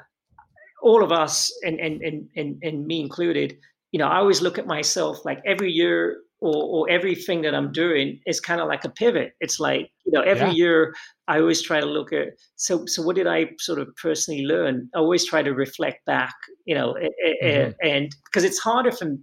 all 0.82 1.04
of 1.04 1.12
us 1.12 1.52
and, 1.63 1.80
and 1.80 2.02
and 2.02 2.28
and 2.36 2.58
and 2.63 2.86
me 2.86 3.00
included 3.00 3.58
you 3.91 4.00
know 4.00 4.08
i 4.08 4.17
always 4.17 4.41
look 4.41 4.58
at 4.58 4.67
myself 4.67 5.24
like 5.26 5.41
every 5.46 5.72
year 5.72 6.17
or, 6.40 6.63
or 6.63 6.90
everything 6.90 7.42
that 7.42 7.54
i'm 7.54 7.71
doing 7.71 8.19
is 8.25 8.40
kind 8.40 8.60
of 8.60 8.67
like 8.67 8.84
a 8.84 8.90
pivot 8.90 9.34
it's 9.40 9.60
like 9.60 9.90
you 10.06 10.12
know 10.12 10.21
every 10.21 10.48
yeah. 10.48 10.54
year 10.54 10.94
i 11.27 11.40
always 11.40 11.62
try 11.62 11.79
to 11.79 11.86
look 11.86 12.12
at 12.12 12.29
so 12.56 12.86
so 12.86 13.02
what 13.02 13.15
did 13.15 13.27
i 13.27 13.46
sort 13.60 13.79
of 13.79 13.88
personally 14.02 14.44
learn 14.44 14.90
i 14.96 15.00
always 15.00 15.25
try 15.25 15.42
to 15.42 15.54
reflect 15.54 16.04
back 16.06 16.34
you 16.65 16.75
know 16.75 16.96
mm-hmm. 17.44 17.71
and 17.88 18.15
because 18.25 18.44
it's 18.44 18.60
harder 18.60 18.92
for 18.92 19.15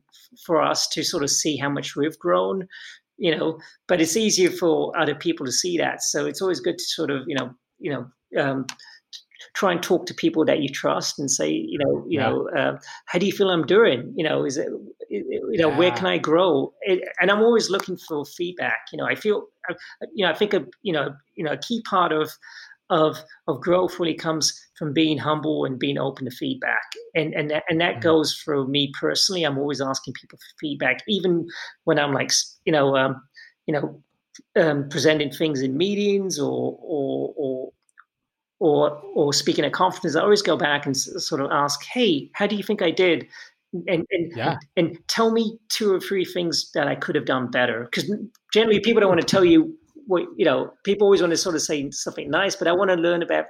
for 0.45 0.63
us 0.63 0.87
to 0.89 1.03
sort 1.03 1.23
of 1.23 1.31
see 1.31 1.57
how 1.57 1.69
much 1.69 1.97
we've 1.97 2.19
grown 2.19 2.67
you 3.17 3.37
know 3.37 3.59
but 3.89 4.01
it's 4.01 4.17
easier 4.17 4.51
for 4.51 4.97
other 4.99 5.15
people 5.15 5.45
to 5.45 5.53
see 5.53 5.77
that 5.77 6.03
so 6.03 6.27
it's 6.27 6.41
always 6.41 6.61
good 6.61 6.79
to 6.79 6.85
sort 6.85 7.11
of 7.11 7.23
you 7.27 7.35
know 7.35 7.51
you 7.79 7.91
know 7.91 8.07
um, 8.37 8.67
try 9.59 9.73
and 9.73 9.83
talk 9.83 10.07
to 10.07 10.15
people 10.15 10.45
that 10.45 10.61
you 10.61 10.69
trust 10.69 11.19
and 11.19 11.29
say, 11.29 11.51
you 11.51 11.79
know, 11.79 12.05
you 12.07 12.21
yeah. 12.21 12.29
know, 12.29 12.49
uh, 12.57 12.79
how 13.07 13.19
do 13.19 13.27
you 13.27 13.33
feel 13.33 13.51
I'm 13.51 13.67
doing? 13.67 14.13
You 14.17 14.23
know, 14.23 14.45
is 14.45 14.57
it, 14.57 14.69
you 15.11 15.59
know, 15.59 15.71
yeah. 15.71 15.77
where 15.77 15.91
can 15.91 16.07
I 16.07 16.17
grow? 16.17 16.73
It, 16.83 17.03
and 17.21 17.29
I'm 17.29 17.41
always 17.41 17.69
looking 17.69 17.97
for 17.97 18.25
feedback. 18.25 18.87
You 18.93 18.99
know, 18.99 19.07
I 19.07 19.17
feel, 19.17 19.49
uh, 19.69 19.75
you 20.15 20.25
know, 20.25 20.31
I 20.31 20.35
think 20.35 20.55
a, 20.55 20.65
you 20.83 20.93
know, 20.93 21.13
you 21.35 21.43
know, 21.43 21.53
a 21.53 21.59
key 21.59 21.83
part 21.91 22.13
of 22.13 22.31
of 22.91 23.19
of 23.49 23.61
growth 23.61 23.99
really 23.99 24.15
comes 24.15 24.59
from 24.79 24.93
being 24.93 25.19
humble 25.19 25.65
and 25.65 25.79
being 25.79 25.99
open 25.99 26.25
to 26.25 26.31
feedback 26.31 26.85
and 27.15 27.35
and 27.35 27.51
that, 27.51 27.65
and 27.69 27.83
that 27.83 27.97
mm-hmm. 27.97 28.01
goes 28.01 28.33
for 28.33 28.67
me 28.67 28.91
personally 28.99 29.43
i'm 29.43 29.59
always 29.59 29.83
asking 29.83 30.15
people 30.15 30.39
for 30.39 30.57
feedback 30.59 31.03
even 31.07 31.47
when 31.85 31.99
i'm 31.99 32.15
like 32.15 32.31
you 32.65 32.73
know 32.73 32.97
um, 32.97 33.21
you 33.67 33.75
know 33.75 34.03
um, 34.57 34.89
presenting 34.89 35.31
things 35.31 35.61
in 35.61 35.77
meetings 35.77 36.39
or 36.39 36.79
or 36.81 37.35
or 37.37 37.73
or 38.61 39.01
or 39.15 39.33
speaking 39.33 39.65
at 39.65 39.73
conferences 39.73 40.17
i 40.17 40.21
always 40.21 40.43
go 40.43 40.57
back 40.57 40.87
and 40.87 40.97
sort 40.97 41.41
of 41.41 41.51
ask 41.51 41.85
hey 41.85 42.31
how 42.35 42.47
do 42.47 42.57
you 42.57 42.63
think 42.63 42.83
i 42.83 42.91
did 42.91 43.27
and 43.87 44.07
and, 44.11 44.33
yeah. 44.35 44.57
and, 44.77 44.89
and 44.89 45.09
tell 45.09 45.31
me 45.31 45.59
two 45.69 45.95
or 45.95 46.01
three 46.01 46.25
things 46.25 46.71
that 46.73 46.89
i 46.89 46.95
could 46.95 47.15
have 47.15 47.25
done 47.25 47.51
better 47.51 47.85
because 47.85 48.13
generally 48.53 48.81
people 48.81 49.01
don't 49.01 49.11
want 49.11 49.21
to 49.21 49.27
tell 49.27 49.45
you 49.45 49.77
what 50.07 50.25
you 50.37 50.45
know 50.45 50.73
people 50.85 51.07
always 51.07 51.21
want 51.21 51.31
to 51.31 51.37
sort 51.37 51.55
of 51.55 51.63
say 51.63 51.91
something 51.91 52.31
nice 52.31 52.57
but 52.57 52.67
i 52.67 52.73
want 52.73 52.91
to 52.91 52.97
learn 52.97 53.23
about 53.23 53.45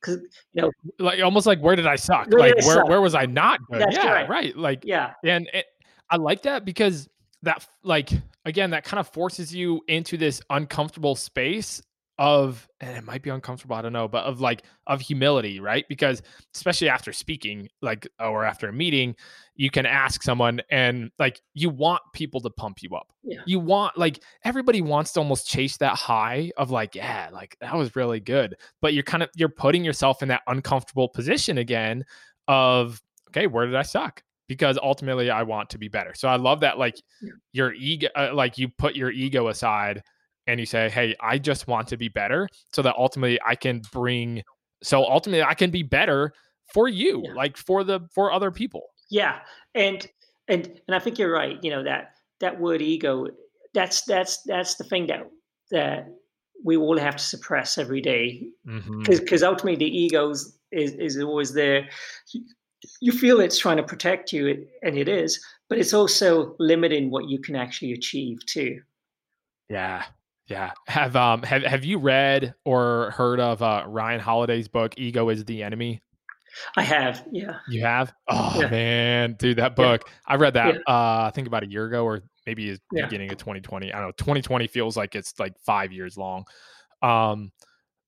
because 0.00 0.18
you 0.52 0.62
know 0.62 0.70
like 0.98 1.20
almost 1.22 1.46
like 1.46 1.60
where 1.60 1.76
did 1.76 1.86
i 1.86 1.96
suck 1.96 2.26
where 2.30 2.40
like 2.40 2.52
I 2.52 2.66
where, 2.66 2.76
suck? 2.76 2.88
where 2.88 3.00
was 3.00 3.14
i 3.14 3.26
not 3.26 3.60
good 3.70 3.80
That's 3.80 3.96
yeah 3.96 4.12
right. 4.12 4.28
right 4.28 4.56
like 4.56 4.82
yeah 4.84 5.12
and 5.22 5.48
it, 5.52 5.66
i 6.10 6.16
like 6.16 6.42
that 6.42 6.64
because 6.64 7.08
that 7.42 7.66
like 7.84 8.10
again 8.44 8.70
that 8.70 8.84
kind 8.84 8.98
of 8.98 9.08
forces 9.08 9.54
you 9.54 9.82
into 9.86 10.16
this 10.16 10.40
uncomfortable 10.50 11.14
space 11.14 11.82
of 12.18 12.68
and 12.80 12.96
it 12.96 13.04
might 13.04 13.22
be 13.22 13.30
uncomfortable 13.30 13.76
i 13.76 13.82
don't 13.82 13.92
know 13.92 14.08
but 14.08 14.24
of 14.24 14.40
like 14.40 14.64
of 14.88 15.00
humility 15.00 15.58
right? 15.60 15.86
Because 15.88 16.22
especially 16.54 16.88
after 16.88 17.12
speaking 17.12 17.68
like 17.82 18.08
or 18.18 18.44
after 18.44 18.68
a 18.68 18.72
meeting 18.72 19.14
you 19.54 19.70
can 19.70 19.86
ask 19.86 20.22
someone 20.22 20.60
and 20.70 21.10
like 21.18 21.40
you 21.54 21.68
want 21.68 22.00
people 22.12 22.40
to 22.40 22.50
pump 22.50 22.82
you 22.82 22.94
up. 22.94 23.12
Yeah. 23.22 23.40
you 23.46 23.60
want 23.60 23.98
like 23.98 24.22
everybody 24.44 24.80
wants 24.80 25.12
to 25.12 25.20
almost 25.20 25.46
chase 25.46 25.76
that 25.78 25.94
high 25.94 26.50
of 26.56 26.70
like 26.70 26.94
yeah 26.94 27.28
like 27.32 27.56
that 27.60 27.76
was 27.76 27.94
really 27.96 28.20
good. 28.20 28.56
But 28.80 28.94
you're 28.94 29.02
kind 29.02 29.22
of 29.22 29.30
you're 29.36 29.48
putting 29.48 29.84
yourself 29.84 30.22
in 30.22 30.28
that 30.28 30.42
uncomfortable 30.46 31.08
position 31.08 31.58
again 31.58 32.04
of 32.46 33.02
okay 33.28 33.46
where 33.46 33.66
did 33.66 33.74
i 33.74 33.82
suck? 33.82 34.22
Because 34.48 34.78
ultimately 34.82 35.30
i 35.30 35.42
want 35.42 35.70
to 35.70 35.78
be 35.78 35.88
better. 35.88 36.14
So 36.14 36.28
i 36.28 36.36
love 36.36 36.60
that 36.60 36.78
like 36.78 36.96
yeah. 37.20 37.30
your 37.52 37.72
ego 37.74 38.08
uh, 38.16 38.30
like 38.32 38.58
you 38.58 38.68
put 38.68 38.96
your 38.96 39.10
ego 39.10 39.48
aside 39.48 40.02
and 40.48 40.58
you 40.58 40.66
say, 40.66 40.88
Hey, 40.88 41.14
I 41.20 41.38
just 41.38 41.68
want 41.68 41.86
to 41.88 41.96
be 41.96 42.08
better 42.08 42.48
so 42.72 42.82
that 42.82 42.96
ultimately 42.96 43.38
I 43.46 43.54
can 43.54 43.82
bring, 43.92 44.42
so 44.82 45.04
ultimately 45.04 45.44
I 45.44 45.54
can 45.54 45.70
be 45.70 45.82
better 45.82 46.32
for 46.72 46.88
you, 46.88 47.22
yeah. 47.24 47.34
like 47.34 47.56
for 47.56 47.84
the, 47.84 48.00
for 48.12 48.32
other 48.32 48.50
people. 48.50 48.82
Yeah. 49.10 49.40
And, 49.74 50.06
and, 50.48 50.80
and 50.88 50.94
I 50.94 50.98
think 50.98 51.18
you're 51.18 51.32
right. 51.32 51.62
You 51.62 51.70
know, 51.70 51.84
that, 51.84 52.14
that 52.40 52.58
word 52.58 52.82
ego, 52.82 53.26
that's, 53.74 54.02
that's, 54.02 54.42
that's 54.42 54.76
the 54.76 54.84
thing 54.84 55.06
that, 55.08 55.30
that 55.70 56.08
we 56.64 56.76
all 56.76 56.98
have 56.98 57.16
to 57.16 57.22
suppress 57.22 57.78
every 57.78 58.00
day. 58.00 58.48
Because 58.64 59.20
mm-hmm. 59.20 59.44
ultimately 59.44 59.76
the 59.76 59.98
ego 59.98 60.30
is, 60.30 60.58
is 60.72 61.22
always 61.22 61.52
there. 61.52 61.88
You 63.00 63.12
feel 63.12 63.40
it's 63.40 63.58
trying 63.58 63.76
to 63.76 63.82
protect 63.82 64.32
you, 64.32 64.66
and 64.82 64.96
it 64.96 65.08
is, 65.08 65.44
but 65.68 65.78
it's 65.78 65.92
also 65.92 66.54
limiting 66.58 67.10
what 67.10 67.28
you 67.28 67.40
can 67.40 67.56
actually 67.56 67.92
achieve 67.92 68.44
too. 68.46 68.80
Yeah, 69.68 70.04
yeah. 70.48 70.72
Have 70.86 71.14
um 71.14 71.42
have 71.42 71.62
have 71.62 71.84
you 71.84 71.98
read 71.98 72.54
or 72.64 73.10
heard 73.12 73.38
of 73.38 73.62
uh 73.62 73.84
Ryan 73.86 74.20
Holiday's 74.20 74.66
book 74.66 74.94
Ego 74.96 75.28
is 75.28 75.44
the 75.44 75.62
Enemy? 75.62 76.02
I 76.76 76.82
have, 76.82 77.24
yeah. 77.30 77.58
You 77.68 77.82
have? 77.82 78.12
Oh 78.28 78.56
yeah. 78.60 78.70
man, 78.70 79.36
dude, 79.38 79.58
that 79.58 79.76
book. 79.76 80.02
Yeah. 80.06 80.12
I 80.26 80.36
read 80.36 80.54
that 80.54 80.74
yeah. 80.74 80.80
uh 80.94 81.26
I 81.26 81.32
think 81.34 81.46
about 81.46 81.62
a 81.64 81.70
year 81.70 81.84
ago 81.86 82.04
or 82.04 82.22
maybe 82.46 82.78
beginning 82.90 83.30
of 83.30 83.36
2020. 83.36 83.92
I 83.92 83.98
don't 83.98 84.08
know. 84.08 84.12
2020 84.12 84.66
feels 84.68 84.96
like 84.96 85.14
it's 85.14 85.38
like 85.38 85.52
5 85.64 85.92
years 85.92 86.16
long. 86.16 86.44
Um 87.02 87.52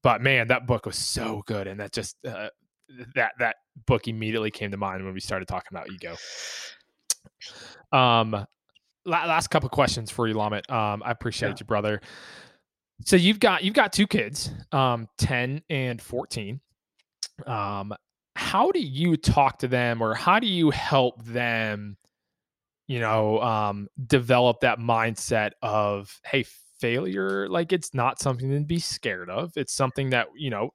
but 0.03 0.23
man, 0.23 0.49
that 0.49 0.67
book 0.67 0.87
was 0.87 0.97
so 0.97 1.43
good 1.47 1.67
and 1.67 1.79
that 1.81 1.93
just 1.93 2.17
uh, 2.27 2.49
that 3.15 3.33
that 3.39 3.57
book 3.87 4.09
immediately 4.09 4.51
came 4.51 4.71
to 4.71 4.79
mind 4.79 5.05
when 5.05 5.13
we 5.13 5.21
started 5.21 5.47
talking 5.47 5.69
about 5.71 5.91
ego. 5.91 6.17
Um 7.93 8.47
last 9.05 9.49
couple 9.49 9.69
questions 9.69 10.11
for 10.11 10.29
you, 10.29 10.35
Lomit. 10.35 10.69
Um, 10.71 11.03
I 11.05 11.11
appreciate 11.11 11.51
yeah. 11.51 11.57
you, 11.61 11.67
brother. 11.67 12.01
So 13.05 13.17
you've 13.17 13.41
got 13.41 13.65
you've 13.65 13.75
got 13.75 13.93
two 13.93 14.07
kids, 14.07 14.51
um, 14.73 15.09
ten 15.19 15.63
and 15.71 16.01
fourteen. 16.01 16.61
Um, 17.47 17.95
how 18.37 18.71
do 18.71 18.81
you 18.81 19.17
talk 19.17 19.59
to 19.61 19.69
them, 19.69 20.03
or 20.03 20.15
how 20.15 20.39
do 20.39 20.47
you 20.47 20.71
help 20.71 21.25
them? 21.25 21.97
You 22.87 23.01
know, 23.01 23.41
um, 23.41 23.89
develop 24.07 24.61
that 24.61 24.79
mindset 24.79 25.53
of 25.63 26.21
hey, 26.25 26.45
failure. 26.81 27.49
Like 27.49 27.73
it's 27.73 27.95
not 27.95 28.21
something 28.21 28.51
to 28.51 28.61
be 28.61 28.79
scared 28.79 29.31
of. 29.31 29.53
It's 29.57 29.73
something 29.73 30.11
that 30.11 30.29
you 30.37 30.51
know, 30.51 30.71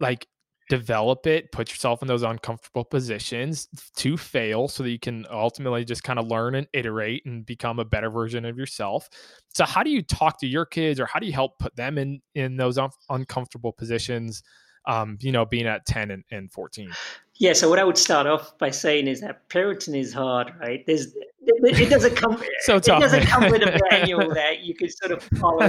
like 0.00 0.26
develop 0.72 1.26
it, 1.26 1.52
put 1.52 1.68
yourself 1.68 2.00
in 2.00 2.08
those 2.08 2.22
uncomfortable 2.22 2.82
positions 2.82 3.68
to 3.94 4.16
fail 4.16 4.68
so 4.68 4.82
that 4.82 4.88
you 4.88 4.98
can 4.98 5.26
ultimately 5.30 5.84
just 5.84 6.02
kind 6.02 6.18
of 6.18 6.28
learn 6.28 6.54
and 6.54 6.66
iterate 6.72 7.26
and 7.26 7.44
become 7.44 7.78
a 7.78 7.84
better 7.84 8.08
version 8.08 8.46
of 8.46 8.56
yourself. 8.56 9.06
So 9.52 9.66
how 9.66 9.82
do 9.82 9.90
you 9.90 10.00
talk 10.00 10.40
to 10.40 10.46
your 10.46 10.64
kids 10.64 10.98
or 10.98 11.04
how 11.04 11.20
do 11.20 11.26
you 11.26 11.34
help 11.34 11.58
put 11.58 11.76
them 11.76 11.98
in 11.98 12.22
in 12.34 12.56
those 12.56 12.78
un- 12.78 12.88
uncomfortable 13.10 13.72
positions 13.72 14.42
um, 14.86 15.18
you 15.20 15.30
know, 15.30 15.44
being 15.44 15.66
at 15.66 15.84
10 15.84 16.10
and, 16.10 16.24
and 16.30 16.50
14? 16.50 16.90
Yeah, 17.34 17.52
so 17.52 17.68
what 17.68 17.78
I 17.78 17.84
would 17.84 17.98
start 17.98 18.26
off 18.26 18.56
by 18.56 18.70
saying 18.70 19.08
is 19.08 19.20
that 19.20 19.46
parenting 19.50 20.00
is 20.00 20.14
hard, 20.14 20.52
right? 20.58 20.82
There's 20.86 21.08
it, 21.44 21.80
it 21.80 21.90
doesn't 21.90 22.16
come 22.16 22.42
so 22.60 22.78
tough, 22.78 22.98
it 22.98 23.02
doesn't 23.02 23.26
come 23.26 23.50
with 23.50 23.62
a 23.62 23.78
manual 23.90 24.30
that 24.34 24.60
you 24.60 24.74
can 24.74 24.88
sort 24.88 25.12
of 25.12 25.22
follow. 25.38 25.68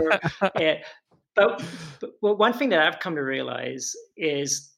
but, 1.36 1.62
but 2.22 2.36
one 2.38 2.54
thing 2.54 2.70
that 2.70 2.80
I've 2.80 3.00
come 3.00 3.16
to 3.16 3.22
realize 3.22 3.94
is 4.16 4.73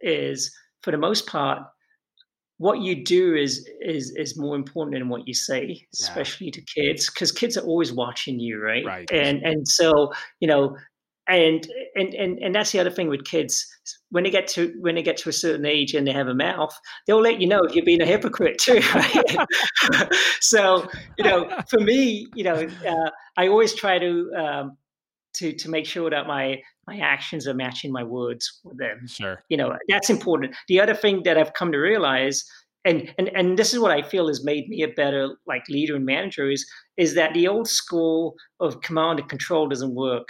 is 0.00 0.54
for 0.82 0.90
the 0.90 0.98
most 0.98 1.26
part 1.26 1.62
what 2.58 2.80
you 2.80 3.04
do 3.04 3.34
is 3.34 3.66
is 3.80 4.14
is 4.16 4.38
more 4.38 4.54
important 4.54 4.94
than 4.94 5.08
what 5.08 5.26
you 5.26 5.32
say 5.32 5.86
especially 5.94 6.50
to 6.50 6.60
kids 6.62 7.08
because 7.08 7.32
kids 7.32 7.56
are 7.56 7.64
always 7.64 7.90
watching 7.90 8.38
you 8.38 8.62
right? 8.62 8.84
right 8.84 9.10
and 9.10 9.42
and 9.42 9.66
so 9.66 10.12
you 10.40 10.46
know 10.46 10.76
and 11.26 11.66
and 11.94 12.12
and 12.14 12.38
and 12.38 12.54
that's 12.54 12.72
the 12.72 12.78
other 12.78 12.90
thing 12.90 13.08
with 13.08 13.24
kids 13.24 13.66
when 14.10 14.24
they 14.24 14.30
get 14.30 14.46
to 14.46 14.74
when 14.80 14.94
they 14.94 15.02
get 15.02 15.16
to 15.16 15.30
a 15.30 15.32
certain 15.32 15.64
age 15.64 15.94
and 15.94 16.06
they 16.06 16.12
have 16.12 16.28
a 16.28 16.34
mouth 16.34 16.78
they'll 17.06 17.22
let 17.22 17.40
you 17.40 17.46
know 17.46 17.60
if 17.62 17.74
you're 17.74 17.84
being 17.84 18.02
a 18.02 18.06
hypocrite 18.06 18.58
too 18.58 18.80
right? 18.94 20.12
so 20.40 20.86
you 21.16 21.24
know 21.24 21.48
for 21.68 21.80
me 21.80 22.26
you 22.34 22.44
know 22.44 22.68
uh, 22.86 23.10
i 23.38 23.48
always 23.48 23.74
try 23.74 23.98
to 23.98 24.30
um, 24.36 24.76
to 25.34 25.52
to 25.52 25.70
make 25.70 25.86
sure 25.86 26.10
that 26.10 26.26
my 26.26 26.60
my 26.86 26.98
actions 26.98 27.46
are 27.46 27.54
matching 27.54 27.92
my 27.92 28.02
words 28.02 28.60
with 28.64 28.78
them. 28.78 29.06
Sure. 29.06 29.42
You 29.48 29.56
know, 29.56 29.76
that's 29.88 30.10
important. 30.10 30.54
The 30.68 30.80
other 30.80 30.94
thing 30.94 31.22
that 31.24 31.38
I've 31.38 31.54
come 31.54 31.72
to 31.72 31.78
realize 31.78 32.44
and 32.84 33.12
and 33.18 33.28
and 33.34 33.58
this 33.58 33.72
is 33.72 33.80
what 33.80 33.90
I 33.90 34.02
feel 34.02 34.28
has 34.28 34.44
made 34.44 34.68
me 34.68 34.82
a 34.82 34.88
better 34.88 35.36
like 35.46 35.68
leader 35.68 35.96
and 35.96 36.04
manager 36.04 36.50
is 36.50 36.66
is 36.96 37.14
that 37.14 37.34
the 37.34 37.46
old 37.46 37.68
school 37.68 38.34
of 38.58 38.80
command 38.80 39.20
and 39.20 39.28
control 39.28 39.68
doesn't 39.68 39.94
work. 39.94 40.28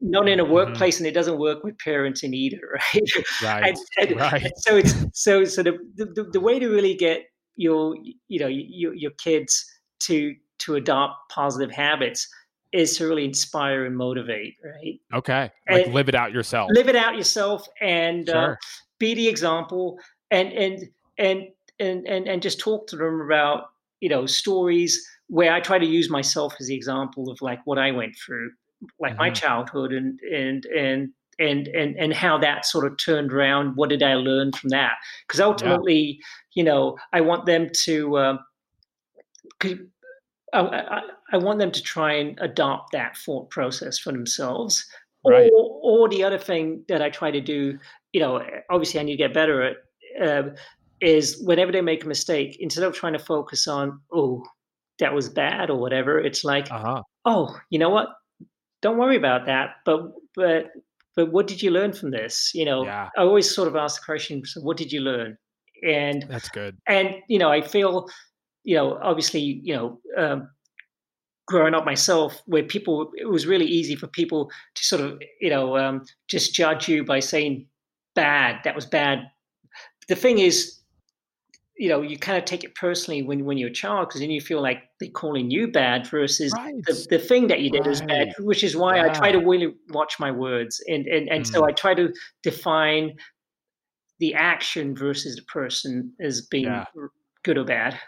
Not 0.00 0.28
in 0.28 0.40
a 0.40 0.44
mm-hmm. 0.44 0.52
workplace, 0.52 0.96
mm-hmm. 0.96 1.04
and 1.04 1.10
it 1.10 1.14
doesn't 1.14 1.38
work 1.38 1.62
with 1.62 1.76
parenting 1.78 2.34
either, 2.34 2.58
right? 2.94 3.10
Right. 3.42 3.78
and, 3.98 4.10
and, 4.10 4.20
right. 4.20 4.52
so 4.56 4.76
it's 4.76 4.94
so 5.14 5.44
so 5.44 5.62
the, 5.62 5.78
the 5.94 6.28
the 6.32 6.40
way 6.40 6.58
to 6.58 6.68
really 6.68 6.94
get 6.94 7.22
your 7.56 7.94
you 8.28 8.40
know 8.40 8.48
your 8.48 8.92
your 8.94 9.12
kids 9.12 9.64
to 10.00 10.34
to 10.58 10.74
adopt 10.74 11.14
positive 11.30 11.70
habits 11.70 12.28
is 12.74 12.96
to 12.98 13.06
really 13.06 13.24
inspire 13.24 13.86
and 13.86 13.96
motivate, 13.96 14.56
right? 14.64 15.00
Okay. 15.14 15.50
Like 15.70 15.86
and 15.86 15.94
live 15.94 16.08
it 16.08 16.14
out 16.16 16.32
yourself. 16.32 16.70
Live 16.74 16.88
it 16.88 16.96
out 16.96 17.16
yourself 17.16 17.66
and 17.80 18.28
uh, 18.28 18.32
sure. 18.32 18.52
uh, 18.52 18.56
be 18.98 19.14
the 19.14 19.28
example 19.28 19.98
and 20.30 20.52
and 20.52 20.88
and 21.16 21.44
and 21.78 22.06
and 22.06 22.28
and 22.28 22.42
just 22.42 22.58
talk 22.58 22.88
to 22.88 22.96
them 22.96 23.20
about, 23.20 23.66
you 24.00 24.08
know, 24.08 24.26
stories 24.26 25.00
where 25.28 25.52
I 25.52 25.60
try 25.60 25.78
to 25.78 25.86
use 25.86 26.10
myself 26.10 26.54
as 26.58 26.66
the 26.66 26.74
example 26.74 27.30
of 27.30 27.40
like 27.40 27.60
what 27.64 27.78
I 27.78 27.92
went 27.92 28.16
through, 28.16 28.50
like 28.98 29.12
mm-hmm. 29.12 29.20
my 29.20 29.30
childhood 29.30 29.92
and 29.92 30.18
and 30.20 30.66
and 30.66 31.10
and 31.38 31.68
and 31.68 31.96
and 31.96 32.12
how 32.12 32.38
that 32.38 32.66
sort 32.66 32.86
of 32.86 32.98
turned 32.98 33.32
around. 33.32 33.76
What 33.76 33.88
did 33.88 34.02
I 34.02 34.14
learn 34.14 34.50
from 34.50 34.70
that? 34.70 34.94
Because 35.28 35.40
ultimately, 35.40 36.18
yeah. 36.18 36.24
you 36.54 36.64
know, 36.64 36.98
I 37.12 37.20
want 37.20 37.46
them 37.46 37.68
to. 37.84 38.16
Uh, 38.16 38.36
I, 40.60 41.00
I, 41.32 41.36
want 41.36 41.58
them 41.58 41.72
to 41.72 41.82
try 41.82 42.14
and 42.14 42.38
adopt 42.40 42.92
that 42.92 43.16
thought 43.16 43.50
process 43.50 43.98
for 43.98 44.12
themselves. 44.12 44.84
Right. 45.26 45.50
Or, 45.52 45.80
or 45.82 46.08
the 46.08 46.22
other 46.22 46.38
thing 46.38 46.84
that 46.88 47.02
I 47.02 47.10
try 47.10 47.30
to 47.30 47.40
do, 47.40 47.78
you 48.12 48.20
know, 48.20 48.40
obviously 48.70 49.00
I 49.00 49.02
need 49.04 49.16
to 49.16 49.22
get 49.22 49.34
better 49.34 49.62
at, 49.62 49.76
uh, 50.22 50.42
is 51.00 51.42
whenever 51.44 51.72
they 51.72 51.80
make 51.80 52.04
a 52.04 52.08
mistake, 52.08 52.56
instead 52.60 52.84
of 52.84 52.94
trying 52.94 53.14
to 53.14 53.18
focus 53.18 53.66
on, 53.66 54.00
oh, 54.12 54.42
that 54.98 55.14
was 55.14 55.28
bad 55.28 55.70
or 55.70 55.78
whatever, 55.78 56.18
it's 56.18 56.44
like, 56.44 56.70
uh-huh. 56.70 57.02
oh, 57.24 57.56
you 57.70 57.78
know 57.78 57.90
what? 57.90 58.08
Don't 58.82 58.98
worry 58.98 59.16
about 59.16 59.46
that. 59.46 59.76
But 59.84 60.12
but 60.34 60.66
but 61.16 61.32
what 61.32 61.46
did 61.46 61.62
you 61.62 61.70
learn 61.70 61.92
from 61.92 62.10
this? 62.10 62.52
You 62.54 62.64
know, 62.64 62.84
yeah. 62.84 63.08
I 63.16 63.22
always 63.22 63.52
sort 63.52 63.68
of 63.68 63.76
ask 63.76 64.00
the 64.00 64.04
question, 64.04 64.44
so 64.44 64.60
what 64.60 64.76
did 64.76 64.92
you 64.92 65.00
learn? 65.00 65.36
And 65.86 66.26
that's 66.28 66.48
good. 66.48 66.76
And 66.86 67.16
you 67.28 67.38
know, 67.38 67.50
I 67.50 67.62
feel 67.62 68.08
you 68.64 68.76
know, 68.76 68.98
obviously, 69.02 69.40
you 69.40 69.74
know, 69.74 70.00
um, 70.16 70.48
growing 71.46 71.74
up 71.74 71.84
myself 71.84 72.42
where 72.46 72.62
people 72.62 73.12
it 73.16 73.28
was 73.28 73.46
really 73.46 73.66
easy 73.66 73.94
for 73.94 74.06
people 74.06 74.50
to 74.74 74.84
sort 74.84 75.02
of 75.02 75.20
you 75.40 75.50
know 75.50 75.76
um, 75.76 76.04
just 76.28 76.54
judge 76.54 76.88
you 76.88 77.04
by 77.04 77.20
saying 77.20 77.66
bad 78.14 78.60
that 78.64 78.74
was 78.74 78.86
bad 78.86 79.30
the 80.08 80.14
thing 80.14 80.38
is 80.38 80.78
you 81.76 81.88
know 81.88 82.00
you 82.00 82.16
kind 82.16 82.38
of 82.38 82.44
take 82.44 82.64
it 82.64 82.74
personally 82.74 83.22
when 83.22 83.44
when 83.44 83.58
you're 83.58 83.68
a 83.68 83.72
child 83.72 84.08
because 84.08 84.20
then 84.20 84.30
you 84.30 84.40
feel 84.40 84.62
like 84.62 84.84
they're 85.00 85.10
calling 85.10 85.50
you 85.50 85.70
bad 85.70 86.06
versus 86.06 86.52
right. 86.56 86.74
the, 86.86 87.06
the 87.10 87.18
thing 87.18 87.48
that 87.48 87.60
you 87.60 87.70
did 87.70 87.84
right. 87.84 87.92
is 87.92 88.00
bad 88.00 88.32
which 88.38 88.64
is 88.64 88.76
why 88.76 89.00
i 89.00 89.08
try 89.08 89.30
to 89.30 89.38
really 89.38 89.74
watch 89.90 90.18
my 90.18 90.30
words 90.30 90.82
and 90.88 91.06
and, 91.06 91.28
and 91.28 91.44
mm. 91.44 91.46
so 91.46 91.66
i 91.66 91.72
try 91.72 91.92
to 91.92 92.12
define 92.42 93.12
the 94.20 94.32
action 94.34 94.94
versus 94.94 95.36
the 95.36 95.42
person 95.42 96.12
as 96.20 96.42
being 96.42 96.64
yeah. 96.64 96.84
good 97.42 97.58
or 97.58 97.64
bad 97.64 97.98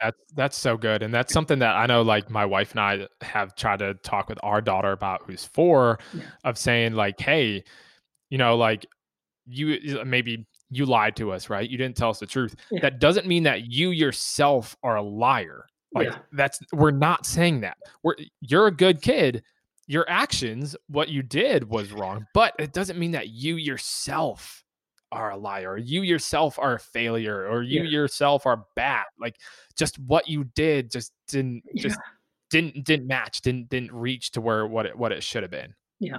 that's 0.00 0.18
that's 0.34 0.56
so 0.56 0.76
good, 0.76 1.02
and 1.02 1.12
that's 1.12 1.32
something 1.32 1.58
that 1.60 1.74
I 1.76 1.86
know. 1.86 2.02
Like 2.02 2.30
my 2.30 2.44
wife 2.44 2.72
and 2.72 2.80
I 2.80 3.06
have 3.22 3.54
tried 3.56 3.78
to 3.78 3.94
talk 3.94 4.28
with 4.28 4.38
our 4.42 4.60
daughter 4.60 4.92
about, 4.92 5.22
who's 5.26 5.44
four, 5.44 5.98
yeah. 6.12 6.22
of 6.44 6.58
saying 6.58 6.94
like, 6.94 7.20
"Hey, 7.20 7.64
you 8.30 8.38
know, 8.38 8.56
like 8.56 8.86
you 9.46 9.98
uh, 10.00 10.04
maybe 10.04 10.46
you 10.70 10.84
lied 10.84 11.16
to 11.16 11.32
us, 11.32 11.48
right? 11.48 11.68
You 11.68 11.78
didn't 11.78 11.96
tell 11.96 12.10
us 12.10 12.18
the 12.18 12.26
truth. 12.26 12.56
Yeah. 12.70 12.80
That 12.80 12.98
doesn't 12.98 13.26
mean 13.26 13.44
that 13.44 13.70
you 13.72 13.90
yourself 13.90 14.76
are 14.82 14.96
a 14.96 15.02
liar. 15.02 15.66
Like 15.94 16.08
yeah. 16.08 16.18
that's 16.32 16.60
we're 16.72 16.90
not 16.90 17.24
saying 17.24 17.60
that. 17.60 17.76
We're 18.02 18.16
you're 18.40 18.66
a 18.66 18.72
good 18.72 19.00
kid. 19.00 19.42
Your 19.88 20.04
actions, 20.10 20.74
what 20.88 21.08
you 21.08 21.22
did 21.22 21.68
was 21.68 21.92
wrong, 21.92 22.26
but 22.34 22.54
it 22.58 22.72
doesn't 22.72 22.98
mean 22.98 23.12
that 23.12 23.28
you 23.28 23.54
yourself 23.54 24.64
are 25.12 25.30
a 25.30 25.36
liar 25.36 25.76
you 25.76 26.02
yourself 26.02 26.58
are 26.58 26.74
a 26.74 26.78
failure 26.78 27.46
or 27.46 27.62
you 27.62 27.82
yeah. 27.82 27.88
yourself 27.88 28.46
are 28.46 28.64
bad. 28.74 29.04
Like 29.18 29.36
just 29.76 29.98
what 29.98 30.28
you 30.28 30.44
did 30.54 30.90
just 30.90 31.12
didn't 31.28 31.62
just 31.76 31.98
didn't 32.50 32.84
didn't 32.84 33.06
match, 33.06 33.40
didn't 33.40 33.68
didn't 33.68 33.92
reach 33.92 34.32
to 34.32 34.40
where 34.40 34.66
what 34.66 34.86
it 34.86 34.96
what 34.96 35.12
it 35.12 35.22
should 35.22 35.42
have 35.42 35.50
been. 35.50 35.74
Yeah. 36.00 36.18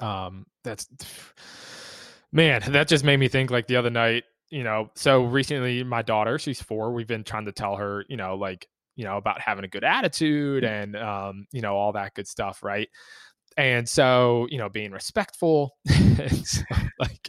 Um 0.00 0.46
that's 0.64 0.88
Man, 2.32 2.62
that 2.68 2.86
just 2.86 3.02
made 3.02 3.16
me 3.16 3.26
think 3.26 3.50
like 3.50 3.66
the 3.66 3.74
other 3.74 3.90
night, 3.90 4.22
you 4.50 4.62
know, 4.62 4.90
so 4.94 5.24
recently 5.24 5.82
my 5.82 6.02
daughter, 6.02 6.38
she's 6.38 6.62
four, 6.62 6.92
we've 6.92 7.08
been 7.08 7.24
trying 7.24 7.46
to 7.46 7.52
tell 7.52 7.74
her, 7.74 8.04
you 8.08 8.16
know, 8.16 8.36
like, 8.36 8.68
you 8.94 9.04
know, 9.04 9.16
about 9.16 9.40
having 9.40 9.64
a 9.64 9.68
good 9.68 9.82
attitude 9.82 10.62
mm. 10.62 10.68
and, 10.68 10.96
um, 10.96 11.46
you 11.50 11.60
know, 11.60 11.74
all 11.74 11.92
that 11.92 12.14
good 12.14 12.28
stuff. 12.28 12.62
Right. 12.62 12.88
And 13.60 13.86
so, 13.86 14.46
you 14.50 14.56
know, 14.56 14.70
being 14.70 14.90
respectful. 14.90 15.76
so, 16.44 16.62
like 16.98 17.28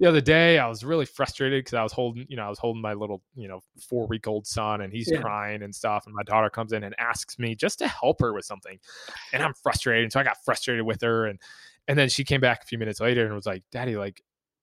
the 0.00 0.06
other 0.06 0.20
day, 0.20 0.58
I 0.58 0.66
was 0.66 0.82
really 0.82 1.04
frustrated 1.04 1.60
because 1.60 1.74
I 1.74 1.84
was 1.84 1.92
holding, 1.92 2.26
you 2.28 2.36
know, 2.36 2.42
I 2.42 2.48
was 2.48 2.58
holding 2.58 2.82
my 2.82 2.94
little, 2.94 3.22
you 3.36 3.46
know, 3.46 3.60
four 3.88 4.08
week 4.08 4.26
old 4.26 4.44
son 4.44 4.80
and 4.80 4.92
he's 4.92 5.08
yeah. 5.08 5.20
crying 5.20 5.62
and 5.62 5.72
stuff. 5.72 6.06
And 6.06 6.14
my 6.16 6.24
daughter 6.24 6.50
comes 6.50 6.72
in 6.72 6.82
and 6.82 6.96
asks 6.98 7.38
me 7.38 7.54
just 7.54 7.78
to 7.78 7.86
help 7.86 8.20
her 8.20 8.32
with 8.32 8.44
something. 8.44 8.76
And 9.32 9.40
I'm 9.40 9.54
frustrated. 9.54 10.02
And 10.02 10.12
so 10.12 10.18
I 10.18 10.24
got 10.24 10.44
frustrated 10.44 10.84
with 10.84 11.00
her. 11.02 11.26
And, 11.26 11.38
and 11.86 11.96
then 11.96 12.08
she 12.08 12.24
came 12.24 12.40
back 12.40 12.64
a 12.64 12.66
few 12.66 12.78
minutes 12.78 13.00
later 13.00 13.24
and 13.24 13.32
was 13.32 13.46
like, 13.46 13.62
Daddy, 13.70 13.96
like, 13.96 14.20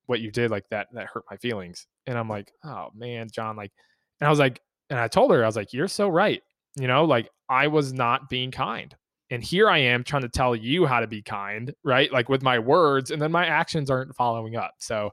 what 0.07 0.19
you 0.19 0.31
did 0.31 0.51
like 0.51 0.67
that 0.69 0.87
that 0.93 1.07
hurt 1.07 1.23
my 1.31 1.35
feelings 1.37 1.87
and 2.05 2.15
i'm 2.15 2.29
like 2.29 2.51
oh 2.63 2.89
man 2.93 3.27
john 3.27 3.55
like 3.55 3.71
and 4.19 4.27
i 4.27 4.29
was 4.29 4.37
like 4.37 4.61
and 4.91 4.99
i 4.99 5.07
told 5.07 5.31
her 5.31 5.41
i 5.43 5.47
was 5.47 5.55
like 5.55 5.73
you're 5.73 5.87
so 5.87 6.07
right 6.07 6.43
you 6.75 6.87
know 6.87 7.05
like 7.05 7.27
i 7.49 7.65
was 7.65 7.91
not 7.91 8.29
being 8.29 8.51
kind 8.51 8.95
and 9.29 9.43
here 9.43 9.69
i 9.69 9.77
am 9.77 10.03
trying 10.03 10.21
to 10.21 10.29
tell 10.29 10.55
you 10.55 10.85
how 10.85 10.99
to 10.99 11.07
be 11.07 11.21
kind 11.21 11.73
right 11.83 12.11
like 12.11 12.29
with 12.29 12.41
my 12.41 12.59
words 12.59 13.11
and 13.11 13.21
then 13.21 13.31
my 13.31 13.45
actions 13.45 13.89
aren't 13.89 14.15
following 14.15 14.55
up 14.55 14.73
so 14.79 15.11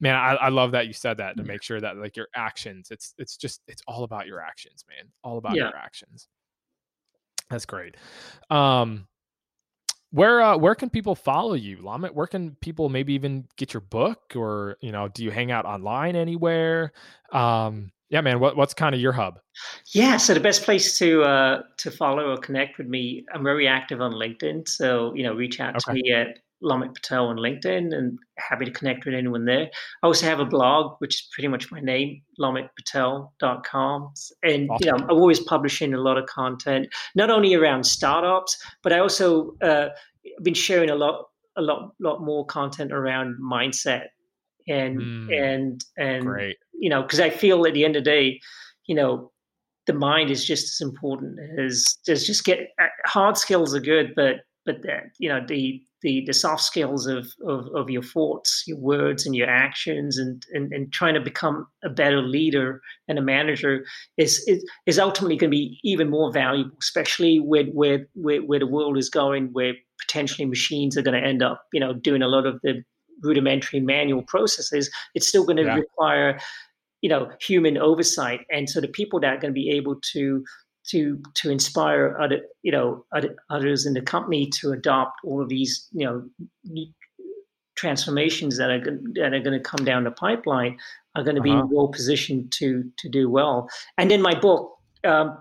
man 0.00 0.14
I, 0.14 0.34
I 0.34 0.48
love 0.48 0.72
that 0.72 0.86
you 0.86 0.92
said 0.92 1.16
that 1.18 1.36
to 1.36 1.44
make 1.44 1.62
sure 1.62 1.80
that 1.80 1.96
like 1.96 2.16
your 2.16 2.28
actions 2.34 2.90
it's 2.90 3.14
it's 3.18 3.36
just 3.36 3.62
it's 3.66 3.82
all 3.86 4.04
about 4.04 4.26
your 4.26 4.40
actions 4.40 4.84
man 4.88 5.10
all 5.22 5.38
about 5.38 5.54
yeah. 5.54 5.64
your 5.64 5.76
actions 5.76 6.28
that's 7.48 7.66
great 7.66 7.96
um 8.50 9.06
where 10.12 10.40
uh, 10.40 10.56
where 10.56 10.74
can 10.74 10.90
people 10.90 11.14
follow 11.14 11.54
you, 11.54 11.78
Lomit? 11.80 12.14
Where 12.14 12.26
can 12.26 12.56
people 12.60 12.88
maybe 12.88 13.12
even 13.12 13.46
get 13.56 13.72
your 13.72 13.80
book, 13.80 14.20
or 14.34 14.76
you 14.80 14.90
know, 14.90 15.08
do 15.08 15.22
you 15.22 15.30
hang 15.30 15.52
out 15.52 15.66
online 15.66 16.16
anywhere? 16.16 16.92
Um, 17.32 17.92
yeah, 18.10 18.20
man. 18.20 18.40
What 18.40 18.56
what's 18.56 18.74
kind 18.74 18.94
of 18.94 19.00
your 19.00 19.12
hub? 19.12 19.38
Yeah, 19.94 20.16
so 20.16 20.34
the 20.34 20.40
best 20.40 20.62
place 20.62 20.98
to 20.98 21.22
uh, 21.22 21.62
to 21.78 21.90
follow 21.90 22.32
or 22.32 22.36
connect 22.36 22.76
with 22.76 22.88
me, 22.88 23.24
I'm 23.32 23.44
very 23.44 23.68
active 23.68 24.00
on 24.00 24.12
LinkedIn. 24.12 24.68
So 24.68 25.14
you 25.14 25.22
know, 25.22 25.32
reach 25.32 25.60
out 25.60 25.76
okay. 25.76 25.78
to 25.86 25.92
me 25.92 26.12
at 26.12 26.38
Lomit 26.60 26.94
Patel 26.94 27.28
on 27.28 27.36
LinkedIn 27.36 27.94
and 27.94 28.18
happy 28.36 28.64
to 28.64 28.70
connect 28.70 29.04
with 29.04 29.14
anyone 29.14 29.44
there. 29.44 29.70
I 30.02 30.06
also 30.06 30.26
have 30.26 30.40
a 30.40 30.44
blog, 30.44 30.96
which 30.98 31.14
is 31.14 31.28
pretty 31.32 31.48
much 31.48 31.70
my 31.70 31.80
name, 31.80 32.22
lomitpatel.com. 32.38 34.12
And, 34.42 34.70
awesome. 34.70 34.78
you 34.80 34.90
know, 34.90 34.98
I'm 34.98 35.10
always 35.10 35.40
publishing 35.40 35.94
a 35.94 36.00
lot 36.00 36.18
of 36.18 36.26
content, 36.26 36.88
not 37.14 37.30
only 37.30 37.54
around 37.54 37.84
startups, 37.84 38.62
but 38.82 38.92
I 38.92 38.98
also 38.98 39.56
uh, 39.62 39.88
been 40.42 40.54
sharing 40.54 40.90
a 40.90 40.96
lot, 40.96 41.28
a 41.56 41.62
lot, 41.62 41.94
lot 41.98 42.20
more 42.20 42.44
content 42.44 42.92
around 42.92 43.36
mindset 43.42 44.08
and, 44.68 45.00
mm, 45.00 45.32
and, 45.32 45.84
and, 45.96 46.26
great. 46.26 46.56
you 46.72 46.90
know, 46.90 47.02
because 47.02 47.20
I 47.20 47.30
feel 47.30 47.66
at 47.66 47.74
the 47.74 47.84
end 47.84 47.96
of 47.96 48.04
the 48.04 48.10
day, 48.10 48.40
you 48.86 48.94
know, 48.94 49.30
the 49.86 49.92
mind 49.92 50.30
is 50.30 50.44
just 50.44 50.64
as 50.64 50.86
important 50.86 51.38
as, 51.58 51.98
as 52.08 52.26
just 52.26 52.44
get 52.44 52.70
uh, 52.80 52.86
hard 53.06 53.36
skills 53.36 53.74
are 53.74 53.80
good, 53.80 54.12
but, 54.14 54.36
but 54.66 54.82
that, 54.82 55.04
you 55.18 55.28
know, 55.28 55.44
the, 55.46 55.82
the 56.02 56.24
the 56.26 56.32
soft 56.32 56.62
skills 56.62 57.06
of, 57.06 57.32
of, 57.46 57.66
of 57.74 57.90
your 57.90 58.02
thoughts, 58.02 58.64
your 58.66 58.78
words, 58.78 59.26
and 59.26 59.34
your 59.34 59.48
actions, 59.48 60.18
and, 60.18 60.44
and 60.52 60.72
and 60.72 60.92
trying 60.92 61.14
to 61.14 61.20
become 61.20 61.66
a 61.84 61.90
better 61.90 62.22
leader 62.22 62.80
and 63.08 63.18
a 63.18 63.22
manager 63.22 63.84
is 64.16 64.42
is, 64.46 64.64
is 64.86 64.98
ultimately 64.98 65.36
going 65.36 65.50
to 65.50 65.56
be 65.56 65.78
even 65.84 66.10
more 66.10 66.32
valuable, 66.32 66.76
especially 66.80 67.40
with 67.40 67.68
where, 67.72 68.06
where 68.14 68.40
where 68.40 68.58
the 68.58 68.66
world 68.66 68.96
is 68.96 69.10
going, 69.10 69.48
where 69.52 69.74
potentially 70.00 70.46
machines 70.46 70.96
are 70.96 71.02
going 71.02 71.20
to 71.20 71.26
end 71.26 71.42
up, 71.42 71.64
you 71.72 71.80
know, 71.80 71.92
doing 71.92 72.22
a 72.22 72.28
lot 72.28 72.46
of 72.46 72.60
the 72.62 72.82
rudimentary 73.22 73.80
manual 73.80 74.22
processes. 74.22 74.90
It's 75.14 75.26
still 75.26 75.44
going 75.44 75.58
to 75.58 75.64
yeah. 75.64 75.74
require, 75.76 76.38
you 77.00 77.08
know, 77.08 77.30
human 77.40 77.78
oversight, 77.78 78.40
and 78.50 78.68
so 78.68 78.80
the 78.80 78.88
people 78.88 79.20
that 79.20 79.34
are 79.34 79.40
going 79.40 79.52
to 79.52 79.60
be 79.60 79.70
able 79.70 79.96
to 80.12 80.44
to 80.88 81.20
to 81.34 81.50
inspire 81.50 82.16
other 82.20 82.40
you 82.62 82.72
know 82.72 83.04
other, 83.14 83.36
others 83.50 83.86
in 83.86 83.92
the 83.92 84.00
company 84.00 84.48
to 84.60 84.72
adopt 84.72 85.12
all 85.24 85.42
of 85.42 85.48
these 85.48 85.86
you 85.92 86.06
know 86.06 86.24
transformations 87.76 88.58
that 88.58 88.70
are 88.70 88.98
that 89.14 89.32
are 89.32 89.40
going 89.40 89.58
to 89.58 89.60
come 89.60 89.84
down 89.84 90.04
the 90.04 90.10
pipeline 90.10 90.76
are 91.16 91.22
going 91.22 91.36
to 91.36 91.42
be 91.42 91.50
uh-huh. 91.50 91.66
well 91.70 91.88
positioned 91.88 92.52
to 92.52 92.84
to 92.98 93.08
do 93.08 93.28
well. 93.28 93.68
And 93.98 94.12
in 94.12 94.22
my 94.22 94.38
book, 94.38 94.76
um, 95.04 95.38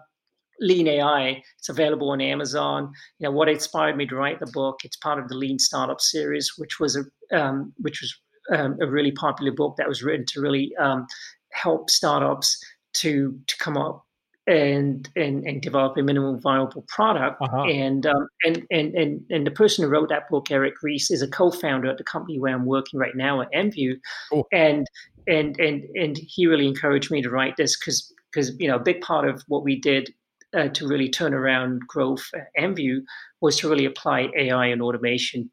Lean 0.61 0.87
AI, 0.87 1.41
it's 1.57 1.69
available 1.69 2.09
on 2.11 2.21
Amazon. 2.21 2.91
You 3.19 3.25
know 3.25 3.31
what 3.31 3.49
inspired 3.49 3.97
me 3.97 4.05
to 4.07 4.15
write 4.15 4.39
the 4.39 4.51
book. 4.51 4.81
It's 4.83 4.97
part 4.97 5.19
of 5.19 5.27
the 5.27 5.35
Lean 5.35 5.59
Startup 5.59 6.01
series, 6.01 6.53
which 6.57 6.79
was 6.79 6.95
a 6.95 7.03
um, 7.37 7.73
which 7.77 8.01
was 8.01 8.13
um, 8.51 8.77
a 8.81 8.87
really 8.87 9.11
popular 9.11 9.51
book 9.51 9.75
that 9.77 9.87
was 9.87 10.03
written 10.03 10.25
to 10.27 10.41
really 10.41 10.75
um, 10.77 11.05
help 11.51 11.89
startups 11.89 12.59
to 12.93 13.39
to 13.47 13.57
come 13.57 13.77
up 13.77 14.05
and 14.47 15.09
and 15.15 15.45
and 15.45 15.61
develop 15.61 15.95
a 15.97 16.01
minimum 16.01 16.39
viable 16.39 16.83
product. 16.87 17.41
Uh-huh. 17.41 17.63
And, 17.63 18.05
um, 18.05 18.27
and 18.43 18.65
and 18.71 18.95
and 18.95 19.21
and 19.29 19.45
the 19.45 19.51
person 19.51 19.83
who 19.83 19.91
wrote 19.91 20.09
that 20.09 20.29
book, 20.29 20.49
Eric 20.51 20.75
Ries, 20.81 21.11
is 21.11 21.21
a 21.21 21.27
co-founder 21.27 21.89
at 21.89 21.97
the 21.97 22.03
company 22.03 22.39
where 22.39 22.53
I'm 22.53 22.65
working 22.65 22.99
right 22.99 23.15
now 23.15 23.41
at 23.41 23.51
IMVU, 23.53 23.99
oh. 24.33 24.45
and 24.51 24.87
and 25.27 25.59
and 25.59 25.83
and 25.95 26.17
he 26.17 26.47
really 26.47 26.67
encouraged 26.67 27.11
me 27.11 27.21
to 27.21 27.29
write 27.29 27.57
this 27.57 27.77
because 27.77 28.11
because 28.31 28.51
you 28.59 28.67
know 28.67 28.75
a 28.75 28.83
big 28.83 29.01
part 29.01 29.27
of 29.27 29.43
what 29.47 29.63
we 29.63 29.79
did 29.79 30.13
uh, 30.55 30.67
to 30.69 30.87
really 30.87 31.09
turn 31.09 31.33
around 31.33 31.81
growth 31.87 32.25
at 32.33 32.47
IMVU 32.59 33.01
was 33.41 33.57
to 33.57 33.69
really 33.69 33.85
apply 33.85 34.29
AI 34.37 34.67
and 34.67 34.81
automation 34.81 35.49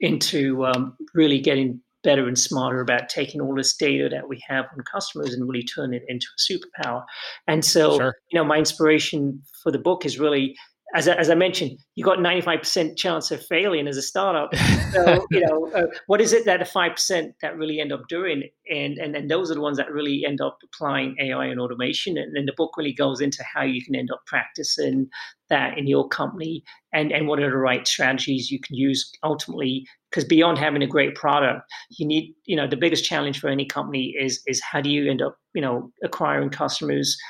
into 0.00 0.64
um, 0.64 0.96
really 1.14 1.40
getting 1.40 1.80
better 2.02 2.26
and 2.26 2.38
smarter 2.38 2.80
about 2.80 3.08
taking 3.08 3.40
all 3.40 3.54
this 3.54 3.76
data 3.76 4.08
that 4.08 4.28
we 4.28 4.42
have 4.48 4.64
on 4.72 4.82
customers 4.90 5.34
and 5.34 5.46
really 5.46 5.64
turn 5.64 5.92
it 5.92 6.02
into 6.08 6.26
a 6.26 6.52
superpower. 6.52 7.04
And 7.46 7.64
so, 7.64 7.98
sure. 7.98 8.14
you 8.30 8.38
know, 8.38 8.44
my 8.44 8.56
inspiration 8.56 9.42
for 9.62 9.70
the 9.70 9.78
book 9.78 10.06
is 10.06 10.18
really 10.18 10.56
as 10.94 11.08
I, 11.08 11.14
as 11.14 11.30
I 11.30 11.34
mentioned, 11.34 11.78
you 11.94 12.04
got 12.04 12.18
95% 12.18 12.96
chance 12.96 13.30
of 13.30 13.44
failing 13.46 13.86
as 13.86 13.96
a 13.96 14.02
startup. 14.02 14.52
So, 14.90 15.24
you 15.30 15.40
know, 15.40 15.70
uh, 15.72 15.86
what 16.08 16.20
is 16.20 16.32
it 16.32 16.44
that 16.46 16.58
the 16.58 16.64
5% 16.64 17.32
that 17.42 17.56
really 17.56 17.78
end 17.78 17.92
up 17.92 18.08
doing? 18.08 18.42
And, 18.68 18.98
and, 18.98 19.14
and 19.14 19.30
those 19.30 19.48
are 19.48 19.54
the 19.54 19.60
ones 19.60 19.76
that 19.76 19.92
really 19.92 20.24
end 20.26 20.40
up 20.40 20.58
applying 20.64 21.14
AI 21.20 21.46
and 21.46 21.60
automation. 21.60 22.18
And 22.18 22.34
then 22.34 22.44
the 22.44 22.54
book 22.56 22.76
really 22.76 22.92
goes 22.92 23.20
into 23.20 23.44
how 23.44 23.62
you 23.62 23.84
can 23.84 23.94
end 23.94 24.10
up 24.10 24.20
practicing 24.26 25.08
that 25.48 25.78
in 25.78 25.86
your 25.86 26.08
company 26.08 26.64
and, 26.92 27.12
and 27.12 27.28
what 27.28 27.38
are 27.38 27.48
the 27.48 27.56
right 27.56 27.86
strategies 27.86 28.50
you 28.50 28.58
can 28.58 28.74
use 28.74 29.12
ultimately. 29.22 29.86
Because 30.10 30.24
beyond 30.24 30.58
having 30.58 30.82
a 30.82 30.88
great 30.88 31.14
product, 31.14 31.62
you 31.96 32.04
need, 32.04 32.34
you 32.46 32.56
know, 32.56 32.66
the 32.66 32.76
biggest 32.76 33.04
challenge 33.04 33.38
for 33.38 33.46
any 33.46 33.66
company 33.66 34.12
is, 34.18 34.42
is 34.48 34.60
how 34.60 34.80
do 34.80 34.90
you 34.90 35.08
end 35.08 35.22
up, 35.22 35.36
you 35.54 35.62
know, 35.62 35.92
acquiring 36.02 36.50
customers– 36.50 37.16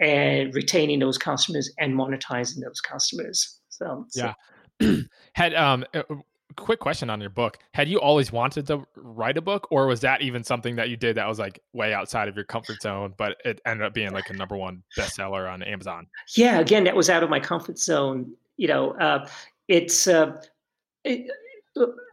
and 0.00 0.54
retaining 0.54 0.98
those 0.98 1.18
customers 1.18 1.70
and 1.78 1.94
monetizing 1.94 2.60
those 2.62 2.80
customers. 2.80 3.60
So 3.68 4.06
yeah, 4.14 4.34
had 5.34 5.54
um, 5.54 5.84
uh, 5.94 6.02
quick 6.56 6.80
question 6.80 7.10
on 7.10 7.20
your 7.20 7.30
book. 7.30 7.58
Had 7.74 7.88
you 7.88 8.00
always 8.00 8.32
wanted 8.32 8.66
to 8.68 8.86
write 8.96 9.36
a 9.36 9.42
book, 9.42 9.68
or 9.70 9.86
was 9.86 10.00
that 10.00 10.22
even 10.22 10.42
something 10.42 10.76
that 10.76 10.88
you 10.88 10.96
did 10.96 11.16
that 11.16 11.28
was 11.28 11.38
like 11.38 11.60
way 11.72 11.92
outside 11.92 12.28
of 12.28 12.36
your 12.36 12.44
comfort 12.44 12.80
zone, 12.82 13.14
but 13.16 13.36
it 13.44 13.60
ended 13.66 13.86
up 13.86 13.94
being 13.94 14.12
like 14.12 14.30
a 14.30 14.34
number 14.34 14.56
one 14.56 14.82
bestseller 14.96 15.50
on 15.50 15.62
Amazon? 15.62 16.06
Yeah, 16.36 16.60
again, 16.60 16.84
that 16.84 16.96
was 16.96 17.10
out 17.10 17.22
of 17.22 17.30
my 17.30 17.40
comfort 17.40 17.78
zone. 17.78 18.32
You 18.56 18.68
know, 18.68 18.92
uh, 18.92 19.28
it's 19.68 20.06
uh, 20.06 20.40
it, 21.04 21.30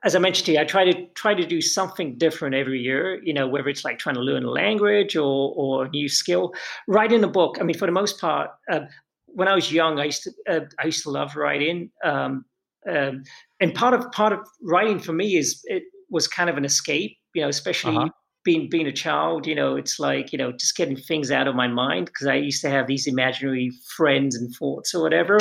as 0.03 0.15
I 0.15 0.19
mentioned 0.19 0.45
to 0.47 0.51
you, 0.53 0.59
I 0.59 0.65
try 0.65 0.85
to 0.85 1.05
try 1.15 1.33
to 1.33 1.45
do 1.45 1.61
something 1.61 2.17
different 2.17 2.55
every 2.55 2.79
year. 2.79 3.21
You 3.23 3.33
know, 3.33 3.47
whether 3.47 3.67
it's 3.69 3.83
like 3.83 3.99
trying 3.99 4.15
to 4.15 4.21
learn 4.21 4.43
a 4.43 4.51
language 4.51 5.15
or 5.15 5.53
or 5.55 5.85
a 5.85 5.89
new 5.89 6.07
skill. 6.07 6.53
Writing 6.87 7.23
a 7.23 7.27
book. 7.27 7.57
I 7.59 7.63
mean, 7.63 7.77
for 7.77 7.85
the 7.85 7.91
most 7.91 8.19
part, 8.19 8.51
uh, 8.71 8.81
when 9.25 9.47
I 9.47 9.55
was 9.55 9.71
young, 9.71 9.99
I 9.99 10.05
used 10.05 10.23
to 10.23 10.31
uh, 10.49 10.65
I 10.79 10.85
used 10.85 11.03
to 11.03 11.09
love 11.09 11.35
writing. 11.35 11.91
Um, 12.03 12.45
um, 12.89 13.23
and 13.59 13.73
part 13.73 13.93
of 13.93 14.11
part 14.11 14.33
of 14.33 14.39
writing 14.61 14.99
for 14.99 15.13
me 15.13 15.35
is 15.35 15.61
it 15.65 15.83
was 16.09 16.27
kind 16.27 16.49
of 16.49 16.57
an 16.57 16.65
escape, 16.65 17.17
you 17.33 17.41
know, 17.41 17.49
especially 17.49 17.97
uh-huh. 17.97 18.09
being 18.45 18.69
being 18.69 18.87
a 18.87 18.93
child. 18.93 19.47
You 19.47 19.55
know, 19.55 19.75
it's 19.75 19.99
like 19.99 20.31
you 20.31 20.37
know 20.37 20.51
just 20.51 20.75
getting 20.75 20.95
things 20.95 21.31
out 21.31 21.47
of 21.47 21.55
my 21.55 21.67
mind 21.67 22.05
because 22.05 22.27
I 22.27 22.35
used 22.35 22.61
to 22.61 22.69
have 22.69 22.87
these 22.87 23.07
imaginary 23.07 23.71
friends 23.95 24.35
and 24.35 24.53
thoughts 24.55 24.93
or 24.93 25.01
whatever, 25.01 25.39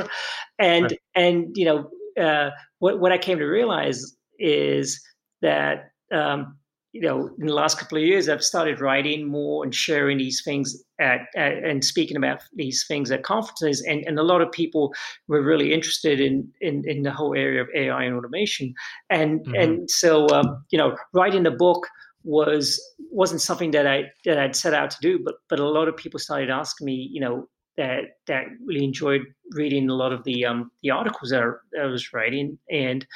and 0.58 0.84
right. 0.84 0.98
and 1.14 1.52
you 1.54 1.66
know 1.66 1.90
uh, 2.20 2.50
what 2.78 3.00
what 3.00 3.12
I 3.12 3.18
came 3.18 3.38
to 3.38 3.44
realize 3.44 4.16
is 4.38 5.00
that 5.42 5.90
um, 6.12 6.56
you 6.96 7.02
know, 7.02 7.28
in 7.38 7.46
the 7.46 7.52
last 7.52 7.78
couple 7.78 7.98
of 7.98 8.04
years, 8.04 8.26
I've 8.26 8.42
started 8.42 8.80
writing 8.80 9.28
more 9.28 9.62
and 9.62 9.74
sharing 9.74 10.16
these 10.16 10.42
things 10.42 10.82
at, 10.98 11.26
at, 11.36 11.62
and 11.62 11.84
speaking 11.84 12.16
about 12.16 12.40
these 12.54 12.86
things 12.88 13.10
at 13.10 13.22
conferences. 13.22 13.82
And, 13.82 14.02
and 14.06 14.18
a 14.18 14.22
lot 14.22 14.40
of 14.40 14.50
people 14.50 14.94
were 15.28 15.42
really 15.42 15.74
interested 15.74 16.22
in, 16.22 16.50
in, 16.62 16.88
in 16.88 17.02
the 17.02 17.10
whole 17.10 17.34
area 17.34 17.60
of 17.60 17.68
AI 17.74 18.04
and 18.04 18.16
automation. 18.16 18.72
And, 19.10 19.40
mm-hmm. 19.40 19.54
and 19.56 19.90
so, 19.90 20.26
um, 20.30 20.64
you 20.70 20.78
know, 20.78 20.96
writing 21.12 21.42
the 21.42 21.50
book 21.50 21.86
was, 22.24 22.80
wasn't 23.10 23.42
something 23.42 23.72
that 23.72 23.86
I, 23.86 24.04
that 24.24 24.38
I'd 24.38 24.56
set 24.56 24.72
out 24.72 24.90
to 24.92 24.98
do, 25.02 25.20
but, 25.22 25.34
but 25.50 25.60
a 25.60 25.68
lot 25.68 25.88
of 25.88 25.98
people 25.98 26.18
started 26.18 26.48
asking 26.48 26.86
me, 26.86 27.10
you 27.12 27.20
know, 27.20 27.46
that, 27.76 28.18
that 28.26 28.46
really 28.64 28.84
enjoyed 28.84 29.22
reading 29.52 29.88
a 29.88 29.94
lot 29.94 30.12
of 30.12 30.24
the, 30.24 30.44
um, 30.44 30.70
the 30.82 30.90
articles 30.90 31.30
that 31.30 31.42
I, 31.42 31.82
I 31.82 31.86
was 31.86 32.12
writing. 32.12 32.58
And 32.70 33.06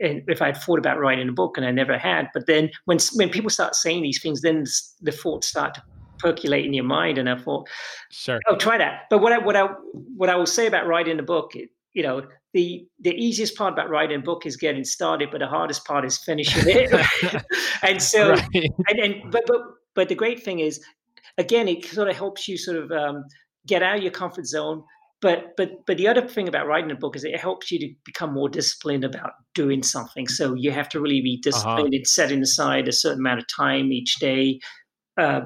and 0.00 0.22
if 0.28 0.40
I'd 0.40 0.56
thought 0.56 0.78
about 0.78 0.98
writing 0.98 1.28
a 1.28 1.32
book, 1.32 1.56
and 1.56 1.66
I 1.66 1.70
never 1.70 1.98
had. 1.98 2.28
But 2.32 2.46
then 2.46 2.70
when 2.86 2.98
when 3.14 3.28
people 3.28 3.50
start 3.50 3.74
saying 3.74 4.02
these 4.02 4.20
things, 4.20 4.40
then 4.40 4.64
the 5.02 5.12
thoughts 5.12 5.46
start 5.46 5.74
to 5.74 5.82
percolate 6.18 6.64
in 6.64 6.72
your 6.72 6.84
mind, 6.84 7.18
and 7.18 7.28
I 7.28 7.36
thought, 7.36 7.68
sure, 8.10 8.40
oh, 8.48 8.56
try 8.56 8.78
that. 8.78 9.02
But 9.10 9.18
what 9.18 9.32
I 9.32 9.38
what 9.38 9.56
I 9.56 9.64
what 10.16 10.30
I 10.30 10.36
will 10.36 10.46
say 10.46 10.66
about 10.66 10.86
writing 10.86 11.18
a 11.18 11.22
book, 11.22 11.52
you 11.92 12.02
know, 12.02 12.26
the 12.54 12.86
the 13.00 13.10
easiest 13.10 13.56
part 13.56 13.72
about 13.72 13.90
writing 13.90 14.20
a 14.20 14.22
book 14.22 14.46
is 14.46 14.56
getting 14.56 14.84
started, 14.84 15.30
but 15.30 15.38
the 15.38 15.46
hardest 15.46 15.84
part 15.84 16.04
is 16.04 16.18
finishing 16.18 16.64
it. 16.66 17.44
and 17.82 18.02
so, 18.02 18.30
right. 18.30 18.72
and, 18.88 18.98
and 18.98 19.30
but 19.30 19.42
but 19.46 19.60
but 19.94 20.08
the 20.08 20.14
great 20.14 20.42
thing 20.42 20.60
is, 20.60 20.82
again, 21.36 21.68
it 21.68 21.84
sort 21.84 22.08
of 22.08 22.16
helps 22.16 22.48
you 22.48 22.56
sort 22.56 22.78
of 22.78 22.90
um, 22.90 23.24
get 23.66 23.82
out 23.82 23.96
of 23.96 24.02
your 24.02 24.12
comfort 24.12 24.46
zone 24.46 24.82
but 25.20 25.56
but 25.56 25.70
but 25.86 25.96
the 25.96 26.08
other 26.08 26.26
thing 26.26 26.48
about 26.48 26.66
writing 26.66 26.90
a 26.90 26.94
book 26.94 27.16
is 27.16 27.24
it 27.24 27.38
helps 27.38 27.70
you 27.70 27.78
to 27.78 27.92
become 28.04 28.32
more 28.32 28.48
disciplined 28.48 29.04
about 29.04 29.32
doing 29.54 29.82
something 29.82 30.26
so 30.26 30.54
you 30.54 30.70
have 30.70 30.88
to 30.88 31.00
really 31.00 31.20
be 31.20 31.34
uh-huh. 31.34 31.50
disciplined 31.50 31.94
uh-huh. 31.94 31.98
in 31.98 32.04
setting 32.04 32.42
aside 32.42 32.88
a 32.88 32.92
certain 32.92 33.20
amount 33.20 33.40
of 33.40 33.46
time 33.48 33.92
each 33.92 34.16
day 34.16 34.58
uh, 35.18 35.42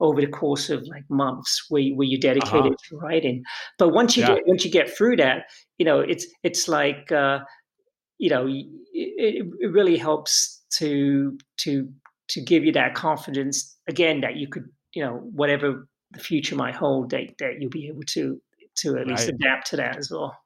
over 0.00 0.20
the 0.20 0.28
course 0.28 0.70
of 0.70 0.86
like 0.86 1.02
months 1.10 1.66
where, 1.68 1.82
where 1.94 2.06
you 2.06 2.18
dedicate 2.18 2.52
uh-huh. 2.52 2.74
to 2.88 2.96
writing 2.96 3.42
but 3.78 3.90
once 3.90 4.16
you 4.16 4.22
yeah. 4.22 4.34
get 4.34 4.46
once 4.46 4.64
you 4.64 4.70
get 4.70 4.96
through 4.96 5.16
that 5.16 5.44
you 5.78 5.84
know 5.84 6.00
it's 6.00 6.26
it's 6.42 6.68
like 6.68 7.10
uh, 7.12 7.38
you 8.18 8.30
know 8.30 8.46
it, 8.46 9.46
it 9.60 9.72
really 9.72 9.96
helps 9.96 10.62
to 10.70 11.36
to 11.56 11.88
to 12.28 12.40
give 12.40 12.64
you 12.64 12.72
that 12.72 12.94
confidence 12.94 13.76
again 13.88 14.20
that 14.20 14.36
you 14.36 14.48
could 14.48 14.68
you 14.94 15.02
know 15.02 15.14
whatever 15.32 15.88
the 16.12 16.18
future 16.18 16.56
might 16.56 16.74
hold 16.74 17.10
that, 17.10 17.36
that 17.38 17.60
you'll 17.60 17.70
be 17.70 17.88
able 17.88 18.02
to 18.02 18.40
to 18.76 18.96
at 18.96 19.08
least 19.08 19.28
adapt 19.28 19.68
to 19.68 19.76
that 19.76 19.96
as 19.96 20.10
well. 20.10 20.36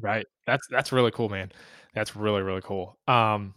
Right. 0.00 0.26
That's 0.46 0.66
that's 0.70 0.92
really 0.92 1.10
cool, 1.10 1.28
man. 1.28 1.52
That's 1.94 2.16
really 2.16 2.42
really 2.42 2.62
cool. 2.62 2.98
Um, 3.06 3.54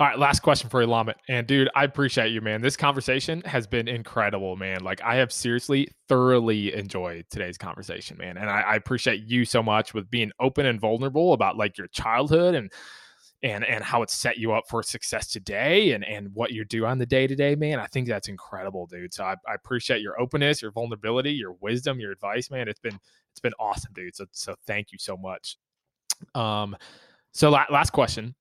all 0.00 0.06
right, 0.06 0.18
last 0.18 0.40
question 0.40 0.70
for 0.70 0.80
you, 0.80 0.86
Lomit. 0.86 1.18
And 1.28 1.46
dude, 1.46 1.68
I 1.74 1.84
appreciate 1.84 2.30
you, 2.30 2.40
man. 2.40 2.62
This 2.62 2.74
conversation 2.74 3.42
has 3.42 3.66
been 3.66 3.86
incredible, 3.86 4.56
man. 4.56 4.82
Like 4.82 5.02
I 5.02 5.16
have 5.16 5.30
seriously 5.30 5.88
thoroughly 6.08 6.72
enjoyed 6.72 7.26
today's 7.28 7.58
conversation, 7.58 8.16
man. 8.16 8.38
And 8.38 8.48
I, 8.48 8.62
I 8.62 8.74
appreciate 8.76 9.24
you 9.24 9.44
so 9.44 9.62
much 9.62 9.92
with 9.92 10.10
being 10.10 10.30
open 10.40 10.64
and 10.64 10.80
vulnerable 10.80 11.34
about 11.34 11.58
like 11.58 11.76
your 11.76 11.88
childhood 11.88 12.54
and 12.54 12.72
and 13.42 13.64
and 13.64 13.82
how 13.82 14.02
it 14.02 14.10
set 14.10 14.36
you 14.36 14.52
up 14.52 14.68
for 14.68 14.82
success 14.82 15.26
today 15.26 15.92
and 15.92 16.04
and 16.04 16.28
what 16.34 16.52
you 16.52 16.64
do 16.64 16.84
on 16.84 16.98
the 16.98 17.06
day 17.06 17.26
to 17.26 17.34
day 17.34 17.54
man 17.54 17.78
i 17.78 17.86
think 17.86 18.06
that's 18.06 18.28
incredible 18.28 18.86
dude. 18.90 19.14
So 19.14 19.24
I, 19.24 19.36
I, 19.48 19.54
appreciate 19.54 20.02
your 20.02 20.20
openness 20.20 20.60
your 20.60 20.72
vulnerability 20.72 21.32
your 21.32 21.52
wisdom 21.60 22.00
your 22.00 22.12
advice 22.12 22.50
man. 22.50 22.68
It's 22.68 22.80
been 22.80 22.98
it's 23.30 23.40
been 23.40 23.54
awesome 23.58 23.92
dude. 23.94 24.16
So 24.16 24.26
so 24.32 24.54
thank 24.66 24.92
you 24.92 24.98
so 24.98 25.16
much. 25.16 25.56
Um 26.34 26.76
so 27.32 27.50
la- 27.50 27.66
last 27.70 27.90
question. 27.90 28.34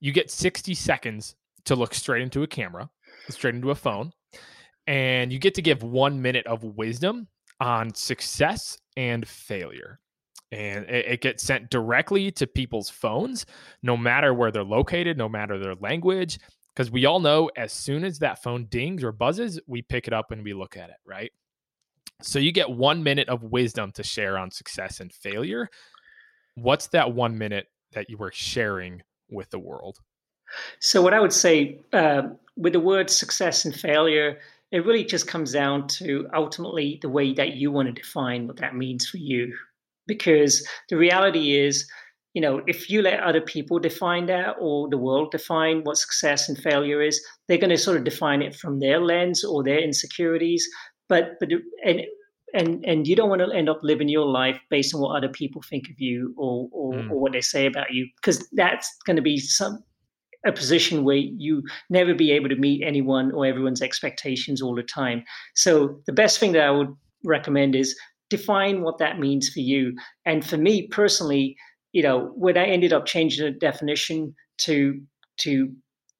You 0.00 0.12
get 0.12 0.30
60 0.30 0.74
seconds 0.74 1.36
to 1.64 1.76
look 1.76 1.94
straight 1.94 2.22
into 2.22 2.42
a 2.42 2.46
camera 2.46 2.90
straight 3.28 3.54
into 3.54 3.70
a 3.70 3.74
phone 3.74 4.12
and 4.86 5.32
you 5.32 5.38
get 5.38 5.54
to 5.54 5.62
give 5.62 5.82
one 5.84 6.20
minute 6.20 6.46
of 6.46 6.64
wisdom 6.64 7.28
on 7.60 7.94
success 7.94 8.76
and 8.96 9.26
failure 9.28 10.00
and 10.52 10.84
it, 10.84 11.06
it, 11.06 11.20
gets 11.22 11.42
sent 11.42 11.70
directly 11.70 12.30
to 12.30 12.46
people's 12.46 12.90
phones, 12.90 13.46
no 13.82 13.96
matter 13.96 14.34
where 14.34 14.52
they're 14.52 14.62
located, 14.62 15.16
no 15.16 15.28
matter 15.28 15.58
their 15.58 15.74
language. 15.74 16.38
Because 16.74 16.90
we 16.90 17.06
all 17.06 17.20
know 17.20 17.50
as 17.56 17.72
soon 17.72 18.04
as 18.04 18.18
that 18.20 18.42
phone 18.42 18.66
dings 18.66 19.02
or 19.02 19.12
buzzes, 19.12 19.58
we 19.66 19.82
pick 19.82 20.06
it 20.06 20.12
up 20.12 20.30
and 20.30 20.44
we 20.44 20.52
look 20.54 20.76
at 20.76 20.90
it, 20.90 20.96
right? 21.06 21.32
So 22.22 22.38
you 22.38 22.52
get 22.52 22.70
one 22.70 23.02
minute 23.02 23.28
of 23.28 23.42
wisdom 23.42 23.92
to 23.92 24.02
share 24.02 24.38
on 24.38 24.50
success 24.50 25.00
and 25.00 25.12
failure. 25.12 25.68
What's 26.54 26.88
that 26.88 27.12
one 27.14 27.36
minute 27.36 27.66
that 27.92 28.08
you 28.08 28.16
were 28.16 28.32
sharing 28.32 29.02
with 29.30 29.50
the 29.50 29.58
world? 29.58 29.98
So, 30.80 31.00
what 31.00 31.14
I 31.14 31.20
would 31.20 31.32
say 31.32 31.78
uh, 31.94 32.22
with 32.56 32.74
the 32.74 32.80
word 32.80 33.08
success 33.08 33.64
and 33.64 33.74
failure, 33.74 34.38
it 34.70 34.84
really 34.84 35.04
just 35.04 35.26
comes 35.26 35.52
down 35.52 35.88
to 35.88 36.28
ultimately 36.34 36.98
the 37.00 37.08
way 37.08 37.32
that 37.34 37.54
you 37.54 37.70
want 37.70 37.88
to 37.88 37.92
define 37.92 38.46
what 38.46 38.58
that 38.58 38.76
means 38.76 39.08
for 39.08 39.16
you, 39.16 39.54
because 40.06 40.66
the 40.88 40.96
reality 40.96 41.58
is 41.58 41.86
you 42.34 42.40
know 42.40 42.62
if 42.66 42.88
you 42.88 43.02
let 43.02 43.20
other 43.20 43.40
people 43.40 43.78
define 43.78 44.26
that 44.26 44.54
or 44.58 44.88
the 44.88 44.98
world 44.98 45.30
define 45.30 45.82
what 45.84 45.98
success 45.98 46.48
and 46.48 46.58
failure 46.58 47.02
is 47.02 47.24
they're 47.46 47.58
going 47.58 47.70
to 47.70 47.78
sort 47.78 47.96
of 47.96 48.04
define 48.04 48.42
it 48.42 48.54
from 48.54 48.80
their 48.80 49.00
lens 49.00 49.44
or 49.44 49.62
their 49.62 49.78
insecurities 49.78 50.66
but 51.08 51.32
but 51.40 51.50
and 51.84 52.02
and 52.54 52.84
and 52.84 53.06
you 53.06 53.16
don't 53.16 53.28
want 53.28 53.40
to 53.40 53.56
end 53.56 53.68
up 53.68 53.80
living 53.82 54.08
your 54.08 54.26
life 54.26 54.58
based 54.70 54.94
on 54.94 55.00
what 55.00 55.16
other 55.16 55.28
people 55.28 55.62
think 55.62 55.88
of 55.88 55.98
you 55.98 56.34
or 56.36 56.68
or, 56.72 56.92
mm. 56.94 57.10
or 57.10 57.20
what 57.20 57.32
they 57.32 57.40
say 57.40 57.66
about 57.66 57.92
you 57.92 58.06
because 58.16 58.46
that's 58.52 58.90
going 59.06 59.16
to 59.16 59.22
be 59.22 59.38
some 59.38 59.82
a 60.44 60.50
position 60.50 61.04
where 61.04 61.16
you 61.16 61.62
never 61.88 62.14
be 62.14 62.32
able 62.32 62.48
to 62.48 62.56
meet 62.56 62.82
anyone 62.84 63.30
or 63.30 63.46
everyone's 63.46 63.80
expectations 63.80 64.60
all 64.60 64.74
the 64.74 64.82
time 64.82 65.22
so 65.54 66.00
the 66.06 66.12
best 66.12 66.38
thing 66.38 66.52
that 66.52 66.64
i 66.64 66.70
would 66.70 66.92
recommend 67.24 67.76
is 67.76 67.96
define 68.36 68.82
what 68.82 68.98
that 68.98 69.20
means 69.20 69.48
for 69.50 69.60
you. 69.60 69.94
And 70.24 70.44
for 70.44 70.56
me 70.56 70.88
personally, 70.88 71.56
you 71.92 72.02
know, 72.02 72.32
when 72.34 72.56
I 72.56 72.64
ended 72.64 72.92
up 72.92 73.04
changing 73.06 73.44
the 73.44 73.52
definition 73.52 74.34
to 74.64 75.00
to 75.38 75.70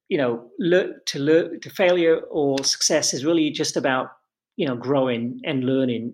you 0.09 0.19
know 0.19 0.51
look 0.59 0.91
to 1.07 1.19
learn 1.19 1.61
to 1.61 1.71
failure 1.71 2.21
or 2.31 2.63
success 2.65 3.15
is 3.15 3.25
really 3.25 3.51
just 3.51 3.77
about 3.77 4.09
you 4.57 4.67
know 4.67 4.77
growing 4.77 5.41
and 5.45 5.65
learning. 5.65 6.13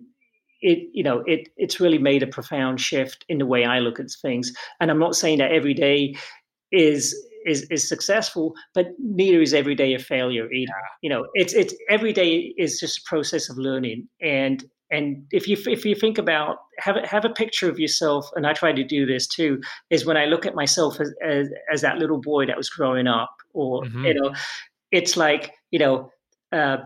It 0.61 0.79
you 0.93 1.03
know 1.03 1.23
it 1.25 1.49
it's 1.57 1.79
really 1.79 1.97
made 1.97 2.23
a 2.23 2.27
profound 2.27 2.79
shift 2.79 3.25
in 3.29 3.37
the 3.37 3.45
way 3.45 3.65
i 3.65 3.79
look 3.79 3.99
at 3.99 4.11
things. 4.21 4.53
And 4.79 4.89
i'm 4.89 4.99
not 4.99 5.15
saying 5.15 5.39
that 5.39 5.51
every 5.51 5.73
day 5.73 6.15
is 6.71 7.15
is 7.45 7.63
is 7.71 7.87
successful 7.87 8.53
but 8.75 8.87
neither 8.99 9.41
is 9.41 9.53
every 9.53 9.75
day 9.75 9.93
a 9.93 9.99
failure 9.99 10.51
either. 10.51 10.81
You 11.01 11.09
know 11.09 11.25
it's 11.33 11.53
it's 11.53 11.73
every 11.89 12.13
day 12.13 12.53
is 12.57 12.79
just 12.79 12.99
a 12.99 13.07
process 13.11 13.49
of 13.49 13.57
learning. 13.57 14.07
And 14.21 14.63
and 14.91 15.23
if 15.31 15.47
you 15.47 15.57
if 15.67 15.85
you 15.85 15.95
think 15.95 16.17
about 16.17 16.57
have 16.79 16.95
a, 16.97 17.05
have 17.07 17.25
a 17.25 17.29
picture 17.29 17.69
of 17.69 17.79
yourself 17.79 18.29
and 18.35 18.47
i 18.47 18.53
try 18.53 18.71
to 18.71 18.83
do 18.83 19.05
this 19.05 19.27
too 19.27 19.61
is 19.89 20.05
when 20.05 20.17
i 20.17 20.25
look 20.25 20.45
at 20.45 20.55
myself 20.55 20.99
as 20.99 21.13
as, 21.23 21.49
as 21.71 21.81
that 21.81 21.97
little 21.97 22.19
boy 22.19 22.45
that 22.45 22.57
was 22.57 22.69
growing 22.69 23.07
up 23.07 23.35
or 23.53 23.83
mm-hmm. 23.83 24.05
you 24.05 24.13
know 24.13 24.33
it's 24.91 25.17
like 25.17 25.53
you 25.71 25.79
know 25.79 26.11
uh, 26.51 26.77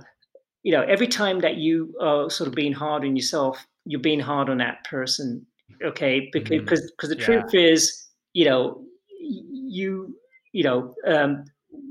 you 0.64 0.72
know 0.72 0.82
every 0.82 1.08
time 1.08 1.39
that 1.39 1.56
you 1.56 1.93
are 2.01 2.30
sort 2.30 2.47
of 2.47 2.56
being 2.56 2.74
hard 2.74 3.04
on 3.04 3.16
yourself 3.16 3.66
you're 3.86 3.99
being 3.99 4.20
hard 4.20 4.49
on 4.49 4.58
that 4.58 4.84
person 4.84 5.45
okay 5.84 6.30
because 6.32 6.60
because 6.60 6.82
mm-hmm. 6.82 7.10
the 7.10 7.18
yeah. 7.20 7.26
truth 7.26 7.54
is 7.54 8.08
you 8.34 8.45
know 8.45 8.82
you 9.20 10.16
you 10.51 10.64
know 10.64 10.93
um, 11.08 11.43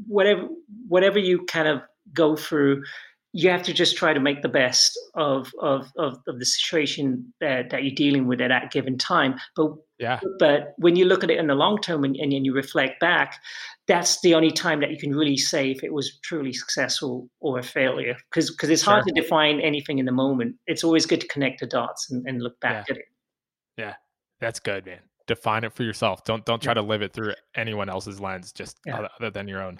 whatever 0.06 0.48
whatever 0.88 1.18
you 1.18 1.44
kind 1.46 1.68
of 1.68 1.80
go 2.12 2.36
through 2.36 2.82
you 3.34 3.48
have 3.48 3.62
to 3.62 3.72
just 3.72 3.96
try 3.96 4.12
to 4.12 4.20
make 4.20 4.42
the 4.42 4.48
best 4.48 4.98
of 5.14 5.50
of 5.60 5.90
of, 5.96 6.18
of 6.26 6.38
the 6.38 6.44
situation 6.44 7.32
that, 7.40 7.70
that 7.70 7.82
you're 7.82 7.94
dealing 7.94 8.26
with 8.26 8.40
at 8.40 8.48
that 8.48 8.70
given 8.70 8.98
time. 8.98 9.36
But 9.56 9.72
yeah, 9.98 10.20
but 10.38 10.74
when 10.76 10.96
you 10.96 11.06
look 11.06 11.24
at 11.24 11.30
it 11.30 11.38
in 11.38 11.46
the 11.46 11.54
long 11.54 11.78
term 11.80 12.04
and, 12.04 12.14
and 12.16 12.32
you 12.44 12.52
reflect 12.52 13.00
back, 13.00 13.40
that's 13.88 14.20
the 14.20 14.34
only 14.34 14.50
time 14.50 14.80
that 14.80 14.90
you 14.90 14.98
can 14.98 15.14
really 15.14 15.38
say 15.38 15.70
if 15.70 15.82
it 15.82 15.92
was 15.92 16.18
truly 16.22 16.52
successful 16.52 17.28
or 17.40 17.58
a 17.58 17.62
failure. 17.62 18.16
Because 18.30 18.50
because 18.50 18.68
it's 18.68 18.82
hard 18.82 19.06
to 19.06 19.12
define 19.12 19.60
anything 19.60 19.98
in 19.98 20.04
the 20.04 20.12
moment. 20.12 20.56
It's 20.66 20.84
always 20.84 21.06
good 21.06 21.20
to 21.22 21.28
connect 21.28 21.60
the 21.60 21.66
dots 21.66 22.10
and, 22.10 22.26
and 22.26 22.42
look 22.42 22.60
back 22.60 22.86
yeah. 22.88 22.94
at 22.94 22.98
it. 22.98 23.06
Yeah, 23.78 23.94
that's 24.40 24.60
good, 24.60 24.84
man. 24.84 25.00
Define 25.26 25.64
it 25.64 25.72
for 25.72 25.84
yourself. 25.84 26.24
Don't 26.24 26.44
don't 26.44 26.60
try 26.60 26.74
to 26.74 26.82
live 26.82 27.00
it 27.00 27.14
through 27.14 27.32
anyone 27.54 27.88
else's 27.88 28.20
lens, 28.20 28.52
just 28.52 28.78
yeah. 28.84 29.06
other 29.18 29.30
than 29.30 29.48
your 29.48 29.62
own. 29.62 29.78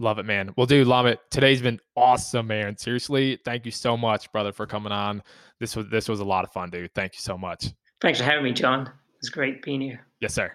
Love 0.00 0.18
it, 0.18 0.24
man. 0.24 0.50
Well, 0.56 0.66
dude, 0.66 0.86
love 0.86 1.04
it. 1.04 1.20
Today's 1.30 1.60
been 1.60 1.78
awesome, 1.94 2.46
man. 2.46 2.74
Seriously, 2.78 3.38
thank 3.44 3.66
you 3.66 3.70
so 3.70 3.98
much, 3.98 4.32
brother, 4.32 4.50
for 4.50 4.66
coming 4.66 4.92
on. 4.92 5.22
This 5.58 5.76
was 5.76 5.88
this 5.90 6.08
was 6.08 6.20
a 6.20 6.24
lot 6.24 6.42
of 6.42 6.50
fun, 6.52 6.70
dude. 6.70 6.94
Thank 6.94 7.16
you 7.16 7.20
so 7.20 7.36
much. 7.36 7.66
Thanks 8.00 8.18
for 8.18 8.24
having 8.24 8.44
me, 8.44 8.52
John. 8.52 8.90
It's 9.18 9.28
great 9.28 9.62
being 9.62 9.82
here. 9.82 10.06
Yes, 10.20 10.32
sir. 10.32 10.54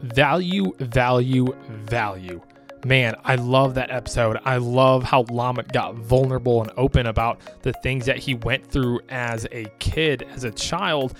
Value, 0.00 0.72
value, 0.78 1.54
value. 1.68 2.40
Man, 2.86 3.14
I 3.24 3.34
love 3.34 3.74
that 3.74 3.90
episode. 3.90 4.38
I 4.44 4.56
love 4.56 5.02
how 5.02 5.24
Lomit 5.28 5.72
got 5.72 5.96
vulnerable 5.96 6.62
and 6.62 6.70
open 6.78 7.06
about 7.06 7.40
the 7.62 7.72
things 7.82 8.06
that 8.06 8.16
he 8.16 8.36
went 8.36 8.66
through 8.66 9.00
as 9.08 9.46
a 9.52 9.66
kid, 9.80 10.22
as 10.32 10.44
a 10.44 10.50
child, 10.50 11.14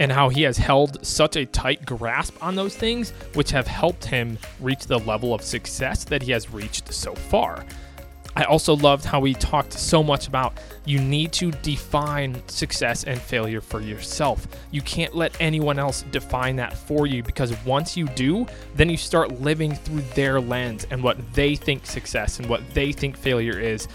and 0.00 0.10
how 0.10 0.30
he 0.30 0.42
has 0.42 0.56
held 0.56 1.06
such 1.06 1.36
a 1.36 1.46
tight 1.46 1.86
grasp 1.86 2.42
on 2.42 2.56
those 2.56 2.74
things, 2.74 3.10
which 3.34 3.50
have 3.50 3.68
helped 3.68 4.06
him 4.06 4.38
reach 4.58 4.86
the 4.86 4.98
level 4.98 5.32
of 5.32 5.42
success 5.42 6.04
that 6.04 6.22
he 6.22 6.32
has 6.32 6.50
reached 6.50 6.92
so 6.92 7.14
far. 7.14 7.64
I 8.34 8.44
also 8.44 8.74
loved 8.76 9.04
how 9.04 9.22
he 9.24 9.34
talked 9.34 9.72
so 9.72 10.02
much 10.02 10.26
about 10.26 10.58
you 10.86 11.00
need 11.00 11.32
to 11.32 11.50
define 11.50 12.40
success 12.48 13.04
and 13.04 13.20
failure 13.20 13.60
for 13.60 13.80
yourself. 13.80 14.46
You 14.70 14.80
can't 14.82 15.14
let 15.14 15.36
anyone 15.40 15.78
else 15.78 16.04
define 16.10 16.56
that 16.56 16.72
for 16.72 17.06
you 17.06 17.22
because 17.22 17.52
once 17.64 17.96
you 17.96 18.06
do, 18.08 18.46
then 18.76 18.88
you 18.88 18.96
start 18.96 19.40
living 19.40 19.74
through 19.74 20.02
their 20.14 20.40
lens 20.40 20.86
and 20.90 21.02
what 21.02 21.18
they 21.34 21.56
think 21.56 21.84
success 21.84 22.38
and 22.38 22.48
what 22.48 22.62
they 22.72 22.92
think 22.92 23.16
failure 23.16 23.58
is. 23.58 23.88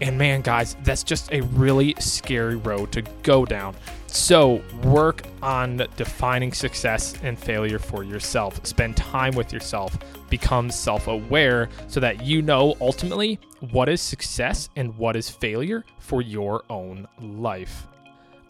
And 0.00 0.16
man, 0.16 0.40
guys, 0.40 0.76
that's 0.82 1.02
just 1.02 1.32
a 1.32 1.42
really 1.42 1.94
scary 1.98 2.56
road 2.56 2.92
to 2.92 3.02
go 3.22 3.44
down. 3.44 3.74
So, 4.14 4.62
work 4.84 5.22
on 5.42 5.88
defining 5.96 6.52
success 6.52 7.14
and 7.24 7.36
failure 7.36 7.80
for 7.80 8.04
yourself. 8.04 8.64
Spend 8.64 8.96
time 8.96 9.34
with 9.34 9.52
yourself. 9.52 9.98
Become 10.30 10.70
self 10.70 11.08
aware 11.08 11.68
so 11.88 11.98
that 11.98 12.22
you 12.22 12.40
know 12.40 12.76
ultimately 12.80 13.40
what 13.72 13.88
is 13.88 14.00
success 14.00 14.68
and 14.76 14.96
what 14.96 15.16
is 15.16 15.28
failure 15.28 15.84
for 15.98 16.22
your 16.22 16.62
own 16.70 17.08
life. 17.20 17.88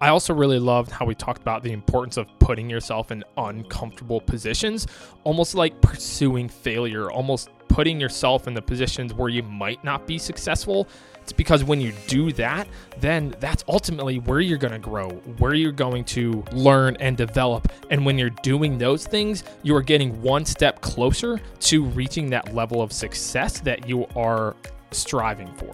I 0.02 0.08
also 0.08 0.34
really 0.34 0.58
loved 0.58 0.90
how 0.90 1.06
we 1.06 1.14
talked 1.14 1.40
about 1.40 1.62
the 1.62 1.72
importance 1.72 2.18
of 2.18 2.26
putting 2.38 2.68
yourself 2.68 3.10
in 3.10 3.24
uncomfortable 3.38 4.20
positions, 4.20 4.86
almost 5.24 5.54
like 5.54 5.80
pursuing 5.80 6.46
failure, 6.46 7.10
almost 7.10 7.48
putting 7.74 8.00
yourself 8.00 8.46
in 8.46 8.54
the 8.54 8.62
positions 8.62 9.12
where 9.12 9.28
you 9.28 9.42
might 9.42 9.82
not 9.82 10.06
be 10.06 10.16
successful 10.16 10.86
it's 11.24 11.32
because 11.32 11.64
when 11.64 11.80
you 11.80 11.94
do 12.06 12.32
that, 12.32 12.68
then 13.00 13.34
that's 13.40 13.64
ultimately 13.66 14.18
where 14.18 14.40
you're 14.40 14.58
going 14.58 14.74
to 14.74 14.78
grow, 14.78 15.08
where 15.38 15.54
you're 15.54 15.72
going 15.72 16.04
to 16.04 16.44
learn 16.52 16.98
and 17.00 17.16
develop. 17.16 17.72
And 17.88 18.04
when 18.04 18.18
you're 18.18 18.28
doing 18.28 18.76
those 18.76 19.06
things, 19.06 19.42
you 19.62 19.74
are 19.74 19.80
getting 19.80 20.20
one 20.20 20.44
step 20.44 20.82
closer 20.82 21.40
to 21.60 21.82
reaching 21.82 22.28
that 22.28 22.54
level 22.54 22.82
of 22.82 22.92
success 22.92 23.60
that 23.60 23.88
you 23.88 24.06
are 24.14 24.54
striving 24.90 25.50
for. 25.54 25.72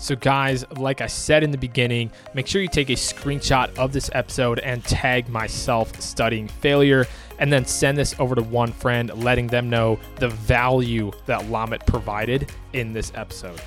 So, 0.00 0.16
guys, 0.16 0.64
like 0.78 1.02
I 1.02 1.06
said 1.06 1.44
in 1.44 1.50
the 1.50 1.58
beginning, 1.58 2.10
make 2.32 2.46
sure 2.46 2.62
you 2.62 2.68
take 2.68 2.88
a 2.88 2.94
screenshot 2.94 3.76
of 3.78 3.92
this 3.92 4.08
episode 4.14 4.58
and 4.60 4.82
tag 4.82 5.28
myself 5.28 6.00
studying 6.00 6.48
failure, 6.48 7.06
and 7.38 7.52
then 7.52 7.66
send 7.66 7.98
this 7.98 8.14
over 8.18 8.34
to 8.34 8.42
one 8.42 8.72
friend, 8.72 9.12
letting 9.22 9.46
them 9.46 9.68
know 9.68 10.00
the 10.16 10.30
value 10.30 11.12
that 11.26 11.50
Lomit 11.50 11.84
provided 11.84 12.50
in 12.72 12.94
this 12.94 13.12
episode. 13.14 13.60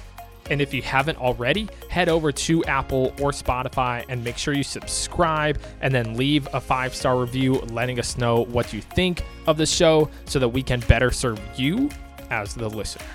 And 0.50 0.60
if 0.60 0.74
you 0.74 0.82
haven't 0.82 1.20
already, 1.20 1.70
head 1.90 2.10
over 2.10 2.32
to 2.32 2.66
Apple 2.66 3.14
or 3.22 3.30
Spotify 3.30 4.04
and 4.10 4.24
make 4.24 4.38
sure 4.38 4.56
you 4.56 4.64
subscribe 4.64 5.62
and 5.82 5.94
then 5.94 6.18
leave 6.18 6.48
a 6.54 6.60
five 6.60 6.96
star 6.96 7.18
review 7.18 7.60
letting 7.72 8.00
us 8.00 8.18
know 8.18 8.46
what 8.46 8.74
you 8.74 8.82
think 8.82 9.24
of 9.46 9.58
the 9.58 9.68
show 9.68 10.10
so 10.26 10.40
that 10.40 10.50
we 10.50 10.64
can 10.64 10.80
better 10.82 11.12
serve 11.12 11.40
you 11.56 11.90
as 12.32 12.56
the 12.56 12.68
listener. 12.68 13.06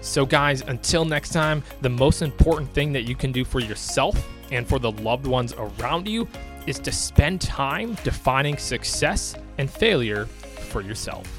So, 0.00 0.24
guys, 0.24 0.62
until 0.62 1.04
next 1.04 1.30
time, 1.30 1.62
the 1.80 1.88
most 1.88 2.22
important 2.22 2.72
thing 2.72 2.92
that 2.92 3.02
you 3.02 3.14
can 3.14 3.32
do 3.32 3.44
for 3.44 3.60
yourself 3.60 4.28
and 4.50 4.66
for 4.66 4.78
the 4.78 4.92
loved 4.92 5.26
ones 5.26 5.54
around 5.54 6.08
you 6.08 6.28
is 6.66 6.78
to 6.80 6.92
spend 6.92 7.40
time 7.40 7.96
defining 8.04 8.56
success 8.56 9.34
and 9.58 9.70
failure 9.70 10.26
for 10.26 10.80
yourself. 10.80 11.37